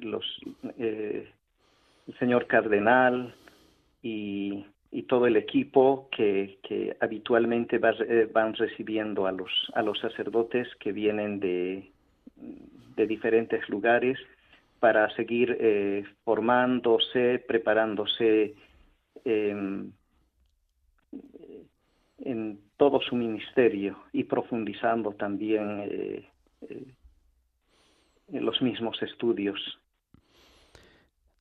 los 0.00 0.24
el 2.06 2.18
señor 2.18 2.46
cardenal 2.46 3.34
y, 4.02 4.64
todo 5.08 5.26
el 5.26 5.36
equipo 5.36 6.08
que, 6.10 6.96
habitualmente 7.00 7.76
eh, 7.76 8.28
van 8.32 8.54
recibiendo 8.54 9.26
a 9.26 9.32
los, 9.32 9.50
a 9.74 9.82
los 9.82 9.98
sacerdotes 10.00 10.66
que 10.80 10.90
vienen 10.90 11.38
de, 11.38 11.90
de 12.96 13.06
diferentes 13.06 13.68
lugares 13.68 14.18
para 14.80 15.08
seguir 15.14 15.56
eh, 15.60 16.04
formándose, 16.24 17.44
preparándose 17.46 18.54
em, 19.24 19.92
en 22.18 22.60
todo 22.76 23.00
su 23.00 23.16
ministerio 23.16 23.98
y 24.12 24.24
profundizando 24.24 25.12
también 25.12 25.88
eh, 25.90 26.28
en 28.28 28.44
los 28.44 28.60
mismos 28.60 29.00
estudios. 29.02 29.78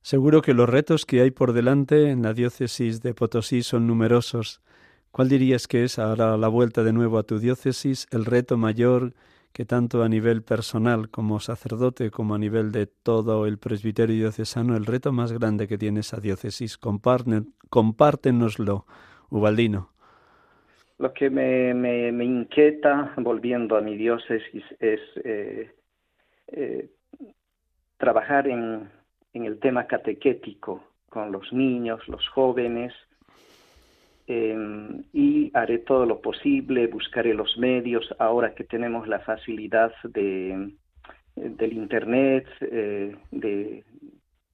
Seguro 0.06 0.42
que 0.44 0.54
los 0.54 0.70
retos 0.70 1.04
que 1.04 1.22
hay 1.22 1.32
por 1.32 1.52
delante 1.52 2.12
en 2.12 2.22
la 2.22 2.36
diócesis 2.36 3.02
de 3.02 3.16
Potosí 3.16 3.64
son 3.64 3.88
numerosos. 3.88 4.62
¿Cuál 5.10 5.30
dirías 5.30 5.68
que 5.68 5.84
es 5.84 5.98
ahora 5.98 6.38
la 6.38 6.48
vuelta 6.48 6.84
de 6.84 6.94
nuevo 6.94 7.18
a 7.18 7.24
tu 7.24 7.40
diócesis 7.40 8.06
el 8.12 8.26
reto 8.26 8.56
mayor 8.56 9.16
que 9.52 9.66
tanto 9.66 10.04
a 10.04 10.08
nivel 10.08 10.44
personal 10.44 11.10
como 11.10 11.40
sacerdote 11.40 12.12
como 12.12 12.36
a 12.36 12.38
nivel 12.38 12.72
de 12.72 12.86
todo 12.86 13.48
el 13.48 13.58
presbiterio 13.58 14.16
diocesano, 14.16 14.78
el 14.78 14.86
reto 14.86 15.12
más 15.12 15.34
grande 15.34 15.68
que 15.68 15.80
tiene 15.80 16.02
esa 16.02 16.20
diócesis? 16.20 16.78
compártenoslo, 16.78 18.86
Ubaldino. 19.32 19.90
Lo 21.00 21.14
que 21.14 21.32
me, 21.32 22.24
inquieta, 22.24 23.12
volviendo 23.18 23.76
a 23.76 23.82
mi 23.82 23.98
diócesis, 23.98 24.66
es 24.80 25.00
eh, 25.24 25.72
eh, 26.50 26.92
trabajar 27.98 28.48
en 28.48 28.88
en 29.36 29.44
el 29.44 29.60
tema 29.60 29.86
catequético 29.86 30.82
con 31.10 31.32
los 31.32 31.52
niños, 31.52 32.08
los 32.08 32.28
jóvenes, 32.30 32.94
em, 34.28 35.04
y 35.14 35.52
haré 35.54 35.80
todo 35.80 36.06
lo 36.06 36.22
posible, 36.22 36.88
buscaré 36.88 37.34
los 37.34 37.58
medios 37.58 38.16
ahora 38.18 38.56
que 38.56 38.64
tenemos 38.64 39.08
la 39.10 39.20
facilidad 39.20 39.94
de, 40.04 40.72
del 41.36 41.74
Internet, 41.74 42.48
eh, 42.62 43.16
de, 43.32 43.84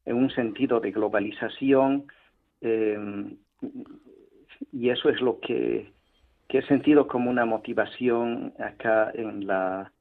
en 0.05 0.15
un 0.15 0.31
sentido 0.31 0.79
de 0.79 0.91
globalización, 0.91 2.07
em, 2.59 3.37
y 4.71 4.89
eso 4.89 5.09
es 5.09 5.21
lo 5.21 5.39
que 5.39 5.93
he 6.49 6.61
sentido 6.63 7.07
como 7.07 7.29
una 7.29 7.45
motivación 7.45 8.53
acá 8.59 9.11
en 9.13 9.45
la 9.45 9.91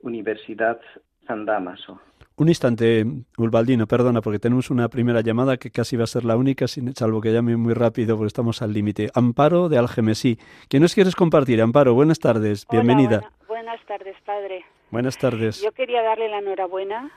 Universidad 0.00 0.80
San 1.26 1.46
Damaso. 1.46 2.00
Un 2.36 2.48
instante, 2.48 3.04
Ulbaldino, 3.38 3.86
perdona, 3.86 4.20
porque 4.20 4.40
tenemos 4.40 4.68
una 4.70 4.88
primera 4.88 5.20
llamada 5.20 5.56
que 5.56 5.70
casi 5.70 5.96
va 5.96 6.02
a 6.02 6.08
ser 6.08 6.24
la 6.24 6.36
única, 6.36 6.66
sin, 6.66 6.92
salvo 6.92 7.20
que 7.20 7.32
llame 7.32 7.56
muy 7.56 7.74
rápido 7.74 8.16
porque 8.16 8.26
estamos 8.26 8.60
al 8.60 8.72
límite. 8.72 9.08
Amparo 9.14 9.68
de 9.68 9.78
Algemesí. 9.78 10.36
¿Qué 10.68 10.80
nos 10.80 10.94
quieres 10.94 11.14
compartir, 11.14 11.62
Amparo? 11.62 11.94
Buenas 11.94 12.18
tardes, 12.18 12.66
bienvenida. 12.68 13.20
buenas 13.20 13.44
Buenas 13.46 13.86
tardes, 13.86 14.16
padre. 14.24 14.64
Buenas 14.90 15.16
tardes. 15.16 15.62
Yo 15.62 15.70
quería 15.70 16.02
darle 16.02 16.28
la 16.28 16.38
enhorabuena 16.38 17.12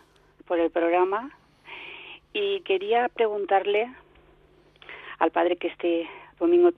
por 0.47 0.59
el 0.59 0.69
programa 0.69 1.31
y 2.31 2.61
quería 2.61 3.09
preguntarle 3.09 3.91
al 5.17 5.31
padre 5.31 5.55
que 5.57 5.69
este 5.69 6.07
domingo 6.39 6.69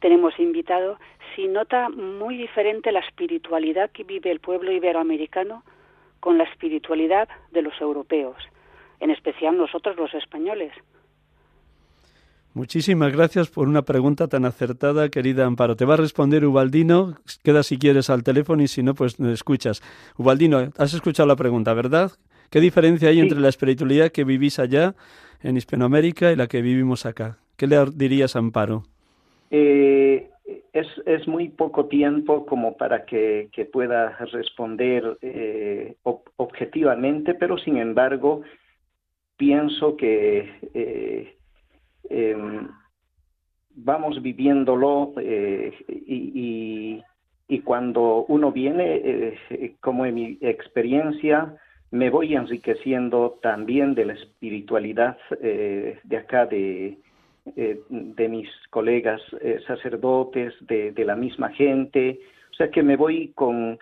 tenemos 0.00 0.38
invitado 0.38 0.98
si 1.36 1.46
nota 1.46 1.90
muy 1.90 2.36
diferente 2.36 2.90
la 2.90 3.00
espiritualidad 3.00 3.90
que 3.90 4.04
vive 4.04 4.30
el 4.30 4.40
pueblo 4.40 4.72
iberoamericano 4.72 5.62
con 6.22 6.38
la 6.38 6.44
espiritualidad 6.44 7.28
de 7.50 7.62
los 7.62 7.74
europeos, 7.80 8.36
en 9.00 9.10
especial 9.10 9.58
nosotros 9.58 9.96
los 9.96 10.14
españoles. 10.14 10.72
Muchísimas 12.54 13.12
gracias 13.12 13.50
por 13.50 13.66
una 13.66 13.82
pregunta 13.82 14.28
tan 14.28 14.44
acertada, 14.44 15.08
querida 15.08 15.46
Amparo. 15.46 15.74
Te 15.74 15.84
va 15.84 15.94
a 15.94 15.96
responder 15.96 16.44
Ubaldino. 16.44 17.16
Queda 17.42 17.64
si 17.64 17.76
quieres 17.76 18.08
al 18.08 18.22
teléfono 18.22 18.62
y 18.62 18.68
si 18.68 18.84
no, 18.84 18.94
pues 18.94 19.18
escuchas. 19.18 19.82
Ubaldino, 20.16 20.70
has 20.78 20.94
escuchado 20.94 21.26
la 21.26 21.34
pregunta, 21.34 21.74
¿verdad? 21.74 22.12
¿Qué 22.50 22.60
diferencia 22.60 23.08
hay 23.08 23.18
entre 23.18 23.40
la 23.40 23.48
espiritualidad 23.48 24.12
que 24.12 24.22
vivís 24.22 24.60
allá 24.60 24.94
en 25.42 25.56
Hispanoamérica 25.56 26.30
y 26.30 26.36
la 26.36 26.46
que 26.46 26.62
vivimos 26.62 27.04
acá? 27.04 27.38
¿Qué 27.56 27.66
le 27.66 27.84
dirías 27.94 28.36
a 28.36 28.38
Amparo? 28.38 28.84
Eh, 29.50 30.30
es, 30.72 30.86
es, 31.06 31.26
muy 31.28 31.48
poco 31.48 31.86
tiempo 31.86 32.46
como 32.46 32.76
para 32.76 33.04
que, 33.04 33.48
pueda 33.72 34.16
responder 34.32 35.18
eh, 35.22 35.96
objetivamente, 36.36 37.34
pero 37.34 37.58
sin 37.58 37.76
embargo 37.76 38.42
pienso 39.36 39.96
que 39.96 40.50
eh, 40.74 41.36
em, 42.10 42.68
vamos 43.74 44.20
viviéndolo 44.22 45.14
y, 45.18 47.02
y, 47.48 47.58
cuando 47.60 48.24
uno 48.28 48.50
viene, 48.50 49.36
como 49.80 50.06
en 50.06 50.14
mi 50.14 50.38
experiencia, 50.40 51.54
me 51.92 52.08
voy 52.08 52.34
enriqueciendo 52.34 53.38
también 53.42 53.94
de 53.94 54.06
la 54.06 54.14
espiritualidad 54.14 55.18
eh, 55.42 55.98
de 56.02 56.16
acá, 56.16 56.46
de, 56.46 56.98
eh, 57.56 57.80
de 57.88 58.28
mis 58.28 58.48
colegas 58.70 59.20
eh, 59.40 59.60
sacerdotes, 59.66 60.54
de, 60.60 60.94
la 61.04 61.16
misma 61.16 61.50
gente. 61.50 62.20
O 62.50 62.54
sea 62.54 62.70
que 62.70 62.82
me 62.82 62.96
voy 62.96 63.32
con 63.34 63.78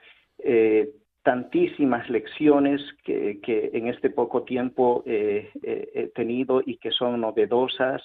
tantísimas 1.23 2.09
lecciones 2.09 2.81
que, 3.05 3.41
que, 3.43 3.71
en 3.75 3.89
este 3.89 4.09
poco 4.09 4.45
tiempo 4.45 5.03
he 5.05 6.11
tenido 6.15 6.63
y 6.65 6.79
que 6.79 6.91
son 6.91 7.21
novedosas 7.21 8.03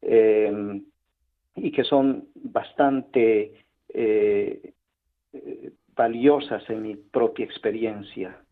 y 0.00 1.70
que 1.72 1.82
son 1.82 2.28
bastante 2.36 3.64
valiosas 5.96 6.70
en 6.70 6.82
mi 6.82 6.94
propia 6.94 7.44
experiencia. 7.44 8.43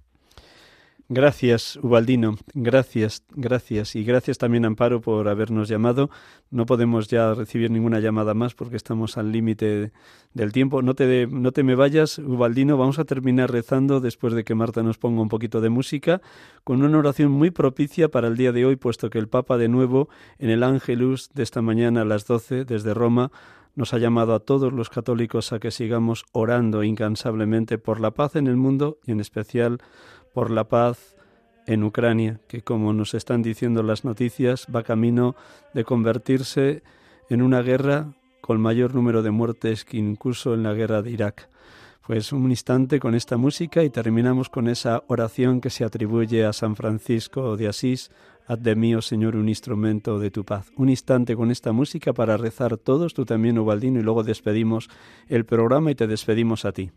Gracias, 1.14 1.78
Ubaldino. 1.82 2.36
Gracias, 2.54 3.22
gracias. 3.36 3.96
Y 3.96 4.02
gracias 4.02 4.38
también, 4.38 4.64
Amparo, 4.64 5.02
por 5.02 5.28
habernos 5.28 5.68
llamado. 5.68 6.08
No 6.50 6.64
podemos 6.64 7.08
ya 7.08 7.34
recibir 7.34 7.70
ninguna 7.70 8.00
llamada 8.00 8.32
más 8.32 8.54
porque 8.54 8.76
estamos 8.76 9.18
al 9.18 9.30
límite 9.30 9.92
del 10.32 10.52
tiempo. 10.52 10.80
No 10.80 10.94
te, 10.94 11.26
no 11.26 11.52
te 11.52 11.64
me 11.64 11.74
vayas, 11.74 12.18
Ubaldino. 12.18 12.78
Vamos 12.78 12.98
a 12.98 13.04
terminar 13.04 13.52
rezando 13.52 14.00
después 14.00 14.32
de 14.32 14.42
que 14.42 14.54
Marta 14.54 14.82
nos 14.82 14.96
ponga 14.96 15.20
un 15.20 15.28
poquito 15.28 15.60
de 15.60 15.68
música 15.68 16.22
con 16.64 16.82
una 16.82 16.96
oración 16.96 17.30
muy 17.30 17.50
propicia 17.50 18.08
para 18.08 18.28
el 18.28 18.38
día 18.38 18.52
de 18.52 18.64
hoy, 18.64 18.76
puesto 18.76 19.10
que 19.10 19.18
el 19.18 19.28
Papa, 19.28 19.58
de 19.58 19.68
nuevo, 19.68 20.08
en 20.38 20.48
el 20.48 20.62
Ángelus 20.62 21.28
de 21.34 21.42
esta 21.42 21.60
mañana 21.60 22.00
a 22.00 22.04
las 22.06 22.26
doce 22.26 22.64
desde 22.64 22.94
Roma, 22.94 23.30
nos 23.74 23.92
ha 23.92 23.98
llamado 23.98 24.34
a 24.34 24.40
todos 24.40 24.72
los 24.72 24.88
católicos 24.88 25.52
a 25.52 25.58
que 25.58 25.70
sigamos 25.70 26.24
orando 26.32 26.82
incansablemente 26.84 27.76
por 27.76 28.00
la 28.00 28.12
paz 28.12 28.36
en 28.36 28.46
el 28.46 28.56
mundo 28.56 28.98
y 29.06 29.12
en 29.12 29.20
especial 29.20 29.78
por 30.32 30.50
la 30.50 30.64
paz 30.64 31.16
en 31.66 31.84
Ucrania, 31.84 32.40
que 32.48 32.62
como 32.62 32.92
nos 32.92 33.14
están 33.14 33.42
diciendo 33.42 33.82
las 33.82 34.04
noticias, 34.04 34.66
va 34.74 34.82
camino 34.82 35.36
de 35.74 35.84
convertirse 35.84 36.82
en 37.28 37.42
una 37.42 37.62
guerra 37.62 38.12
con 38.40 38.60
mayor 38.60 38.94
número 38.94 39.22
de 39.22 39.30
muertes 39.30 39.84
que 39.84 39.96
incluso 39.96 40.54
en 40.54 40.62
la 40.62 40.74
guerra 40.74 41.02
de 41.02 41.10
Irak. 41.10 41.48
Pues 42.06 42.32
un 42.32 42.50
instante 42.50 42.98
con 42.98 43.14
esta 43.14 43.36
música 43.36 43.84
y 43.84 43.90
terminamos 43.90 44.48
con 44.48 44.66
esa 44.66 45.04
oración 45.06 45.60
que 45.60 45.70
se 45.70 45.84
atribuye 45.84 46.44
a 46.44 46.52
San 46.52 46.74
Francisco 46.74 47.56
de 47.56 47.68
Asís, 47.68 48.10
haz 48.48 48.60
de 48.60 48.74
mí, 48.74 48.92
oh 48.96 49.02
Señor, 49.02 49.36
un 49.36 49.48
instrumento 49.48 50.18
de 50.18 50.32
tu 50.32 50.44
paz. 50.44 50.72
Un 50.76 50.88
instante 50.88 51.36
con 51.36 51.52
esta 51.52 51.70
música 51.70 52.12
para 52.12 52.36
rezar 52.36 52.76
todos, 52.76 53.14
tú 53.14 53.24
también, 53.24 53.56
Ubaldino, 53.56 54.00
y 54.00 54.02
luego 54.02 54.24
despedimos 54.24 54.90
el 55.28 55.44
programa 55.44 55.92
y 55.92 55.94
te 55.94 56.08
despedimos 56.08 56.64
a 56.64 56.72
ti. 56.72 56.90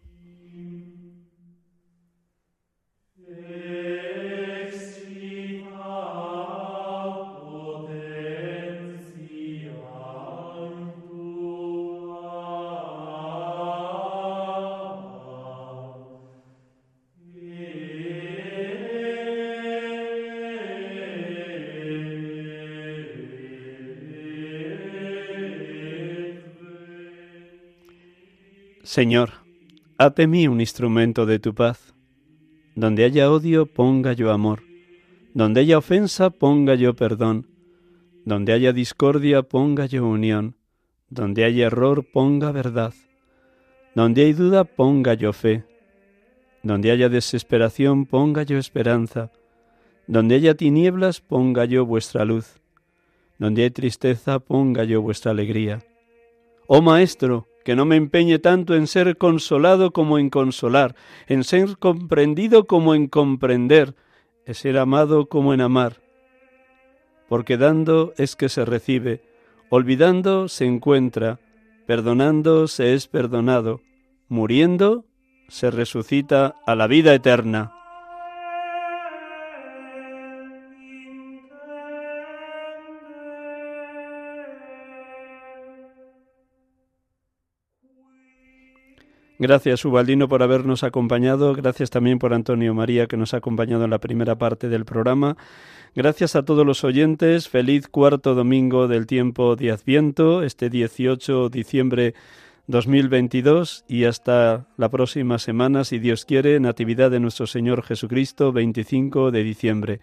Señor, 28.95 29.31
hate 29.97 30.25
mí 30.25 30.47
un 30.47 30.61
instrumento 30.61 31.25
de 31.25 31.37
tu 31.37 31.53
paz. 31.53 31.93
Donde 32.75 33.03
haya 33.03 33.29
odio, 33.29 33.65
ponga 33.65 34.13
yo 34.13 34.31
amor. 34.31 34.63
Donde 35.33 35.59
haya 35.59 35.79
ofensa, 35.79 36.29
ponga 36.29 36.75
yo 36.75 36.95
perdón. 36.95 37.45
Donde 38.23 38.53
haya 38.53 38.71
discordia, 38.71 39.43
ponga 39.43 39.85
yo 39.85 40.07
unión. 40.07 40.55
Donde 41.09 41.43
haya 41.43 41.65
error, 41.65 42.05
ponga 42.09 42.53
verdad. 42.53 42.93
Donde 43.95 44.23
hay 44.23 44.31
duda, 44.31 44.63
ponga 44.63 45.13
yo 45.13 45.33
fe. 45.33 45.65
Donde 46.63 46.89
haya 46.89 47.09
desesperación, 47.09 48.05
ponga 48.05 48.43
yo 48.43 48.57
esperanza. 48.57 49.29
Donde 50.07 50.35
haya 50.35 50.55
tinieblas, 50.55 51.19
ponga 51.19 51.65
yo 51.65 51.85
vuestra 51.85 52.23
luz. 52.23 52.61
Donde 53.39 53.63
hay 53.63 53.71
tristeza, 53.71 54.39
ponga 54.39 54.85
yo 54.85 55.01
vuestra 55.01 55.31
alegría. 55.31 55.83
Oh 56.67 56.81
Maestro, 56.81 57.47
que 57.63 57.75
no 57.75 57.85
me 57.85 57.95
empeñe 57.95 58.39
tanto 58.39 58.75
en 58.75 58.87
ser 58.87 59.17
consolado 59.17 59.91
como 59.91 60.17
en 60.17 60.31
consolar, 60.31 60.95
en 61.27 61.43
ser 61.43 61.77
comprendido 61.77 62.65
como 62.65 62.95
en 62.95 63.07
comprender, 63.07 63.95
en 64.45 64.55
ser 64.55 64.77
amado 64.79 65.27
como 65.27 65.53
en 65.53 65.61
amar. 65.61 66.01
Porque 67.29 67.57
dando 67.57 68.13
es 68.17 68.35
que 68.35 68.49
se 68.49 68.65
recibe, 68.65 69.21
olvidando 69.69 70.47
se 70.47 70.65
encuentra, 70.65 71.39
perdonando 71.85 72.67
se 72.67 72.95
es 72.95 73.07
perdonado, 73.07 73.81
muriendo 74.27 75.05
se 75.47 75.69
resucita 75.69 76.55
a 76.65 76.73
la 76.73 76.87
vida 76.87 77.13
eterna. 77.13 77.74
Gracias, 89.37 89.83
Ubaldino, 89.83 90.29
por 90.29 90.43
habernos 90.43 90.83
acompañado. 90.83 91.53
Gracias 91.53 91.89
también 91.89 92.19
por 92.19 92.33
Antonio 92.33 92.73
María, 92.73 93.07
que 93.07 93.17
nos 93.17 93.33
ha 93.33 93.37
acompañado 93.37 93.83
en 93.83 93.89
la 93.89 93.99
primera 93.99 94.37
parte 94.37 94.69
del 94.69 94.85
programa. 94.85 95.35
Gracias 95.93 96.35
a 96.35 96.43
todos 96.43 96.65
los 96.65 96.83
oyentes. 96.83 97.49
Feliz 97.49 97.87
cuarto 97.87 98.33
domingo 98.33 98.87
del 98.87 99.07
tiempo 99.07 99.55
de 99.55 99.71
Adviento, 99.71 100.41
este 100.43 100.69
18 100.69 101.49
de 101.49 101.57
diciembre 101.57 102.13
2022 102.67 103.85
y 103.87 104.05
hasta 104.05 104.67
la 104.77 104.89
próxima 104.89 105.37
semana, 105.37 105.83
si 105.83 105.99
Dios 105.99 106.25
quiere, 106.25 106.59
Natividad 106.59 107.11
de 107.11 107.19
nuestro 107.19 107.45
Señor 107.45 107.83
Jesucristo, 107.83 108.51
25 108.51 109.31
de 109.31 109.43
diciembre. 109.43 109.99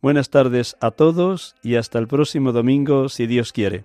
Buenas 0.00 0.30
tardes 0.30 0.76
a 0.80 0.90
todos 0.90 1.56
y 1.62 1.76
hasta 1.76 1.98
el 1.98 2.06
próximo 2.06 2.52
domingo, 2.52 3.08
si 3.08 3.26
Dios 3.26 3.52
quiere. 3.52 3.84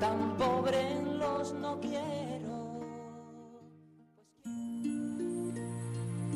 tan 0.00 0.34
pobre 0.38 0.80
en 0.80 1.18
los 1.18 1.52
no 1.52 1.78
quiere 1.78 2.29